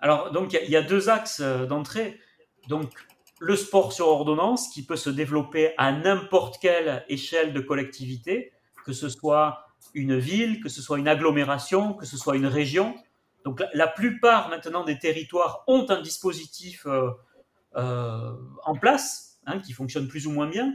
Alors, 0.00 0.32
donc, 0.32 0.52
il 0.52 0.68
y, 0.68 0.76
a 0.76 0.82
deux 0.82 1.08
axes 1.08 1.40
d'entrée. 1.40 2.18
Donc, 2.66 2.90
le 3.38 3.54
sport 3.54 3.92
sur 3.92 4.08
ordonnance 4.08 4.68
qui 4.70 4.84
peut 4.84 4.96
se 4.96 5.10
développer 5.10 5.74
à 5.78 5.92
n'importe 5.92 6.58
quelle 6.60 7.04
échelle 7.08 7.52
de 7.52 7.60
collectivité, 7.60 8.50
que 8.84 8.92
ce 8.92 9.08
soit 9.08 9.64
une 9.94 10.18
ville, 10.18 10.60
que 10.60 10.68
ce 10.68 10.82
soit 10.82 10.98
une 10.98 11.06
agglomération, 11.06 11.92
que 11.92 12.04
ce 12.04 12.16
soit 12.16 12.34
une 12.34 12.46
région. 12.46 12.96
Donc, 13.44 13.62
la, 13.72 13.88
plupart 13.88 14.48
maintenant 14.48 14.84
des 14.84 14.98
territoires 14.98 15.64
ont 15.66 15.86
un 15.88 16.00
dispositif 16.00 16.86
euh, 16.86 17.10
euh, 17.76 18.32
en 18.64 18.74
place 18.76 19.40
hein, 19.46 19.58
qui 19.58 19.72
fonctionne 19.72 20.08
plus 20.08 20.26
ou 20.26 20.30
moins 20.30 20.48
bien. 20.48 20.72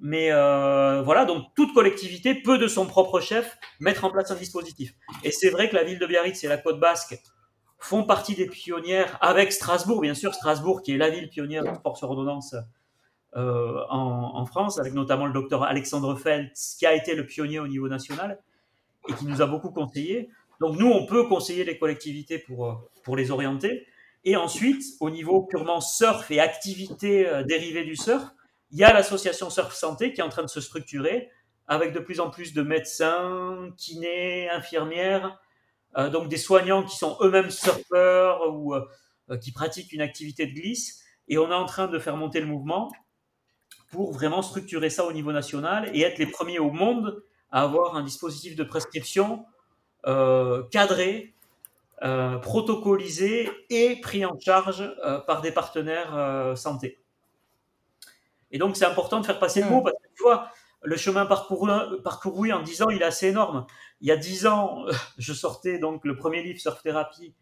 Mais 0.00 0.30
voilà, 0.30 1.24
donc 1.24 1.44
toute 1.54 1.72
collectivité 1.72 2.34
peut 2.34 2.58
de 2.58 2.66
son 2.66 2.86
propre 2.86 3.20
chef 3.20 3.56
mettre 3.78 4.04
en 4.04 4.10
place 4.10 4.30
un 4.30 4.34
dispositif. 4.34 4.92
Et 5.22 5.30
c'est 5.30 5.50
vrai 5.50 5.70
que 5.70 5.76
la 5.76 5.84
ville 5.84 6.00
de 6.00 6.06
Biarritz 6.06 6.42
et 6.42 6.48
la 6.48 6.58
Côte 6.58 6.80
Basque 6.80 7.16
font 7.78 8.04
partie 8.04 8.34
des 8.34 8.46
pionnières 8.46 9.16
avec 9.20 9.52
Strasbourg, 9.52 10.00
bien 10.00 10.14
sûr, 10.14 10.34
Strasbourg 10.34 10.82
qui 10.82 10.92
est 10.92 10.98
la 10.98 11.10
ville 11.10 11.28
pionnière 11.28 11.62
du 11.62 11.74
sport 11.74 11.96
sur 11.96 12.10
ordonnance 12.10 12.56
euh, 13.36 13.80
en, 13.88 14.46
France, 14.46 14.78
avec 14.78 14.94
notamment 14.94 15.26
le 15.26 15.32
docteur 15.32 15.64
Alexandre 15.64 16.14
Feltz, 16.14 16.76
qui 16.78 16.86
a 16.86 16.94
été 16.94 17.16
le 17.16 17.26
pionnier 17.26 17.58
au 17.58 17.66
niveau 17.66 17.88
national 17.88 18.40
et 19.08 19.12
qui 19.14 19.26
nous 19.26 19.42
a 19.42 19.46
beaucoup 19.46 19.70
conseillé. 19.70 20.30
Donc 20.60 20.78
nous, 20.78 20.86
on 20.86 21.06
peut 21.06 21.26
conseiller 21.26 21.64
les 21.64 21.78
collectivités 21.78 22.38
pour, 22.38 22.66
euh, 22.66 22.74
pour 23.02 23.16
les 23.16 23.30
orienter. 23.30 23.86
Et 24.24 24.36
ensuite, 24.36 24.82
au 25.00 25.10
niveau 25.10 25.42
purement 25.42 25.80
surf 25.80 26.30
et 26.30 26.40
activités 26.40 27.28
euh, 27.28 27.42
dérivées 27.42 27.84
du 27.84 27.96
surf, 27.96 28.24
il 28.70 28.78
y 28.78 28.84
a 28.84 28.92
l'association 28.92 29.50
Surf 29.50 29.74
Santé 29.74 30.12
qui 30.12 30.20
est 30.20 30.24
en 30.24 30.28
train 30.28 30.42
de 30.42 30.48
se 30.48 30.60
structurer 30.60 31.30
avec 31.66 31.92
de 31.92 32.00
plus 32.00 32.20
en 32.20 32.30
plus 32.30 32.52
de 32.52 32.62
médecins, 32.62 33.70
kinés, 33.76 34.50
infirmières, 34.50 35.38
euh, 35.96 36.10
donc 36.10 36.28
des 36.28 36.36
soignants 36.36 36.82
qui 36.82 36.96
sont 36.96 37.16
eux-mêmes 37.20 37.50
surfeurs 37.50 38.52
ou 38.54 38.74
qui 39.40 39.52
pratiquent 39.52 39.92
une 39.92 40.02
activité 40.02 40.46
de 40.46 40.52
glisse. 40.52 41.02
Et 41.28 41.38
on 41.38 41.50
est 41.50 41.54
en 41.54 41.64
train 41.64 41.86
de 41.86 41.98
faire 41.98 42.16
monter 42.16 42.40
le 42.40 42.46
mouvement 42.46 42.92
pour 43.90 44.12
vraiment 44.12 44.42
structurer 44.42 44.90
ça 44.90 45.06
au 45.06 45.12
niveau 45.12 45.32
national 45.32 45.90
et 45.94 46.02
être 46.02 46.18
les 46.18 46.26
premiers 46.26 46.58
au 46.58 46.70
monde 46.70 47.22
à 47.50 47.62
avoir 47.62 47.96
un 47.96 48.02
dispositif 48.02 48.56
de 48.56 48.64
prescription 48.64 49.46
cadré, 50.70 51.34
protocolisé 52.42 53.50
et 53.70 53.96
pris 54.00 54.24
en 54.24 54.38
charge 54.38 54.84
par 55.26 55.40
des 55.40 55.52
partenaires 55.52 56.56
santé. 56.56 56.98
Et 58.50 58.58
donc 58.58 58.76
c'est 58.76 58.84
important 58.84 59.20
de 59.20 59.26
faire 59.26 59.38
passer 59.38 59.62
le 59.62 59.68
mot 59.68 59.82
parce 59.82 59.96
que 59.96 60.08
tu 60.16 60.22
vois, 60.22 60.48
le 60.84 60.96
chemin 60.96 61.26
parcouru, 61.26 61.70
parcouru 62.02 62.52
en 62.52 62.62
10 62.62 62.82
ans, 62.82 62.90
il 62.90 63.02
est 63.02 63.06
assez 63.06 63.28
énorme. 63.28 63.66
Il 64.00 64.08
y 64.08 64.12
a 64.12 64.16
10 64.16 64.46
ans, 64.46 64.84
je 65.18 65.32
sortais 65.32 65.78
donc 65.78 66.04
le 66.04 66.16
premier 66.16 66.42
livre 66.42 66.60
Surf 66.60 66.82
Thérapie, 66.82 67.34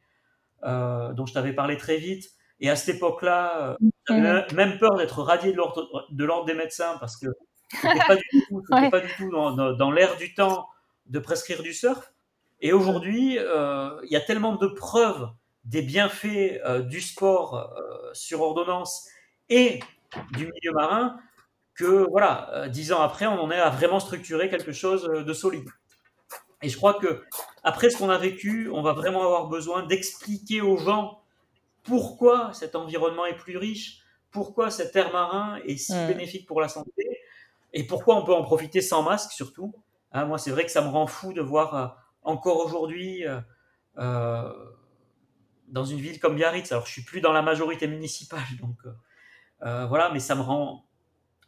euh, 0.64 1.12
dont 1.12 1.27
je 1.27 1.35
t'avais 1.35 1.53
parlé 1.53 1.77
très 1.77 1.96
vite. 1.96 2.31
Et 2.61 2.70
à 2.70 2.77
cette 2.77 2.96
époque-là, 2.96 3.77
euh, 3.81 3.88
j'avais 4.09 4.46
même 4.55 4.79
peur 4.79 4.96
d'être 4.96 5.22
radié 5.22 5.53
de 5.53 6.25
l'ordre 6.25 6.44
des 6.44 6.55
médecins 6.55 6.96
parce 7.01 7.16
que 7.16 7.27
c'était 7.72 7.98
pas 8.07 8.16
du 8.16 8.22
tout, 8.48 8.62
pas 8.90 9.01
du 9.01 9.12
tout 9.16 9.31
dans, 9.31 9.90
l'air 9.90 10.16
du 10.16 10.33
temps 10.35 10.68
de 11.07 11.18
prescrire 11.18 11.62
du 11.62 11.72
surf. 11.72 12.12
Et 12.62 12.72
aujourd'hui, 12.72 13.38
euh, 13.38 13.90
il 14.05 14.11
y 14.11 14.16
a 14.16 14.20
tellement 14.20 14.57
de 14.57 14.66
preuves 14.66 15.29
des 15.64 15.83
bienfaits 15.83 16.61
du 16.88 17.01
sport 17.01 17.72
sur 18.14 18.40
ordonnance 18.40 19.07
et 19.48 19.81
du 20.33 20.46
milieu 20.46 20.72
marin 20.72 21.18
que 21.75 22.07
voilà, 22.11 22.51
euh, 22.55 22.68
dix 22.68 22.92
ans 22.92 23.01
après, 23.01 23.27
on 23.27 23.40
en 23.40 23.51
est 23.51 23.59
à 23.59 23.70
vraiment 23.70 24.01
structurer 24.01 24.48
quelque 24.48 24.72
chose 24.72 25.09
euh, 25.09 25.25
de 25.25 25.33
solide. 25.33 25.68
Et 26.62 26.68
je 26.68 26.77
crois 26.77 26.94
que 26.94 27.25
après 27.64 27.90
ce 27.90 27.98
qu'on 27.98 28.11
a 28.11 28.18
vécu, 28.18 28.70
on 28.72 28.83
va 28.83 28.92
vraiment 28.92 29.22
avoir 29.22 29.48
besoin 29.48 29.85
d'expliquer 29.85 30.61
aux 30.61 30.77
gens 30.77 31.22
pourquoi 31.83 32.53
cet 32.53 32.77
environnement 32.77 33.27
est 33.27 33.37
plus 33.37 33.57
riche, 33.57 34.03
pourquoi 34.31 34.70
cet 34.70 34.94
air 34.94 35.12
marin 35.12 35.59
est 35.64 35.77
si 35.77 35.94
mm. 35.94 36.07
bénéfique 36.07 36.46
pour 36.46 36.61
la 36.61 36.68
santé, 36.68 37.20
et 37.72 37.85
pourquoi 37.85 38.16
on 38.16 38.25
peut 38.25 38.35
en 38.35 38.44
profiter 38.44 38.81
sans 38.81 39.03
masque 39.03 39.33
surtout. 39.33 39.75
Hein, 40.12 40.27
moi, 40.27 40.38
c'est 40.38 40.51
vrai 40.51 40.64
que 40.64 40.70
ça 40.70 40.83
me 40.83 40.88
rend 40.88 41.07
fou 41.07 41.33
de 41.33 41.40
voir 41.40 41.75
euh, 41.75 41.87
encore 42.22 42.64
aujourd'hui 42.64 43.24
dans 45.68 45.85
une 45.85 45.98
ville 45.98 46.20
comme 46.20 46.37
Biarritz. 46.37 46.70
Alors, 46.72 46.87
je 46.87 46.92
suis 46.92 47.02
plus 47.02 47.20
dans 47.20 47.32
la 47.32 47.42
majorité 47.42 47.87
municipale, 47.87 48.42
donc 48.61 48.78
voilà, 49.61 50.11
mais 50.12 50.20
ça 50.20 50.35
me 50.35 50.42
rend 50.42 50.87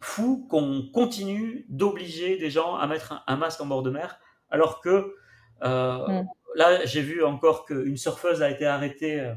fou 0.05 0.47
qu'on 0.51 0.89
continue 0.93 1.65
d'obliger 1.71 2.37
des 2.37 2.51
gens 2.51 2.77
à 2.77 2.87
mettre 2.87 3.25
un, 3.27 3.37
masque 3.37 3.61
en 3.63 3.67
bord 3.67 3.83
de 3.83 3.91
mer, 3.91 4.21
alors 4.51 4.81
que 4.81 5.15
euh, 5.63 6.07
mm. 6.07 6.29
là, 6.57 6.85
j'ai 6.85 7.01
vu 7.01 7.25
encore 7.25 7.65
qu'une 7.65 7.97
surfeuse 7.97 8.43
a 8.43 8.51
été 8.51 8.67
arrêtée 8.67 9.21
euh, 9.21 9.35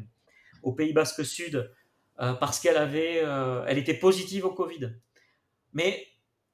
au 0.63 0.73
Pays 0.73 0.91
Basque 0.91 1.23
Sud 1.23 1.71
euh, 2.19 2.33
parce 2.33 2.59
qu'elle 2.59 2.77
avait, 2.77 3.23
elle 3.67 3.77
était 3.77 3.93
positive 3.93 4.45
au 4.45 4.51
Covid. 4.51 4.93
Mais 5.73 6.05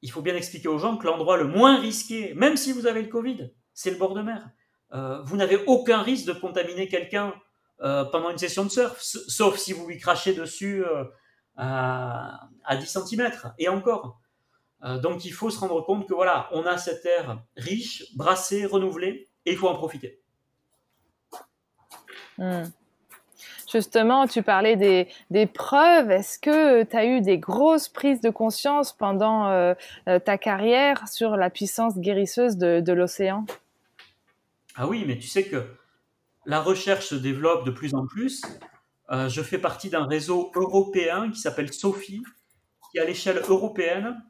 il 0.02 0.12
faut 0.12 0.22
bien 0.22 0.36
expliquer 0.36 0.68
aux 0.68 0.78
gens 0.78 0.98
que 0.98 1.08
l'endroit 1.08 1.38
le 1.38 1.48
moins 1.48 1.80
risqué, 1.80 2.34
même 2.36 2.56
si 2.56 2.72
vous 2.72 2.86
avez 2.86 3.02
le 3.02 3.08
Covid, 3.08 3.52
c'est 3.74 3.90
le 3.90 3.98
bord 3.98 4.14
de 4.14 4.22
mer. 4.22 4.48
Vous 4.94 5.38
n'avez 5.38 5.58
aucun 5.66 6.02
risque 6.02 6.28
de 6.28 6.34
contaminer 6.34 6.88
quelqu'un 6.88 7.34
pendant 7.80 8.30
une 8.30 8.38
session 8.38 8.64
de 8.64 8.70
surf, 8.70 8.98
sauf 9.02 9.58
si 9.58 9.74
vous 9.74 9.88
lui 9.88 9.98
crachez 9.98 10.34
dessus 10.34 10.86
à, 11.58 12.48
à 12.64 12.76
10 12.76 12.86
cm 12.86 13.32
et 13.58 13.68
encore. 13.70 14.20
Euh, 14.84 14.98
donc 14.98 15.26
il 15.26 15.32
faut 15.32 15.50
se 15.50 15.60
rendre 15.60 15.82
compte 15.82 16.08
que 16.08 16.14
voilà, 16.14 16.50
on 16.52 16.66
a 16.66 16.78
cette 16.78 17.06
air 17.06 17.40
riche, 17.56 18.04
brassé, 18.16 18.66
renouvelé, 18.66 19.30
et 19.46 19.52
il 19.52 19.58
faut 19.58 19.68
en 19.68 19.76
profiter. 19.76 20.20
Hmm. 22.38 22.64
Justement, 23.72 24.28
tu 24.28 24.44
parlais 24.44 24.76
des, 24.76 25.08
des 25.32 25.48
preuves. 25.48 26.12
Est-ce 26.12 26.38
que 26.38 26.84
tu 26.84 26.96
as 26.96 27.06
eu 27.06 27.22
des 27.22 27.40
grosses 27.40 27.90
prises 27.90 28.22
de 28.22 28.30
conscience 28.30 28.94
pendant 28.94 29.48
euh, 29.48 29.74
euh, 30.08 30.20
ta 30.20 30.38
carrière 30.38 31.08
sur 31.08 31.38
la 31.38 31.50
puissance 31.50 31.98
guérisseuse 31.98 32.58
de 32.58 32.94
l'océan? 32.94 33.46
Ah 34.76 34.88
oui, 34.88 35.04
mais 35.06 35.18
tu 35.18 35.28
sais 35.28 35.48
que 35.48 35.64
la 36.46 36.62
recherche 36.62 37.08
se 37.08 37.16
développe 37.16 37.66
de 37.66 37.72
plus 37.72 37.94
en 37.94 38.06
plus. 38.06 38.42
Euh, 39.12 39.30
je 39.30 39.42
fais 39.42 39.58
partie 39.58 39.90
d'un 39.90 40.06
réseau 40.06 40.52
européen 40.56 41.30
qui 41.30 41.40
s'appelle 41.40 41.72
SOFI, 41.72 42.24
qui 42.92 43.00
à 43.00 43.06
l'échelle 43.06 43.42
européenne 43.48 44.24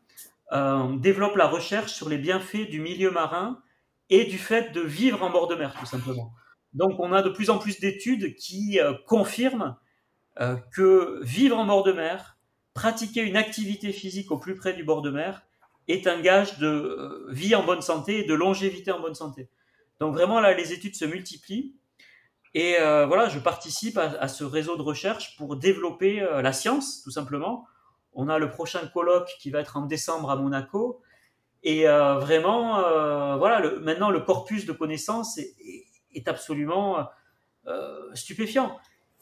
euh, 0.51 0.95
développe 0.97 1.36
la 1.38 1.47
recherche 1.47 1.93
sur 1.93 2.10
les 2.10 2.17
bienfaits 2.17 2.69
du 2.69 2.82
milieu 2.82 3.10
marin 3.10 3.62
et 4.10 4.25
du 4.25 4.38
fait 4.38 4.71
de 4.73 4.82
vivre 4.82 5.23
en 5.23 5.29
bord 5.29 5.47
de 5.47 5.56
mer, 5.56 5.73
tout 5.79 5.86
simplement. 5.86 6.34
Donc 6.73 7.00
on 7.00 7.13
a 7.13 7.21
de 7.21 7.29
plus 7.29 7.50
en 7.50 7.58
plus 7.58 7.79
d'études 7.79 8.35
qui 8.35 8.79
euh, 8.79 8.94
confirment 9.08 9.77
que 10.71 11.19
vivre 11.21 11.60
en 11.60 11.65
bord 11.67 11.83
de 11.83 11.91
mer, 11.91 12.39
pratiquer 12.73 13.21
une 13.21 13.37
activité 13.37 13.91
physique 13.91 14.31
au 14.31 14.39
plus 14.39 14.56
près 14.56 14.73
du 14.73 14.83
bord 14.83 15.04
de 15.04 15.12
mer, 15.12 15.44
est 15.87 16.08
un 16.08 16.19
gage 16.19 16.58
de 16.58 17.27
vie 17.29 17.54
en 17.54 17.63
bonne 17.63 17.83
santé 17.83 18.21
et 18.21 18.23
de 18.23 18.33
longévité 18.33 18.91
en 18.91 19.00
bonne 19.00 19.13
santé. 19.13 19.48
Donc 20.04 20.15
vraiment 20.15 20.41
là, 20.41 20.54
les 20.54 20.73
études 20.73 20.97
se 20.97 21.06
multiplient. 21.06 21.77
Et 22.54 22.75
euh, 22.77 23.06
voilà, 23.06 23.29
je 23.29 23.39
participe 23.39 23.97
à, 23.97 24.27
ce 24.27 24.43
réseau 24.43 24.75
de 24.75 24.81
recherche 24.81 25.37
pour 25.37 25.56
développer 25.56 26.21
euh, 26.21 26.41
la 26.41 26.51
science, 26.51 27.01
tout 27.04 27.10
simplement. 27.10 27.65
On 28.12 28.27
a 28.27 28.37
le 28.37 28.49
prochain 28.49 28.85
colloque 28.87 29.29
qui 29.39 29.49
va 29.49 29.62
être 29.62 29.77
en 29.77 29.85
décembre 29.85 30.29
à 30.29 30.35
Monaco. 30.35 31.01
Et 31.63 31.87
euh, 31.87 32.15
vraiment, 32.15 32.81
voilà, 33.37 33.62
maintenant 33.79 34.10
le 34.10 34.19
corpus 34.19 34.65
de 34.65 34.73
connaissances 34.73 35.37
est, 35.37 35.56
est 36.13 36.27
absolument 36.27 37.08
stupéfiant. 38.13 38.77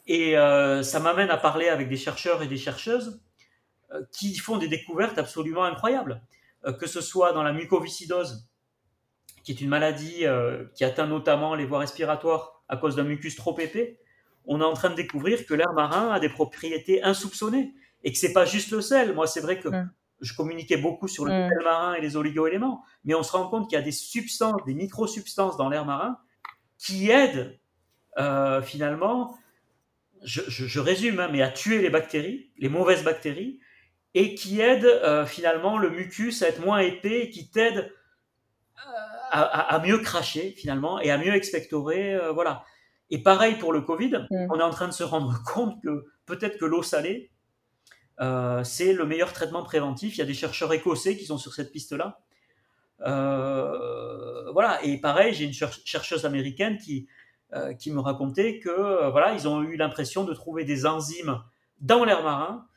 Et 0.08 0.34
ça 0.34 1.00
m'amène 1.00 1.30
à 1.30 1.38
parler 1.38 1.70
avec 1.70 1.90
des 1.90 1.98
chercheurs 1.98 2.42
et 2.42 2.48
des 2.48 2.58
chercheuses 2.58 3.22
qui 4.12 4.36
font 4.36 4.58
des 4.58 4.68
découvertes 4.68 5.20
absolument 5.20 5.64
incroyables. 5.64 6.24
que 6.80 6.88
ce 6.88 7.02
soit 7.02 7.34
dans 7.34 7.44
la 7.44 7.54
mucoviscidose, 7.54 8.51
qui 9.44 9.52
est 9.52 9.62
une 9.62 9.70
maladie 9.70 10.26
qui 10.76 10.84
atteint 10.84 11.08
notamment 11.08 11.56
les 11.56 11.66
voies 11.66 11.80
respiratoires 11.80 12.64
à 12.70 12.78
cause 12.78 12.96
d'un 12.96 13.04
mucus 13.04 13.36
trop 13.36 13.58
épais, 13.60 14.00
on 14.46 14.62
est 14.62 14.66
en 14.66 14.74
train 14.74 14.90
de 14.90 14.96
découvrir 14.96 15.46
que 15.46 15.54
l'air 15.54 15.74
marin 15.74 16.12
a 16.12 16.20
des 16.20 16.30
propriétés 16.30 17.04
insoupçonnées 17.04 17.74
et 18.04 18.12
que 18.12 18.18
c'est 18.18 18.34
pas 18.34 18.46
juste 18.46 18.72
le 18.72 18.82
sel. 18.82 19.14
Moi, 19.14 19.28
c'est 19.28 19.42
vrai 19.42 19.60
que 19.60 19.70
je 20.22 20.34
communiquais 20.34 20.78
beaucoup 20.78 21.08
sur 21.08 21.26
le 21.26 21.32
sel 21.32 21.64
marin 21.64 21.96
et 21.96 22.02
les 22.02 22.16
oligo-éléments, 22.16 22.84
mais 23.04 23.14
on 23.14 23.24
se 23.24 23.32
rend 23.32 23.48
compte 23.48 23.70
qu'il 23.70 23.78
y 23.78 23.82
a 23.82 23.84
des 23.84 23.92
substances, 23.92 24.64
des 24.66 24.74
micro-substances 24.74 25.58
dans 25.58 25.70
l'air 25.70 25.86
marin 25.86 26.18
qui 26.78 27.12
aident 27.12 27.60
euh, 28.18 28.62
finalement, 28.62 29.38
je, 30.24 30.80
résume, 30.80 31.20
hein, 31.20 31.30
mais 31.32 31.42
à 31.42 31.50
tuer 31.50 31.82
les 31.82 31.90
bactéries, 31.90 32.52
les 32.58 32.70
mauvaises 32.70 33.04
bactéries, 33.04 33.60
et 34.14 34.36
qui 34.36 34.60
aident 34.60 34.86
euh, 34.86 35.26
finalement 35.26 35.78
le 35.78 35.90
mucus 35.90 36.42
à 36.42 36.50
être 36.50 36.64
moins 36.64 36.80
épais 36.80 37.22
et 37.22 37.30
qui 37.30 37.50
t'aident 37.50 37.92
euh, 39.34 39.48
à, 39.52 39.80
mieux 39.80 40.00
cracher 40.00 40.54
finalement 40.58 41.00
et 41.00 41.12
à 41.12 41.18
mieux 41.18 41.34
expectorer. 41.34 42.18
voilà. 42.34 42.64
Et 43.10 43.22
pareil 43.22 43.56
pour 43.56 43.74
le 43.74 43.82
Covid, 43.82 44.26
mm. 44.30 44.48
on 44.50 44.60
est 44.60 44.64
en 44.64 44.72
train 44.72 44.88
de 44.88 44.94
se 44.94 45.04
rendre 45.04 45.42
compte 45.54 45.82
que 45.82 46.06
peut-être 46.26 46.58
que 46.58 46.66
l'eau 46.66 46.84
salée, 46.84 47.32
euh, 48.22 48.64
c'est 48.64 48.94
le 48.94 49.06
meilleur 49.06 49.34
traitement 49.34 49.64
préventif. 49.64 50.16
Il 50.16 50.20
y 50.20 50.22
a 50.22 50.26
des 50.26 50.34
chercheurs 50.34 50.72
écossais 50.74 51.18
qui 51.18 51.26
sont 51.26 51.38
sur 51.38 51.54
cette 51.54 51.72
piste-là. 51.72 52.20
Euh, 53.02 54.52
voilà. 54.52 54.84
Et 54.84 55.00
pareil, 55.00 55.34
j'ai 55.34 55.46
une 55.46 55.54
chercheuse 55.54 56.26
américaine 56.26 56.78
qui, 56.78 57.08
euh, 57.54 57.74
qui 57.74 57.92
me 57.92 58.00
racontait 58.00 58.60
que 58.60 59.10
voilà, 59.10 59.34
ils 59.34 59.48
ont 59.48 59.62
eu 59.64 59.76
l'impression 59.76 60.24
de 60.24 60.34
trouver 60.34 60.66
des 60.66 60.86
enzymes 60.86 61.42
dans 61.80 62.06
l'air 62.06 62.24
marin 62.24 62.68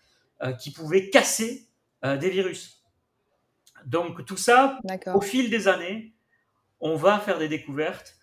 qui 0.61 0.73
pouvaient 0.73 1.09
casser 1.11 1.69
des 2.03 2.29
virus. 2.29 2.85
Donc 3.87 4.27
tout 4.27 4.37
ça, 4.37 4.79
au 5.15 5.21
fil 5.23 5.49
des 5.49 5.69
années, 5.69 6.14
on 6.85 6.95
va 6.95 7.19
faire 7.19 7.39
des 7.39 7.49
découvertes. 7.49 8.15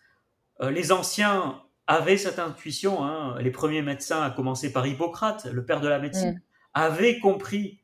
les 0.61 0.93
anciens 0.93 1.61
avaient 1.87 2.17
cette 2.17 2.39
intuition. 2.39 3.03
Hein. 3.03 3.35
Les 3.39 3.51
premiers 3.51 3.81
médecins, 3.81 4.21
à 4.21 4.29
commencer 4.29 4.71
par 4.71 4.87
Hippocrate, 4.87 5.45
le 5.45 5.65
père 5.65 5.81
de 5.81 5.87
la 5.87 5.99
médecine, 5.99 6.35
mm. 6.35 6.41
avaient 6.73 7.19
compris 7.19 7.81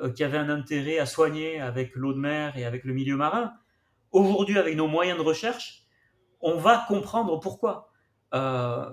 euh, 0.00 0.10
qu'il 0.10 0.20
y 0.20 0.24
avait 0.24 0.38
un 0.38 0.48
intérêt 0.48 0.98
à 0.98 1.06
soigner 1.06 1.60
avec 1.60 1.94
l'eau 1.94 2.12
de 2.12 2.18
mer 2.18 2.56
et 2.56 2.64
avec 2.64 2.84
le 2.84 2.92
milieu 2.92 3.16
marin. 3.16 3.52
Aujourd'hui, 4.12 4.58
avec 4.58 4.76
nos 4.76 4.86
moyens 4.86 5.18
de 5.18 5.24
recherche, 5.24 5.82
on 6.40 6.56
va 6.56 6.84
comprendre 6.86 7.40
pourquoi. 7.40 7.90
Euh, 8.34 8.88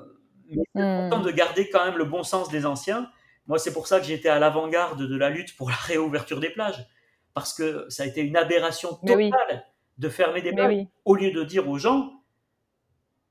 mais 0.49 0.63
c'est 0.73 0.81
mm. 0.81 0.83
important 0.83 1.21
de 1.21 1.31
garder 1.31 1.69
quand 1.69 1.85
même 1.85 1.97
le 1.97 2.05
bon 2.05 2.23
sens 2.23 2.49
des 2.49 2.65
anciens. 2.65 3.09
Moi, 3.47 3.59
c'est 3.59 3.73
pour 3.73 3.87
ça 3.87 3.99
que 3.99 4.05
j'étais 4.05 4.29
à 4.29 4.39
l'avant-garde 4.39 5.01
de 5.01 5.17
la 5.17 5.29
lutte 5.29 5.55
pour 5.57 5.69
la 5.69 5.75
réouverture 5.79 6.39
des 6.39 6.49
plages, 6.49 6.87
parce 7.33 7.53
que 7.53 7.85
ça 7.89 8.03
a 8.03 8.05
été 8.05 8.21
une 8.21 8.37
aberration 8.37 8.95
totale 8.95 9.63
de 9.97 10.09
fermer 10.09 10.41
des 10.41 10.51
plages, 10.51 10.85
au 11.05 11.15
lieu 11.15 11.31
de 11.31 11.43
dire 11.43 11.69
aux 11.69 11.77
gens, 11.77 12.21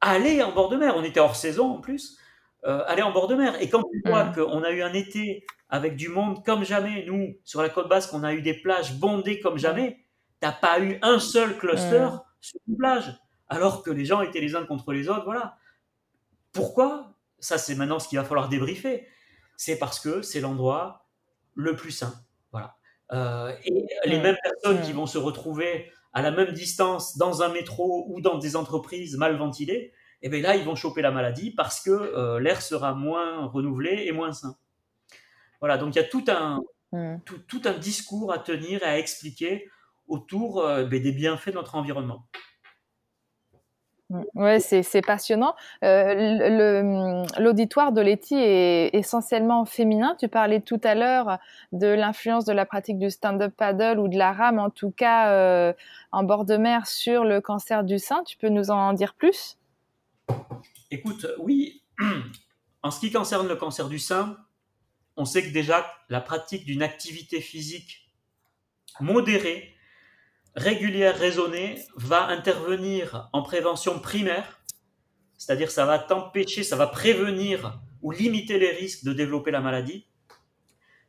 aller 0.01 0.43
en 0.43 0.53
bord 0.53 0.69
de 0.69 0.77
mer. 0.77 0.95
On 0.97 1.05
était 1.05 1.21
hors 1.21 1.37
saison 1.37 1.77
en 1.77 1.81
plus. 1.81 2.19
Euh, 2.67 2.83
aller 2.87 3.03
en 3.03 3.13
bord 3.13 3.29
de 3.29 3.35
mer. 3.35 3.61
Et 3.61 3.69
quand 3.69 3.83
tu 3.83 4.03
vois 4.07 4.25
mm. 4.25 4.35
qu'on 4.35 4.63
a 4.63 4.71
eu 4.71 4.81
un 4.81 4.95
été 4.95 5.45
avec 5.69 5.97
du 5.97 6.09
monde 6.09 6.43
comme 6.45 6.65
jamais, 6.65 7.05
nous, 7.07 7.37
sur 7.45 7.61
la 7.61 7.69
côte 7.69 7.91
basque, 7.91 8.15
on 8.15 8.25
a 8.25 8.33
eu 8.33 8.41
des 8.41 8.55
plages 8.55 8.95
bondées 8.95 9.39
comme 9.39 9.59
jamais, 9.59 10.07
t'as 10.41 10.53
pas 10.53 10.81
eu 10.81 10.99
un 11.03 11.19
seul 11.19 11.59
cluster 11.59 12.07
mm. 12.07 12.21
sur 12.41 12.61
une 12.67 12.77
plage, 12.77 13.21
alors 13.49 13.83
que 13.83 13.91
les 13.91 14.07
gens 14.07 14.23
étaient 14.23 14.41
les 14.41 14.57
uns 14.57 14.65
contre 14.65 14.93
les 14.93 15.11
autres, 15.11 15.25
voilà. 15.25 15.59
Pourquoi? 16.53 17.15
Ça, 17.39 17.59
c'est 17.59 17.75
maintenant 17.75 17.99
ce 17.99 18.09
qu'il 18.09 18.19
va 18.19 18.25
falloir 18.25 18.49
débriefer. 18.49 19.07
C'est 19.57 19.79
parce 19.79 20.01
que 20.01 20.23
c'est 20.23 20.41
l'endroit 20.41 21.07
le 21.55 21.77
plus 21.77 21.91
sain, 21.91 22.15
voilà. 22.51 22.77
Euh, 23.13 23.55
et 23.65 23.87
les 24.07 24.19
mm. 24.19 24.23
mêmes 24.23 24.37
personnes 24.43 24.81
qui 24.81 24.93
vont 24.93 25.07
se 25.07 25.19
retrouver 25.19 25.93
à 26.15 26.23
la 26.23 26.31
même 26.31 26.53
distance 26.53 27.19
dans 27.19 27.43
un 27.43 27.49
métro 27.49 28.07
ou 28.09 28.21
dans 28.21 28.39
des 28.39 28.57
entreprises 28.57 29.17
mal 29.17 29.37
ventilées, 29.37 29.93
et 30.23 30.29
eh 30.29 30.31
bien 30.31 30.41
là, 30.41 30.57
ils 30.57 30.65
vont 30.65 30.75
choper 30.75 31.03
la 31.03 31.11
maladie 31.11 31.51
parce 31.51 31.83
que 31.83 31.91
euh, 31.91 32.41
l'air 32.41 32.63
sera 32.63 32.95
moins 32.95 33.45
renouvelé 33.45 34.05
et 34.07 34.13
moins 34.13 34.33
sain. 34.33 34.57
Voilà, 35.61 35.77
donc 35.77 35.95
il 35.95 35.99
y 35.99 36.01
a 36.01 36.05
tout 36.05 36.25
un, 36.29 36.63
mmh. 36.93 37.17
tout, 37.47 37.61
un 37.67 37.77
discours 37.77 38.33
à 38.33 38.39
tenir 38.39 38.83
et 38.83 38.87
à 38.87 38.99
expliquer 38.99 39.69
autour 40.07 40.61
euh, 40.61 40.85
ben, 40.85 41.03
des 41.03 41.13
bienfaits 41.13 41.51
de 41.51 41.57
notre 41.57 41.75
environnement. 41.75 42.27
Oui, 44.35 44.61
c'est 44.61 45.03
passionnant. 45.03 45.55
Euh, 45.83 47.25
l'auditoire 47.39 47.93
de 47.93 48.01
Letty 48.01 48.35
est 48.35 48.95
essentiellement 48.95 49.65
féminin. 49.65 50.17
Tu 50.19 50.29
parlais 50.29 50.61
tout 50.61 50.81
à 50.85 50.95
l'heure 50.95 51.39
de 51.73 51.87
l'influence 51.87 52.45
de 52.45 52.53
la 52.53 52.67
pratique 52.67 52.99
du 52.99 53.11
stand-up 53.11 53.55
paddle 53.57 53.99
ou 53.99 54.09
de 54.09 54.17
la 54.17 54.33
rame, 54.33 54.59
en 54.59 54.71
tout 54.71 54.91
cas 54.91 55.31
euh, 55.31 55.73
en 56.13 56.23
bord 56.23 56.45
de 56.45 56.57
mer, 56.57 56.87
sur 56.87 57.25
le 57.25 57.41
cancer 57.41 57.85
du 57.85 57.99
sein. 57.99 58.23
Tu 58.25 58.37
peux 58.37 58.49
nous 58.49 58.71
en 58.71 58.93
dire 58.93 59.15
plus? 59.15 59.59
Écoute, 60.91 61.27
oui. 61.39 61.83
En 62.83 62.91
ce 62.91 63.01
qui 63.01 63.11
concerne 63.11 63.49
le 63.49 63.57
cancer 63.57 63.89
du 63.89 63.99
sein, 63.99 64.37
on 65.17 65.25
sait 65.25 65.43
que 65.43 65.53
déjà 65.53 65.87
la 66.09 66.21
pratique 66.21 66.65
d'une 66.67 66.83
activité 66.83 67.41
physique 67.41 68.11
modérée 69.01 69.74
régulière, 70.55 71.17
raisonnée, 71.17 71.85
va 71.97 72.27
intervenir 72.27 73.29
en 73.33 73.43
prévention 73.43 73.99
primaire, 73.99 74.61
c'est-à-dire 75.37 75.71
ça 75.71 75.85
va 75.85 75.99
t'empêcher, 75.99 76.63
ça 76.63 76.77
va 76.77 76.87
prévenir 76.87 77.81
ou 78.03 78.11
limiter 78.11 78.59
les 78.59 78.71
risques 78.71 79.05
de 79.05 79.13
développer 79.13 79.51
la 79.51 79.61
maladie. 79.61 80.07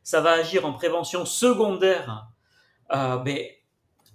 Ça 0.02 0.20
va 0.20 0.32
agir 0.32 0.66
en 0.66 0.72
prévention 0.72 1.24
secondaire, 1.24 2.28
euh, 2.92 3.18
mais 3.24 3.62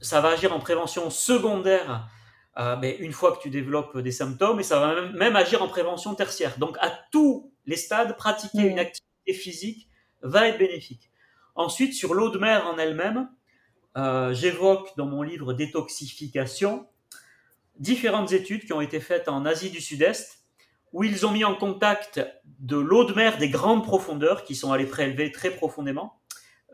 ça 0.02 0.22
va 0.22 0.30
agir 0.30 0.54
en 0.54 0.60
prévention 0.60 1.10
secondaire 1.10 2.10
euh, 2.60 2.76
mais 2.82 2.98
une 2.98 3.14
fois 3.14 3.36
que 3.36 3.42
tu 3.42 3.50
développes 3.50 3.98
des 3.98 4.12
symptômes, 4.12 4.60
et 4.60 4.64
ça 4.64 4.80
va 4.80 5.02
même, 5.02 5.36
agir 5.36 5.62
en 5.62 5.68
prévention 5.68 6.16
tertiaire. 6.16 6.58
Donc 6.58 6.78
à 6.80 6.92
tous 7.12 7.54
les 7.66 7.78
stades, 7.78 8.18
pratiquer 8.18 8.64
une 8.64 8.80
activité 8.80 9.34
physique 9.34 9.90
va 10.22 10.48
être 10.48 10.58
bénéfique. 10.58 11.12
Ensuite, 11.56 11.94
sur 11.94 12.14
l'eau 12.14 12.30
de 12.30 12.38
mer 12.38 12.68
en 12.68 12.78
elle-même, 12.78 13.30
euh, 13.98 14.34
j'évoque 14.34 14.90
dans 14.98 15.06
mon 15.06 15.22
livre 15.22 15.54
Détoxification 15.54 16.88
différentes 17.80 18.32
études 18.32 18.66
qui 18.66 18.74
ont 18.74 18.82
été 18.82 19.00
faites 19.00 19.28
en 19.28 19.46
Asie 19.46 19.70
du 19.70 19.82
Sud-Est 19.82 20.40
où 20.94 21.04
ils 21.04 21.26
ont 21.26 21.32
mis 21.32 21.44
en 21.44 21.56
contact 21.56 22.22
de 22.60 22.78
l'eau 22.78 23.06
de 23.06 23.14
mer 23.14 23.38
des 23.38 23.50
grandes 23.50 23.84
profondeurs 23.84 24.44
qui 24.44 24.56
sont 24.56 24.72
allés 24.72 24.86
prélever 24.86 25.32
très 25.32 25.52
profondément 25.52 26.20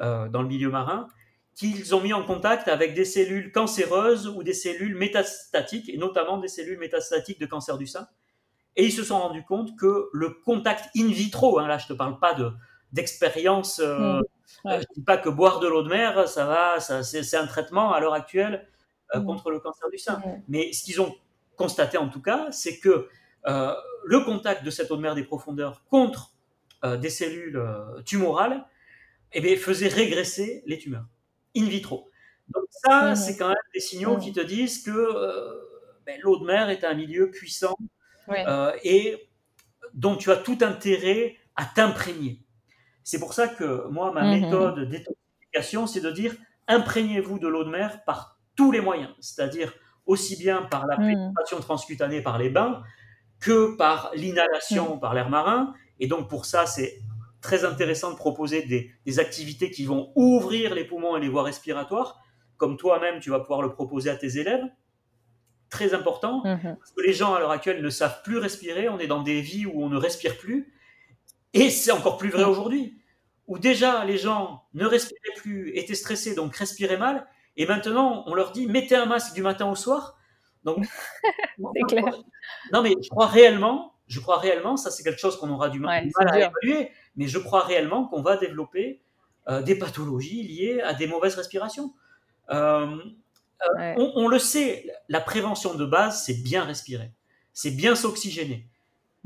euh, 0.01 0.27
dans 0.27 0.41
le 0.41 0.47
milieu 0.47 0.69
marin, 0.69 1.07
qu'ils 1.55 1.95
ont 1.95 2.01
mis 2.01 2.13
en 2.13 2.23
contact 2.23 2.67
avec 2.67 2.93
des 2.93 3.05
cellules 3.05 3.51
cancéreuses 3.51 4.27
ou 4.27 4.43
des 4.43 4.53
cellules 4.53 4.95
métastatiques, 4.95 5.89
et 5.89 5.97
notamment 5.97 6.37
des 6.37 6.47
cellules 6.47 6.79
métastatiques 6.79 7.39
de 7.39 7.45
cancer 7.45 7.77
du 7.77 7.87
sein. 7.87 8.07
Et 8.75 8.85
ils 8.85 8.91
se 8.91 9.03
sont 9.03 9.19
rendus 9.19 9.43
compte 9.43 9.75
que 9.77 10.09
le 10.13 10.29
contact 10.29 10.89
in 10.95 11.07
vitro, 11.07 11.59
hein, 11.59 11.67
là 11.67 11.77
je 11.77 11.85
ne 11.85 11.89
te 11.89 11.93
parle 11.93 12.19
pas 12.19 12.33
de, 12.33 12.51
euh. 14.65 14.71
Je 14.71 14.75
ne 14.77 14.93
dis 14.95 15.03
pas 15.03 15.17
que 15.17 15.29
boire 15.29 15.59
de 15.59 15.67
l'eau 15.67 15.83
de 15.83 15.89
mer, 15.89 16.27
ça 16.27 16.45
va, 16.45 16.79
ça, 16.79 17.03
c'est 17.03 17.37
un 17.37 17.47
traitement 17.47 17.93
à 17.93 17.99
l'heure 17.99 18.13
actuelle 18.13 18.67
euh, 19.15 19.19
mm. 19.19 19.25
contre 19.25 19.51
le 19.51 19.59
cancer 19.59 19.89
du 19.89 19.97
sein. 19.97 20.21
Mais 20.47 20.71
ce 20.73 20.83
qu'ils 20.83 21.01
ont 21.01 21.15
constaté 21.55 21.97
en 21.97 22.09
tout 22.09 22.21
cas, 22.21 22.47
c'est 22.51 22.79
que 22.79 23.07
euh, 23.47 23.73
le 24.05 24.19
contact 24.21 24.63
de 24.63 24.69
cette 24.69 24.91
eau 24.91 24.97
de 24.97 25.01
mer 25.01 25.15
des 25.15 25.23
profondeurs 25.23 25.83
contre 25.89 26.33
des 26.83 27.09
cellules 27.09 27.59
tumorales 28.05 28.63
eh 29.33 29.41
bien, 29.41 29.57
faisait 29.57 29.87
régresser 29.87 30.61
les 30.67 30.77
tumeurs 30.77 31.07
in 31.55 31.65
vitro. 31.65 32.07
Donc 32.49 32.65
ça, 32.69 33.15
c'est 33.15 33.35
quand 33.35 33.47
même 33.47 33.57
des 33.73 33.79
signaux 33.79 34.17
qui 34.17 34.31
te 34.31 34.39
disent 34.39 34.83
que 34.83 34.91
ben, 36.05 36.19
l'eau 36.21 36.37
de 36.37 36.45
mer 36.45 36.69
est 36.69 36.83
un 36.83 36.93
milieu 36.93 37.31
puissant 37.31 37.75
et 38.83 39.27
dont 39.93 40.15
tu 40.15 40.31
as 40.31 40.37
tout 40.37 40.59
intérêt 40.61 41.35
à 41.55 41.65
t'imprégner. 41.65 42.46
C'est 43.07 43.19
pour 43.19 43.33
ça 43.33 43.47
que 43.47 43.87
moi, 43.87 44.11
ma 44.11 44.23
mhm. 44.23 44.41
méthode 44.41 44.89
détoxification, 44.89 45.87
c'est 45.87 46.01
de 46.01 46.11
dire 46.11 46.35
imprégnez-vous 46.67 47.39
de 47.39 47.47
l'eau 47.47 47.63
de 47.63 47.69
mer 47.69 48.03
par 48.03 48.37
tous 48.57 48.69
les 48.69 48.81
moyens, 48.81 49.11
c'est-à-dire 49.21 49.73
aussi 50.05 50.35
bien 50.35 50.63
par 50.63 50.85
la 50.87 50.97
mhm. 50.97 51.13
pénétration 51.13 51.61
transcutanée 51.61 52.19
par 52.19 52.37
les 52.37 52.49
bains 52.49 52.83
que 53.39 53.77
par 53.77 54.11
l'inhalation 54.13 54.95
mhm. 54.95 54.99
par 54.99 55.13
l'air 55.13 55.29
marin. 55.29 55.73
Et 56.01 56.07
donc 56.07 56.27
pour 56.27 56.43
ça, 56.43 56.65
c'est 56.65 56.99
très 57.39 57.63
intéressant 57.63 58.11
de 58.11 58.17
proposer 58.17 58.63
des, 58.63 58.91
des, 59.05 59.19
activités 59.19 59.71
qui 59.71 59.85
vont 59.85 60.11
ouvrir 60.17 60.75
les 60.75 60.83
poumons 60.83 61.15
et 61.15 61.21
les 61.21 61.29
voies 61.29 61.43
respiratoires, 61.43 62.19
comme 62.57 62.75
toi-même 62.75 63.21
tu 63.21 63.29
vas 63.29 63.39
pouvoir 63.39 63.61
le 63.61 63.71
proposer 63.71 64.09
à 64.09 64.17
tes 64.17 64.37
élèves. 64.37 64.65
Très 65.69 65.93
important, 65.93 66.41
parce 66.43 66.91
que 66.91 67.01
les 67.01 67.13
gens 67.13 67.35
à 67.35 67.39
l'heure 67.39 67.51
actuelle 67.51 67.81
ne 67.81 67.89
savent 67.89 68.21
plus 68.23 68.37
respirer, 68.37 68.89
on 68.89 68.99
est 68.99 69.07
dans 69.07 69.23
des 69.23 69.39
vies 69.39 69.65
où 69.65 69.81
on 69.81 69.87
ne 69.87 69.97
respire 69.97 70.37
plus, 70.37 70.73
et 71.53 71.69
c'est 71.69 71.91
encore 71.91 72.17
plus 72.17 72.29
vrai 72.29 72.43
aujourd'hui, 72.43 72.97
où 73.47 73.59
déjà 73.59 74.03
les 74.05 74.17
gens 74.17 74.63
ne 74.73 74.85
respiraient 74.85 75.35
plus, 75.37 75.75
étaient 75.75 75.95
stressés, 75.95 76.35
donc 76.35 76.55
respiraient 76.55 76.97
mal, 76.97 77.27
et 77.55 77.65
maintenant 77.65 78.23
on 78.27 78.33
leur 78.33 78.51
dit 78.51 78.67
mettez 78.67 78.95
un 78.95 79.05
masque 79.05 79.33
du 79.33 79.41
matin 79.41 79.69
au 79.69 79.75
soir. 79.75 80.17
Donc, 80.63 80.85
c'est 81.57 81.81
clair. 81.87 82.05
Non, 82.73 82.81
mais 82.81 82.93
je 83.01 83.09
crois 83.09 83.27
réellement, 83.27 83.93
je 84.07 84.19
crois 84.19 84.37
réellement, 84.37 84.77
ça 84.77 84.91
c'est 84.91 85.03
quelque 85.03 85.19
chose 85.19 85.37
qu'on 85.37 85.49
aura 85.49 85.69
du 85.69 85.79
mal, 85.79 86.09
à 86.19 86.37
évaluer, 86.37 86.91
mais 87.15 87.27
je 87.27 87.39
crois 87.39 87.63
réellement 87.63 88.07
qu'on 88.07 88.21
va 88.21 88.37
développer 88.37 89.01
euh, 89.47 89.61
des 89.61 89.75
pathologies 89.75 90.43
liées 90.43 90.81
à 90.81 90.93
des 90.93 91.07
mauvaises 91.07 91.35
respirations. 91.35 91.93
Euh, 92.49 92.97
on, 93.97 94.27
le 94.27 94.39
sait, 94.39 94.85
la 95.09 95.21
prévention 95.21 95.73
de 95.73 95.85
base, 95.85 96.23
c'est 96.23 96.43
bien 96.43 96.63
respirer, 96.63 97.11
c'est 97.53 97.71
bien 97.71 97.95
s'oxygéner. 97.95 98.67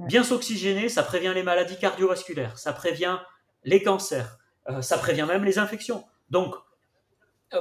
Bien 0.08 0.24
s'oxygéner, 0.24 0.90
ça 0.90 1.04
prévient 1.04 1.32
les 1.34 1.44
maladies 1.44 1.78
cardiovasculaires, 1.78 2.58
ça 2.58 2.74
prévient 2.74 3.20
les 3.64 3.84
cancers, 3.84 4.38
ça 4.82 4.98
prévient 4.98 5.26
même 5.28 5.44
les 5.44 5.60
infections. 5.60 6.06
Donc, 6.30 6.56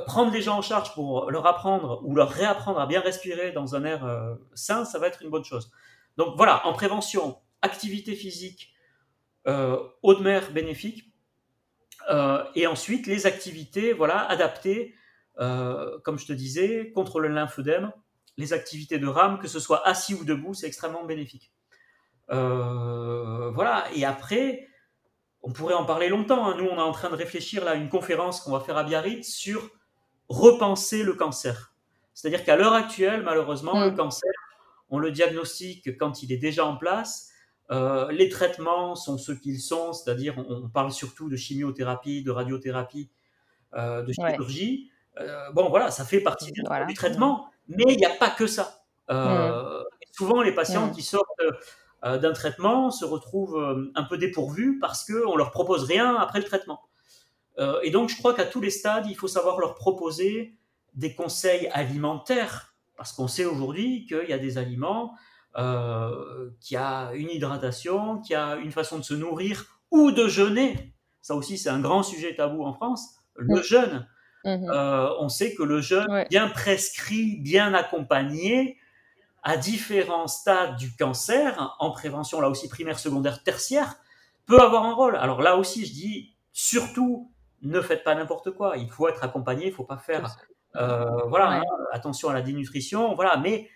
prendre 0.07 0.33
les 0.33 0.41
gens 0.41 0.59
en 0.59 0.63
charge 0.63 0.95
pour 0.95 1.31
leur 1.31 1.47
apprendre 1.47 2.01
ou 2.05 2.15
leur 2.15 2.31
réapprendre 2.31 2.81
à 2.81 2.87
bien 2.87 3.01
respirer 3.01 3.53
dans 3.53 3.75
un 3.75 3.85
air 3.85 4.37
sain, 4.55 4.85
ça 4.85 4.99
va 4.99 5.09
être 5.09 5.23
une 5.23 5.31
bonne 5.31 5.45
chose. 5.45 5.71
Donc 6.17 6.37
voilà, 6.37 6.67
en 6.67 6.73
prévention, 6.73 7.39
activité 7.63 8.15
physique, 8.15 8.73
eau 9.47 10.15
de 10.15 10.23
mer 10.23 10.51
bénéfique, 10.53 11.13
et 12.55 12.67
ensuite 12.67 13.07
les 13.07 13.27
activités 13.27 13.93
voilà 13.93 14.27
adaptées 14.27 14.95
euh, 15.41 15.99
comme 16.01 16.19
je 16.19 16.27
te 16.27 16.33
disais, 16.33 16.93
contre 16.95 17.19
le 17.19 17.29
lymphodème, 17.29 17.93
les 18.37 18.53
activités 18.53 18.99
de 18.99 19.07
rame, 19.07 19.39
que 19.39 19.49
ce 19.49 19.59
soit 19.59 19.87
assis 19.87 20.15
ou 20.15 20.25
debout, 20.25 20.55
c'est 20.55 20.67
extrêmement 20.67 21.05
bénéfique. 21.05 21.53
Euh, 22.31 23.51
voilà, 23.51 23.87
et 23.95 24.05
après, 24.05 24.69
on 25.43 25.53
pourrait 25.53 25.75
en 25.75 25.85
parler 25.85 26.09
longtemps. 26.09 26.47
Hein. 26.47 26.57
Nous, 26.59 26.65
on 26.65 26.77
est 26.77 26.83
en 26.83 26.93
train 26.93 27.11
de 27.11 27.17
réfléchir 27.17 27.65
là 27.65 27.73
à 27.73 27.75
une 27.75 27.89
conférence 27.89 28.41
qu'on 28.41 28.53
va 28.53 28.61
faire 28.61 28.77
à 28.77 28.85
Biarritz 28.85 29.29
sur 29.29 29.71
repenser 30.29 31.03
le 31.03 31.15
cancer. 31.15 31.75
C'est-à-dire 32.15 32.45
qu'à 32.45 32.57
l'heure 32.57 32.75
actuelle, 32.75 33.23
malheureusement, 33.23 33.85
le 33.85 33.91
mm. 33.91 33.97
cancer, 33.97 34.33
on 34.91 34.99
le 34.99 35.11
diagnostique 35.11 35.97
quand 35.99 36.23
il 36.23 36.33
est 36.33 36.39
déjà 36.39 36.65
en 36.65 36.77
place. 36.77 37.31
Euh, 37.71 38.11
les 38.11 38.29
traitements 38.29 38.97
sont 38.97 39.17
ceux 39.17 39.37
qu'ils 39.37 39.61
sont, 39.61 39.93
c'est-à-dire 39.93 40.35
on, 40.39 40.69
parle 40.69 40.93
surtout 40.93 41.29
de 41.29 41.37
chimiothérapie, 41.37 42.23
de 42.23 42.31
radiothérapie, 42.31 43.11
de 43.73 44.13
chirurgie. 44.13 44.91
Euh, 45.19 45.51
bon, 45.53 45.69
voilà, 45.69 45.91
ça 45.91 46.05
fait 46.05 46.21
partie 46.21 46.51
du, 46.53 46.63
traitement, 46.95 47.51
mais 47.69 47.85
il 47.89 47.97
n'y 47.97 48.07
a 48.07 48.11
pas 48.11 48.31
que 48.31 48.47
ça. 48.47 48.85
Euh, 49.11 49.83
souvent, 50.13 50.43
les 50.43 50.53
patients 50.53 50.91
qui 50.91 51.03
sortent 51.03 51.27
euh, 51.41 51.51
d'un 52.03 52.33
traitement 52.33 52.91
se 52.91 53.05
retrouvent 53.05 53.93
un 53.95 54.03
peu 54.05 54.17
dépourvus 54.17 54.79
parce 54.79 55.05
qu'on 55.05 55.33
ne 55.33 55.37
leur 55.37 55.51
propose 55.51 55.85
rien 55.85 56.17
après 56.17 56.39
le 56.39 56.45
traitement. 56.45 56.81
et 57.83 57.91
donc, 57.91 58.09
je 58.09 58.17
crois 58.17 58.33
qu'à 58.33 58.47
tous 58.47 58.61
les 58.61 58.71
stades, 58.71 59.07
il 59.07 59.17
faut 59.17 59.29
savoir 59.29 59.61
leur 59.61 59.75
proposer 59.75 60.55
des 60.95 61.15
conseils 61.15 61.69
alimentaires, 61.69 62.75
parce 62.97 63.13
qu'on 63.13 63.29
sait 63.29 63.45
aujourd'hui 63.45 64.07
qu'il 64.07 64.29
y 64.29 64.33
a 64.33 64.39
des 64.39 64.57
aliments, 64.57 65.15
qui 66.61 66.77
a 66.77 67.11
une 67.13 67.29
hydratation, 67.29 68.21
qui 68.23 68.35
a 68.35 68.57
une 68.57 68.73
façon 68.73 68.99
de 68.99 69.05
se 69.05 69.15
nourrir 69.15 69.67
ou 69.91 70.11
de 70.11 70.27
jeûner. 70.27 70.95
Ça 71.21 71.35
aussi, 71.35 71.59
c'est 71.59 71.69
un 71.69 71.81
grand 71.81 72.03
sujet 72.03 72.35
tabou 72.35 72.65
en 72.65 72.73
France. 72.73 73.17
Le 73.37 73.61
jeûne, 73.61 74.07
Mmh 74.45 74.71
euh, 74.71 75.09
on 75.19 75.29
sait 75.29 75.55
que 75.55 75.63
le 75.63 75.81
jeûne 75.81 76.25
bien 76.31 76.49
prescrit, 76.49 77.37
bien 77.41 77.75
accompagné, 77.75 78.79
à 79.43 79.57
différents 79.57 80.27
stades 80.27 80.77
du 80.77 80.95
cancer, 80.97 81.77
en 81.79 81.91
prévention 81.91 82.41
là 82.41 82.49
aussi 82.49 82.69
primaire, 82.69 82.99
secondaire, 82.99 83.43
tertiaire, 83.43 83.97
peut 84.47 84.61
avoir 84.61 84.85
un 84.85 84.95
rôle. 84.95 85.17
Alors 85.17 85.43
là 85.43 85.57
aussi, 85.57 85.87
je 85.87 85.93
dis 85.93 86.37
surtout, 86.53 87.33
ne 87.63 87.81
faites 87.81 88.05
pas 88.05 88.15
n'importe 88.15 88.51
quoi. 88.53 88.77
Il 88.77 88.91
faut 88.91 89.09
être 89.09 89.25
accompagné, 89.25 89.69
il 89.69 89.73
faut 89.73 89.85
pas 89.85 89.99
faire, 89.99 90.37
euh, 90.77 91.05
voilà, 91.29 91.61
hein, 91.61 91.63
attention 91.93 92.29
à 92.29 92.35
la 92.35 92.43
dénutrition, 92.43 93.15
voilà. 93.15 93.37
Mais 93.39 93.69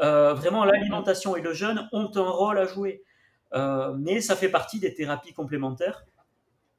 euh, 0.00 0.34
vraiment, 0.34 0.64
l'alimentation 0.64 1.36
et 1.36 1.42
le 1.42 1.52
jeûne 1.52 1.88
ont 1.92 2.10
un 2.14 2.30
rôle 2.30 2.58
à 2.58 2.66
jouer. 2.66 3.02
mais 3.98 4.20
ça 4.20 4.36
fait 4.36 4.48
partie 4.48 4.80
des 4.80 4.94
thérapies 4.94 5.34
complémentaires 5.34 6.04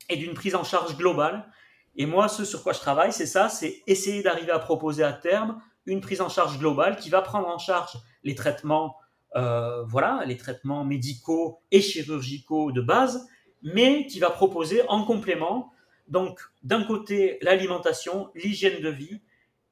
et 0.10 0.18
d'une 0.18 0.34
prise 0.34 0.56
en 0.56 0.64
charge 0.64 0.98
globale 0.98 1.48
et 1.96 2.06
moi, 2.06 2.28
ce 2.28 2.46
sur 2.46 2.64
quoi 2.64 2.74
je 2.74 2.80
travaille, 2.80 3.12
c'est 3.12 3.26
ça, 3.26 3.50
c'est 3.50 3.82
essayer 3.88 4.24
d'arriver 4.24 4.52
à 4.52 4.60
proposer 4.60 5.04
à 5.04 5.14
terme 5.14 5.62
une 5.86 6.00
prise 6.00 6.22
en 6.22 6.30
charge 6.30 6.58
globale 6.60 6.96
qui 6.98 7.10
va 7.10 7.22
prendre 7.22 7.48
en 7.48 7.58
charge 7.58 7.98
les 8.24 8.36
traitements, 8.36 8.96
euh, 9.36 9.84
voilà, 9.84 10.24
les 10.26 10.38
traitements 10.38 10.84
médicaux 10.84 11.60
et 11.72 11.82
chirurgicaux 11.82 12.72
de 12.72 12.82
base, 12.82 13.28
mais 13.64 14.06
qui 14.08 14.20
va 14.20 14.30
proposer 14.30 14.82
en 14.88 15.04
complément, 15.04 15.72
donc 16.08 16.40
d'un 16.64 16.84
côté 16.84 17.38
l'alimentation, 17.42 18.30
l'hygiène 18.36 18.82
de 18.82 18.90
vie 18.90 19.22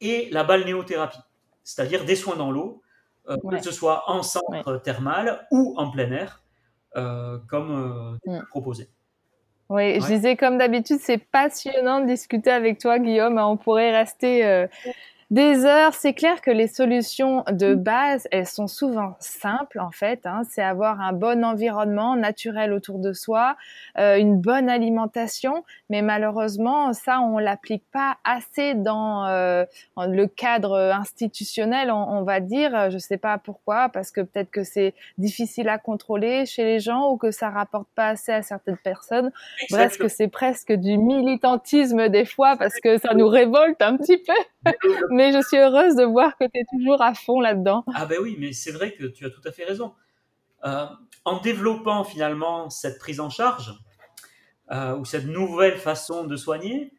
et 0.02 0.30
la 0.32 0.44
balnéothérapie, 0.44 1.20
c'est-à-dire 1.64 2.06
des 2.06 2.16
soins 2.16 2.36
dans 2.36 2.52
l'eau, 2.52 2.82
euh, 3.30 3.38
que 3.50 3.62
ce 3.62 3.72
soit 3.72 4.10
en 4.10 4.24
centre 4.24 4.78
thermal 4.78 5.46
ou 5.52 5.74
en 5.78 5.92
plein 5.92 6.12
air, 6.12 6.44
euh, 6.96 7.38
comme 7.48 8.20
mm. 8.26 8.46
proposé. 8.50 8.90
Oui, 9.70 10.02
je 10.02 10.08
disais 10.08 10.36
comme 10.36 10.58
d'habitude, 10.58 10.98
c'est 11.00 11.20
passionnant 11.20 12.02
de 12.02 12.08
discuter 12.08 12.50
avec 12.50 12.80
toi, 12.80 12.98
Guillaume. 12.98 13.38
On 13.38 13.56
pourrait 13.56 13.96
rester 13.96 14.44
euh, 14.44 14.66
des 15.30 15.66
heures. 15.66 15.94
C'est 15.94 16.14
clair 16.14 16.42
que 16.42 16.52
les 16.52 16.68
solutions 16.68 17.44
de 17.52 17.76
mm. 17.76 17.84
base, 17.84 18.28
elles 18.32 18.48
sont 18.48 18.68
souvent 18.68 19.16
simples 19.20 19.80
en 19.80 19.92
fait. 19.92 20.26
Hein. 20.26 20.42
C'est 20.50 20.64
avoir 20.64 21.02
un 21.02 21.14
bon 21.14 21.44
environnement 21.44 22.16
naturel 22.16 22.74
autour 22.74 23.00
de 23.00 23.14
soi, 23.14 23.56
euh, 23.98 24.18
une 24.18 24.40
bonne 24.40 24.70
alimentation. 24.70 25.64
Mais 25.90 26.02
malheureusement, 26.02 26.94
ça, 26.94 27.20
on 27.22 27.38
l'applique 27.38 27.84
pas 27.92 28.18
assez 28.24 28.74
dans 28.74 29.28
euh, 29.28 29.66
le 29.98 30.26
cadre 30.26 30.78
institutionnel, 30.78 31.92
on, 31.92 32.24
va 32.24 32.40
dire. 32.40 32.90
Je 32.92 32.98
sais 32.98 33.18
pas 33.18 33.38
pourquoi, 33.38 33.90
parce 33.90 34.12
que 34.12 34.22
peut-être 34.22 34.52
que 34.52 34.64
c'est 34.64 34.94
difficile 35.18 35.70
à 35.70 35.78
contrôler 35.78 36.46
chez 36.46 36.64
les 36.64 36.80
gens 36.80 37.10
ou 37.12 37.18
que 37.18 37.32
ça 37.32 37.50
rapporte 37.50 37.88
pas 37.96 38.10
assez 38.10 38.32
à 38.32 38.42
certaines 38.42 38.78
personnes. 38.78 39.32
Bref, 39.72 39.98
que 39.98 40.08
c'est 40.08 40.28
presque 40.28 40.72
du 40.74 40.98
militantisme 40.98 42.10
des 42.10 42.26
fois 42.26 42.56
parce 42.58 42.80
que 42.80 42.98
ça 42.98 43.14
nous 43.14 43.28
révolte 43.28 43.82
un 43.82 43.98
petit 43.98 44.18
peu 44.18 44.74
mais 45.20 45.34
je 45.34 45.46
suis 45.46 45.58
heureuse 45.58 45.98
de 45.98 46.06
voir 46.06 46.38
que 46.38 46.46
tu 46.46 46.62
es 46.62 46.64
toujours 46.64 47.02
à 47.02 47.14
fond 47.14 47.42
là-dedans. 47.42 47.84
Ah 47.94 48.06
ben 48.06 48.20
oui, 48.22 48.38
mais 48.40 48.54
c'est 48.54 48.72
vrai 48.72 48.94
que 48.94 49.04
tu 49.04 49.26
as 49.26 49.30
tout 49.30 49.42
à 49.44 49.52
fait 49.52 49.66
raison. 49.66 49.94
Euh, 50.64 50.86
en 51.26 51.42
développant 51.42 52.06
finalement 52.06 52.70
cette 52.70 53.00
prise 53.00 53.20
en 53.20 53.30
charge 53.30 53.74
euh, 54.72 54.96
ou 54.96 55.04
cette 55.04 55.26
nouvelle 55.26 55.78
façon 55.78 56.24
de 56.24 56.38
soigner, 56.38 56.94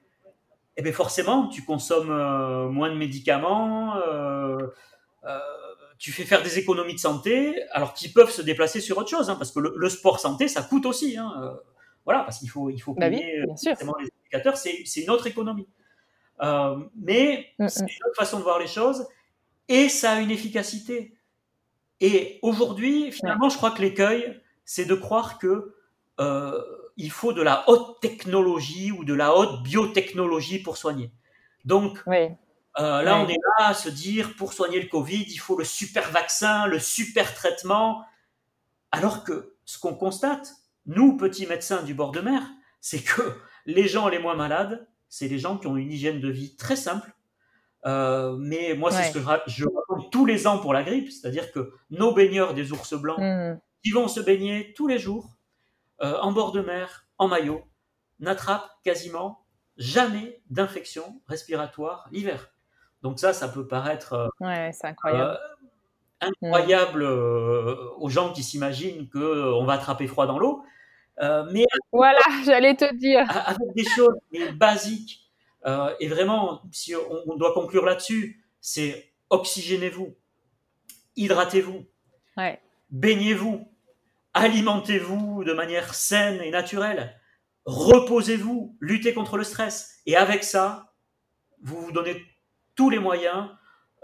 eh 0.77 0.83
bien 0.83 0.93
forcément, 0.93 1.49
tu 1.49 1.65
consommes 1.65 2.11
euh, 2.11 2.69
moins 2.69 2.91
de 2.91 2.97
médicaments, 2.97 3.95
tu 5.99 6.13
fais 6.13 6.25
faire 6.25 6.43
des 6.43 6.59
économies 6.59 6.95
de 6.95 6.99
santé, 6.99 7.63
alors 7.73 7.95
qu'ils 7.95 8.13
peuvent 8.13 8.31
se 8.31 8.43
déplacer 8.43 8.83
sur 8.83 8.99
autre 8.99 9.09
chose, 9.09 9.31
hein, 9.31 9.37
parce 9.37 9.51
que 9.51 9.61
le, 9.61 9.89
sport 9.89 10.21
santé, 10.21 10.47
ça 10.47 10.63
coûte 10.63 10.85
aussi. 10.85 11.17
Hein, 11.17 11.59
voilà, 12.05 12.21
parce 12.21 12.39
qu'il 12.39 12.51
faut, 12.51 12.69
il 12.69 12.81
faut 12.81 12.93
bah 12.95 13.09
payer 13.09 13.45
les 13.45 13.89
indicateurs, 13.89 14.59
c'est 14.59 15.01
une 15.01 15.11
autre 15.11 15.27
économie. 15.27 15.69
Euh, 16.43 16.77
mais 16.97 17.49
mm, 17.59 17.69
c'est 17.69 17.81
une 17.81 18.07
autre 18.07 18.17
façon 18.17 18.39
de 18.39 18.45
voir 18.45 18.59
les 18.59 18.67
choses 18.67 19.07
et 19.69 19.89
ça 19.89 20.13
a 20.13 20.21
une 20.21 20.31
efficacité. 20.31 21.15
Et 22.01 22.39
aujourd'hui, 22.43 23.13
finalement, 23.13 23.49
je 23.49 23.57
crois 23.57 23.71
que 23.73 23.83
l'écueil, 23.83 24.41
c'est 24.65 24.87
de 24.87 24.95
croire 24.95 25.39
que 25.39 25.75
euh, 26.19 26.63
il 26.97 27.11
faut 27.11 27.33
de 27.33 27.43
la 27.43 27.69
haute 27.69 28.01
technologie 28.01 28.91
ou 28.91 29.05
de 29.05 29.15
la 29.15 29.35
haute 29.35 29.63
biotechnologie 29.63 30.61
pour 30.61 30.77
soigner. 30.77 31.13
Donc, 31.65 32.03
euh, 32.09 33.03
là, 33.03 33.19
on 33.19 33.29
est 33.29 33.39
là 33.59 33.69
à 33.69 33.75
se 33.75 33.89
dire, 33.89 34.35
pour 34.37 34.53
soigner 34.53 34.81
le 34.81 34.89
Covid, 34.89 35.25
il 35.29 35.39
faut 35.39 35.57
le 35.57 35.65
super 35.65 36.11
vaccin, 36.11 36.67
le 36.67 36.79
super 36.79 37.35
traitement. 37.35 38.05
Alors 38.93 39.25
que 39.25 39.55
ce 39.65 39.79
qu'on 39.79 39.95
constate, 39.95 40.53
nous, 40.87 41.17
petits 41.17 41.47
médecins 41.47 41.83
du 41.83 41.95
bord 41.95 42.13
de 42.13 42.21
mer, 42.21 42.43
c'est 42.81 43.03
que 43.03 43.23
les 43.67 43.89
gens 43.89 44.09
les 44.09 44.19
moins 44.19 44.35
malades, 44.35 44.87
c'est 45.11 45.29
les 45.29 45.39
gens 45.39 45.59
qui 45.59 45.67
ont 45.67 45.77
une 45.77 45.91
hygiène 45.93 46.21
de 46.21 46.31
vie 46.31 46.57
très 46.57 46.77
simple. 46.77 47.15
Euh, 47.85 48.37
mais 48.39 48.75
moi, 48.75 48.91
c'est 48.91 49.11
ce 49.11 49.13
que 49.13 49.21
je 49.47 49.65
raconte 49.65 50.11
tous 50.11 50.25
les 50.25 50.47
ans 50.47 50.59
pour 50.59 50.73
la 50.73 50.83
grippe, 50.83 51.11
c'est-à-dire 51.11 51.51
que 51.53 51.73
nos 51.91 52.15
baigneurs 52.15 52.55
des 52.55 52.73
ours 52.73 52.95
blancs, 52.95 53.19
mmh. 53.19 53.59
qui 53.83 53.91
vont 53.91 54.07
se 54.07 54.21
baigner 54.21 54.73
tous 54.75 54.87
les 54.87 54.99
jours, 54.99 55.37
euh, 56.03 56.17
en 56.21 56.33
bord 56.33 56.53
de 56.53 56.61
mer, 56.61 57.07
en 57.19 57.29
maillot, 57.29 57.63
n'attrapent 58.21 58.71
quasiment 58.85 59.45
jamais 59.77 60.41
d'infection 60.49 61.21
respiratoire 61.27 62.09
l'hiver. 62.13 62.53
Donc 63.03 63.19
ça, 63.19 63.33
ça 63.33 63.49
peut 63.49 63.67
paraître 63.67 64.13
euh, 64.13 64.29
incroyable, 64.83 65.39
incroyable 66.21 67.03
aux 67.03 68.09
gens 68.11 68.33
qui 68.33 68.43
s'imaginent 68.43 69.09
qu'on 69.09 69.65
va 69.65 69.73
attraper 69.73 70.07
froid 70.07 70.27
dans 70.27 70.39
l'eau. 70.39 70.63
Euh, 71.21 71.45
mais 71.53 71.67
voilà, 71.93 72.21
j'allais 72.45 72.75
te 72.75 72.95
dire. 72.95 73.27
Avec 73.47 73.75
des 73.75 73.85
choses 73.85 74.17
basiques. 74.55 75.21
Euh, 75.67 75.95
et 76.01 76.09
vraiment, 76.09 76.63
si 76.73 76.95
on, 76.95 77.37
doit 77.37 77.53
conclure 77.53 77.85
là-dessus, 77.85 78.43
c'est 78.61 79.13
oxygénez-vous, 79.29 80.17
hydratez-vous, 81.17 81.87
baignez-vous, 82.91 83.69
alimentez-vous 84.33 85.45
de 85.45 85.53
manière 85.53 85.93
saine 85.93 86.41
et 86.41 86.51
naturelle, 86.51 87.15
reposez-vous, 87.67 88.75
luttez 88.81 89.13
contre 89.13 89.37
le 89.37 89.45
stress. 89.45 90.01
Et 90.07 90.17
avec 90.17 90.45
ça, 90.45 90.95
vous 91.63 91.79
vous 91.83 91.93
donnez 91.93 92.25
tous 92.75 92.89
les 92.89 92.99
moyens 92.99 93.51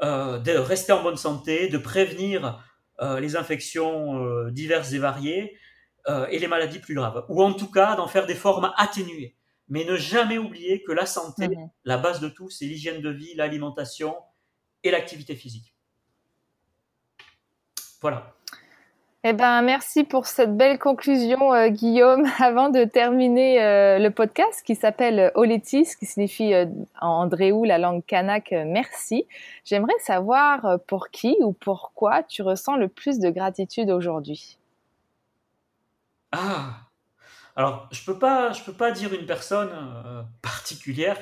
euh, 0.02 0.38
de 0.38 0.52
rester 0.52 0.92
en 0.92 1.02
bonne 1.02 1.16
santé, 1.16 1.68
de 1.68 1.78
prévenir 1.78 2.62
les 3.18 3.36
infections 3.36 4.48
diverses 4.48 4.94
et 4.94 4.98
variées 4.98 5.58
euh, 6.08 6.26
et 6.28 6.38
les 6.38 6.48
maladies 6.48 6.78
plus 6.78 6.94
graves, 6.94 7.24
ou 7.28 7.42
en 7.42 7.52
tout 7.52 7.70
cas 7.70 7.96
d'en 7.96 8.06
faire 8.06 8.26
des 8.26 8.34
formes 8.34 8.72
atténuées. 8.76 9.36
Mais 9.68 9.84
ne 9.84 9.96
jamais 9.96 10.38
oublier 10.38 10.82
que 10.82 10.92
la 10.92 11.06
santé, 11.06 11.48
mhm. 11.48 11.70
la 11.84 11.98
base 11.98 12.20
de 12.20 12.28
tout, 12.28 12.50
c'est 12.50 12.66
l'hygiène 12.66 13.00
de 13.00 13.10
vie, 13.10 13.34
l'alimentation 13.34 14.14
et 14.84 14.90
l'activité 14.90 15.34
physique. 15.34 15.74
Voilà. 18.00 18.36
Eh 19.28 19.32
ben, 19.32 19.60
merci 19.62 20.04
pour 20.04 20.26
cette 20.26 20.56
belle 20.56 20.78
conclusion, 20.78 21.52
euh, 21.52 21.66
Guillaume. 21.66 22.26
Avant 22.38 22.68
de 22.68 22.84
terminer 22.84 23.60
euh, 23.60 23.98
le 23.98 24.12
podcast 24.12 24.62
qui 24.64 24.76
s'appelle 24.76 25.32
Oletis, 25.34 25.96
qui 25.98 26.06
signifie 26.06 26.54
euh, 26.54 26.66
en 27.00 27.24
andréou 27.24 27.64
la 27.64 27.78
langue 27.78 28.04
kanak 28.06 28.54
merci, 28.64 29.26
j'aimerais 29.64 29.98
savoir 29.98 30.78
pour 30.86 31.08
qui 31.08 31.36
ou 31.40 31.52
pourquoi 31.52 32.22
tu 32.22 32.42
ressens 32.42 32.76
le 32.76 32.86
plus 32.86 33.18
de 33.18 33.28
gratitude 33.30 33.90
aujourd'hui? 33.90 34.58
Ah, 36.32 36.88
alors 37.54 37.88
je 37.92 38.04
peux 38.04 38.18
pas, 38.18 38.52
je 38.52 38.62
peux 38.64 38.72
pas 38.72 38.90
dire 38.90 39.12
une 39.14 39.26
personne 39.26 39.70
particulière 40.42 41.18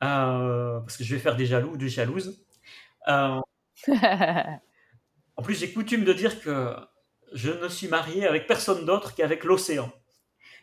parce 0.00 0.96
que 0.96 1.04
je 1.04 1.14
vais 1.14 1.20
faire 1.20 1.36
des 1.36 1.46
jaloux, 1.46 1.76
des 1.76 1.88
jalouses. 1.88 2.44
En 5.38 5.42
plus, 5.42 5.54
j'ai 5.54 5.72
coutume 5.72 6.04
de 6.04 6.12
dire 6.12 6.40
que 6.40 6.74
je 7.32 7.50
ne 7.50 7.68
suis 7.68 7.86
marié 7.86 8.26
avec 8.26 8.48
personne 8.48 8.84
d'autre 8.84 9.14
qu'avec 9.14 9.44
l'océan. 9.44 9.92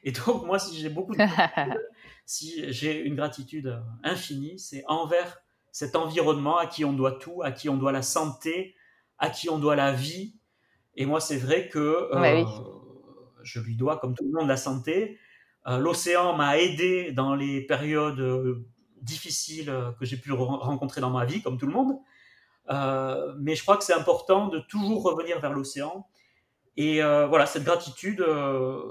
Et 0.03 0.11
donc, 0.11 0.45
moi, 0.45 0.59
si 0.59 0.77
j'ai 0.77 0.89
beaucoup 0.89 1.15
de 1.15 1.23
si 2.25 2.71
j'ai 2.73 2.99
une 3.01 3.15
gratitude 3.15 3.81
infinie, 4.03 4.59
c'est 4.59 4.83
envers 4.87 5.37
cet 5.71 5.95
environnement 5.95 6.57
à 6.57 6.67
qui 6.67 6.83
on 6.83 6.91
doit 6.91 7.13
tout, 7.13 7.41
à 7.41 7.51
qui 7.51 7.69
on 7.69 7.77
doit 7.77 7.93
la 7.93 8.01
santé, 8.01 8.75
à 9.17 9.29
qui 9.29 9.49
on 9.49 9.59
doit 9.59 9.77
la 9.77 9.93
vie. 9.93 10.35
Et 10.95 11.05
moi, 11.05 11.21
c'est 11.21 11.37
vrai 11.37 11.69
que 11.69 11.79
euh, 11.79 12.43
je 13.45 13.61
lui 13.61 13.77
dois, 13.77 13.97
comme 13.97 14.13
tout 14.13 14.25
le 14.25 14.37
monde, 14.37 14.49
la 14.49 14.57
santé. 14.57 15.17
Euh, 15.67 15.77
l'océan 15.77 16.35
m'a 16.35 16.57
aidé 16.57 17.13
dans 17.13 17.33
les 17.33 17.61
périodes 17.61 18.19
euh, 18.19 18.67
difficiles 19.01 19.73
que 19.99 20.05
j'ai 20.05 20.17
pu 20.17 20.33
rencontrer 20.33 20.99
dans 20.99 21.11
ma 21.11 21.25
vie, 21.25 21.41
comme 21.41 21.57
tout 21.57 21.67
le 21.67 21.73
monde. 21.73 21.95
Euh, 22.69 23.33
mais 23.39 23.55
je 23.55 23.61
crois 23.61 23.77
que 23.77 23.83
c'est 23.83 23.93
important 23.93 24.47
de 24.47 24.59
toujours 24.59 25.03
revenir 25.03 25.39
vers 25.39 25.53
l'océan. 25.53 26.07
Et 26.77 27.01
euh, 27.03 27.27
voilà, 27.27 27.45
cette 27.45 27.63
gratitude, 27.63 28.21
euh, 28.21 28.81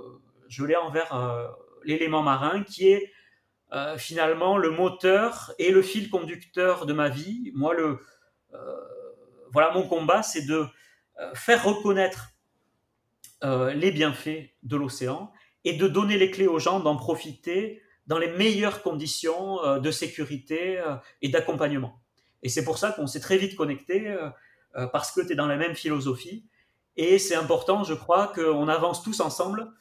je 0.48 0.64
l'ai 0.64 0.76
envers 0.76 1.55
l'élément 1.84 2.22
marin 2.22 2.62
qui 2.62 2.88
est 2.88 3.12
finalement 3.96 4.57
le 4.57 4.70
moteur 4.70 5.52
et 5.59 5.72
le 5.72 5.82
fil 5.82 6.09
conducteur 6.09 6.86
de 6.86 6.92
ma 6.92 7.09
vie. 7.09 7.50
Moi, 7.57 7.74
le, 7.74 7.98
voilà, 9.52 9.72
mon 9.72 9.88
combat, 9.88 10.22
c'est 10.22 10.46
de 10.46 10.64
faire 11.34 11.64
reconnaître 11.64 12.28
les 13.74 13.90
bienfaits 13.90 14.51
de 14.62 14.76
l'océan 14.76 15.30
et 15.64 15.74
de 15.74 15.86
donner 15.86 16.16
les 16.16 16.30
clés 16.30 16.47
aux 16.47 16.59
gens 16.59 16.80
d'en 16.80 16.97
profiter 16.97 17.82
dans 18.07 18.18
les 18.18 18.30
meilleures 18.30 18.82
conditions 18.82 19.78
de 19.78 19.90
sécurité 19.90 20.82
et 21.20 21.28
d'accompagnement. 21.28 22.01
Et 22.45 22.51
c'est 22.51 22.62
pour 22.62 22.78
ça 22.78 22.92
qu'on 22.92 23.09
s'est 23.09 23.20
très 23.20 23.38
vite 23.38 23.57
connecté, 23.57 24.07
euh, 24.07 24.28
euh, 24.76 24.86
parce 24.86 25.11
que 25.11 25.22
tu 25.22 25.32
es 25.32 25.34
dans 25.34 25.47
la 25.47 25.57
même 25.57 25.74
philosophie. 25.74 26.45
Et 26.97 27.18
c'est 27.18 27.34
important, 27.34 27.82
je 27.82 27.95
crois, 27.95 28.28
qu'on 28.28 28.68
avance 28.68 29.03
tous 29.03 29.20
ensemble 29.20 29.72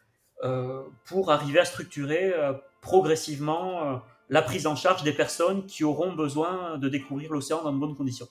euh, 0.44 0.82
pour 1.06 1.30
arriver 1.32 1.60
à 1.60 1.66
structurer 1.66 2.34
progressivement 2.82 4.02
la 4.30 4.42
prise 4.42 4.66
en 4.66 4.76
charge 4.76 5.04
des 5.04 5.14
personnes 5.14 5.68
qui 5.68 5.84
auront 5.84 6.14
besoin 6.14 6.78
de 6.80 6.90
découvrir 6.90 7.32
l'océan 7.32 7.62
dans 7.62 7.72
de 7.72 7.78
bonnes 7.78 7.96
conditions. 7.96 8.28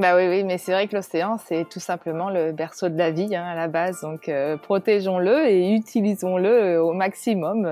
Bah 0.00 0.14
oui, 0.16 0.28
oui, 0.28 0.44
mais 0.44 0.58
c'est 0.58 0.72
vrai 0.72 0.88
que 0.88 0.96
l'océan, 0.96 1.38
c'est 1.38 1.66
tout 1.68 1.80
simplement 1.80 2.28
le 2.28 2.52
berceau 2.52 2.88
de 2.88 2.98
la 2.98 3.10
vie 3.10 3.34
hein, 3.34 3.44
à 3.44 3.54
la 3.54 3.68
base. 3.68 4.02
Donc 4.02 4.30
protégeons-le 4.62 5.48
et 5.48 5.72
utilisons-le 5.72 6.82
au 6.82 6.92
maximum 6.92 7.68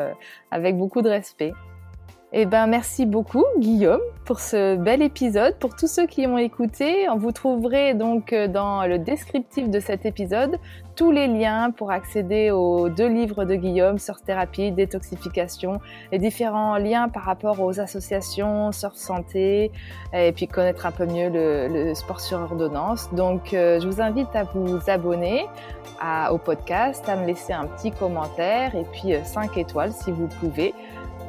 avec 0.50 0.76
beaucoup 0.76 1.02
de 1.02 1.10
respect. 1.10 1.52
Eh 2.36 2.46
ben, 2.46 2.66
merci 2.66 3.06
beaucoup, 3.06 3.44
Guillaume, 3.58 4.00
pour 4.24 4.40
ce 4.40 4.74
bel 4.74 5.02
épisode. 5.02 5.56
Pour 5.60 5.76
tous 5.76 5.86
ceux 5.86 6.08
qui 6.08 6.26
ont 6.26 6.36
écouté, 6.36 7.06
vous 7.16 7.30
trouverez 7.30 7.94
donc 7.94 8.32
euh, 8.32 8.48
dans 8.48 8.84
le 8.88 8.98
descriptif 8.98 9.70
de 9.70 9.78
cet 9.78 10.04
épisode 10.04 10.58
tous 10.96 11.12
les 11.12 11.28
liens 11.28 11.70
pour 11.70 11.92
accéder 11.92 12.50
aux 12.50 12.88
deux 12.88 13.06
livres 13.06 13.44
de 13.44 13.54
Guillaume, 13.54 14.00
Surf 14.00 14.20
Thérapie, 14.24 14.72
Détoxification, 14.72 15.78
les 16.10 16.18
différents 16.18 16.76
liens 16.76 17.08
par 17.08 17.22
rapport 17.22 17.60
aux 17.60 17.78
associations, 17.78 18.72
Surf 18.72 18.96
Santé, 18.96 19.70
et 20.12 20.32
puis 20.32 20.48
connaître 20.48 20.86
un 20.86 20.92
peu 20.92 21.06
mieux 21.06 21.30
le, 21.30 21.94
sport 21.94 22.20
sur 22.20 22.40
ordonnance. 22.40 23.12
Donc, 23.12 23.54
euh, 23.54 23.78
je 23.78 23.86
vous 23.86 24.00
invite 24.00 24.34
à 24.34 24.42
vous 24.42 24.78
abonner 24.88 25.46
au 26.30 26.38
podcast, 26.38 27.08
à 27.08 27.16
me 27.16 27.26
laisser 27.26 27.52
un 27.52 27.66
petit 27.66 27.90
commentaire 27.90 28.74
et 28.74 28.84
puis 28.92 29.14
5 29.24 29.56
euh, 29.56 29.60
étoiles 29.60 29.92
si 29.92 30.10
vous 30.10 30.26
pouvez. 30.26 30.74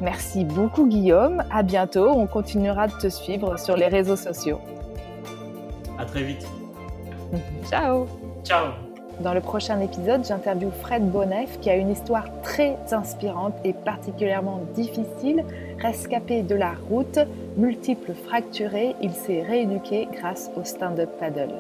Merci 0.01 0.43
beaucoup 0.43 0.87
Guillaume, 0.87 1.43
à 1.51 1.63
bientôt, 1.63 2.09
on 2.09 2.27
continuera 2.27 2.87
de 2.87 2.93
te 2.93 3.07
suivre 3.07 3.57
sur 3.57 3.77
les 3.77 3.87
réseaux 3.87 4.17
sociaux. 4.17 4.59
À 5.97 6.05
très 6.05 6.23
vite. 6.23 6.45
Ciao. 7.69 8.07
Ciao. 8.43 8.73
Dans 9.21 9.33
le 9.33 9.39
prochain 9.39 9.79
épisode, 9.79 10.25
j'interviewe 10.25 10.71
Fred 10.81 11.09
Bonnef 11.09 11.59
qui 11.61 11.69
a 11.69 11.75
une 11.75 11.89
histoire 11.89 12.25
très 12.41 12.75
inspirante 12.91 13.53
et 13.63 13.71
particulièrement 13.71 14.61
difficile. 14.73 15.45
Rescapé 15.79 16.41
de 16.41 16.55
la 16.55 16.73
route, 16.89 17.19
multiple 17.55 18.13
fracturé, 18.13 18.95
il 19.01 19.13
s'est 19.13 19.41
rééduqué 19.41 20.09
grâce 20.11 20.51
au 20.57 20.65
stand-up 20.65 21.09
paddle. 21.17 21.53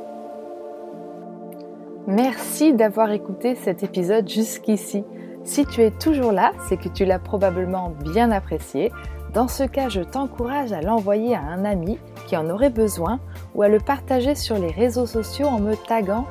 Merci 2.07 2.73
d'avoir 2.73 3.11
écouté 3.11 3.55
cet 3.55 3.83
épisode 3.83 4.29
jusqu'ici. 4.29 5.05
Si 5.45 5.65
tu 5.67 5.81
es 5.83 5.91
toujours 5.91 6.31
là, 6.31 6.51
c'est 6.67 6.75
que 6.75 6.89
tu 6.89 7.05
l'as 7.05 7.19
probablement 7.19 7.91
bien 8.03 8.31
apprécié. 8.31 8.91
Dans 9.31 9.47
ce 9.47 9.63
cas, 9.63 9.89
je 9.89 10.01
t'encourage 10.01 10.73
à 10.73 10.81
l'envoyer 10.81 11.35
à 11.35 11.41
un 11.41 11.65
ami 11.65 11.99
qui 12.25 12.35
en 12.35 12.49
aurait 12.49 12.71
besoin 12.71 13.19
ou 13.53 13.61
à 13.61 13.67
le 13.67 13.79
partager 13.79 14.33
sur 14.33 14.57
les 14.57 14.71
réseaux 14.71 15.05
sociaux 15.05 15.45
en 15.45 15.59
me 15.59 15.75
taguant 15.75 16.25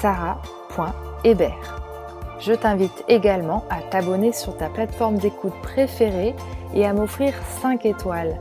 sarah.hébert. 0.00 1.48
Je 2.40 2.52
t'invite 2.52 3.04
également 3.08 3.64
à 3.70 3.80
t'abonner 3.80 4.32
sur 4.32 4.56
ta 4.56 4.68
plateforme 4.68 5.18
d'écoute 5.18 5.54
préférée 5.62 6.34
et 6.74 6.84
à 6.84 6.92
m'offrir 6.92 7.32
5 7.62 7.86
étoiles. 7.86 8.40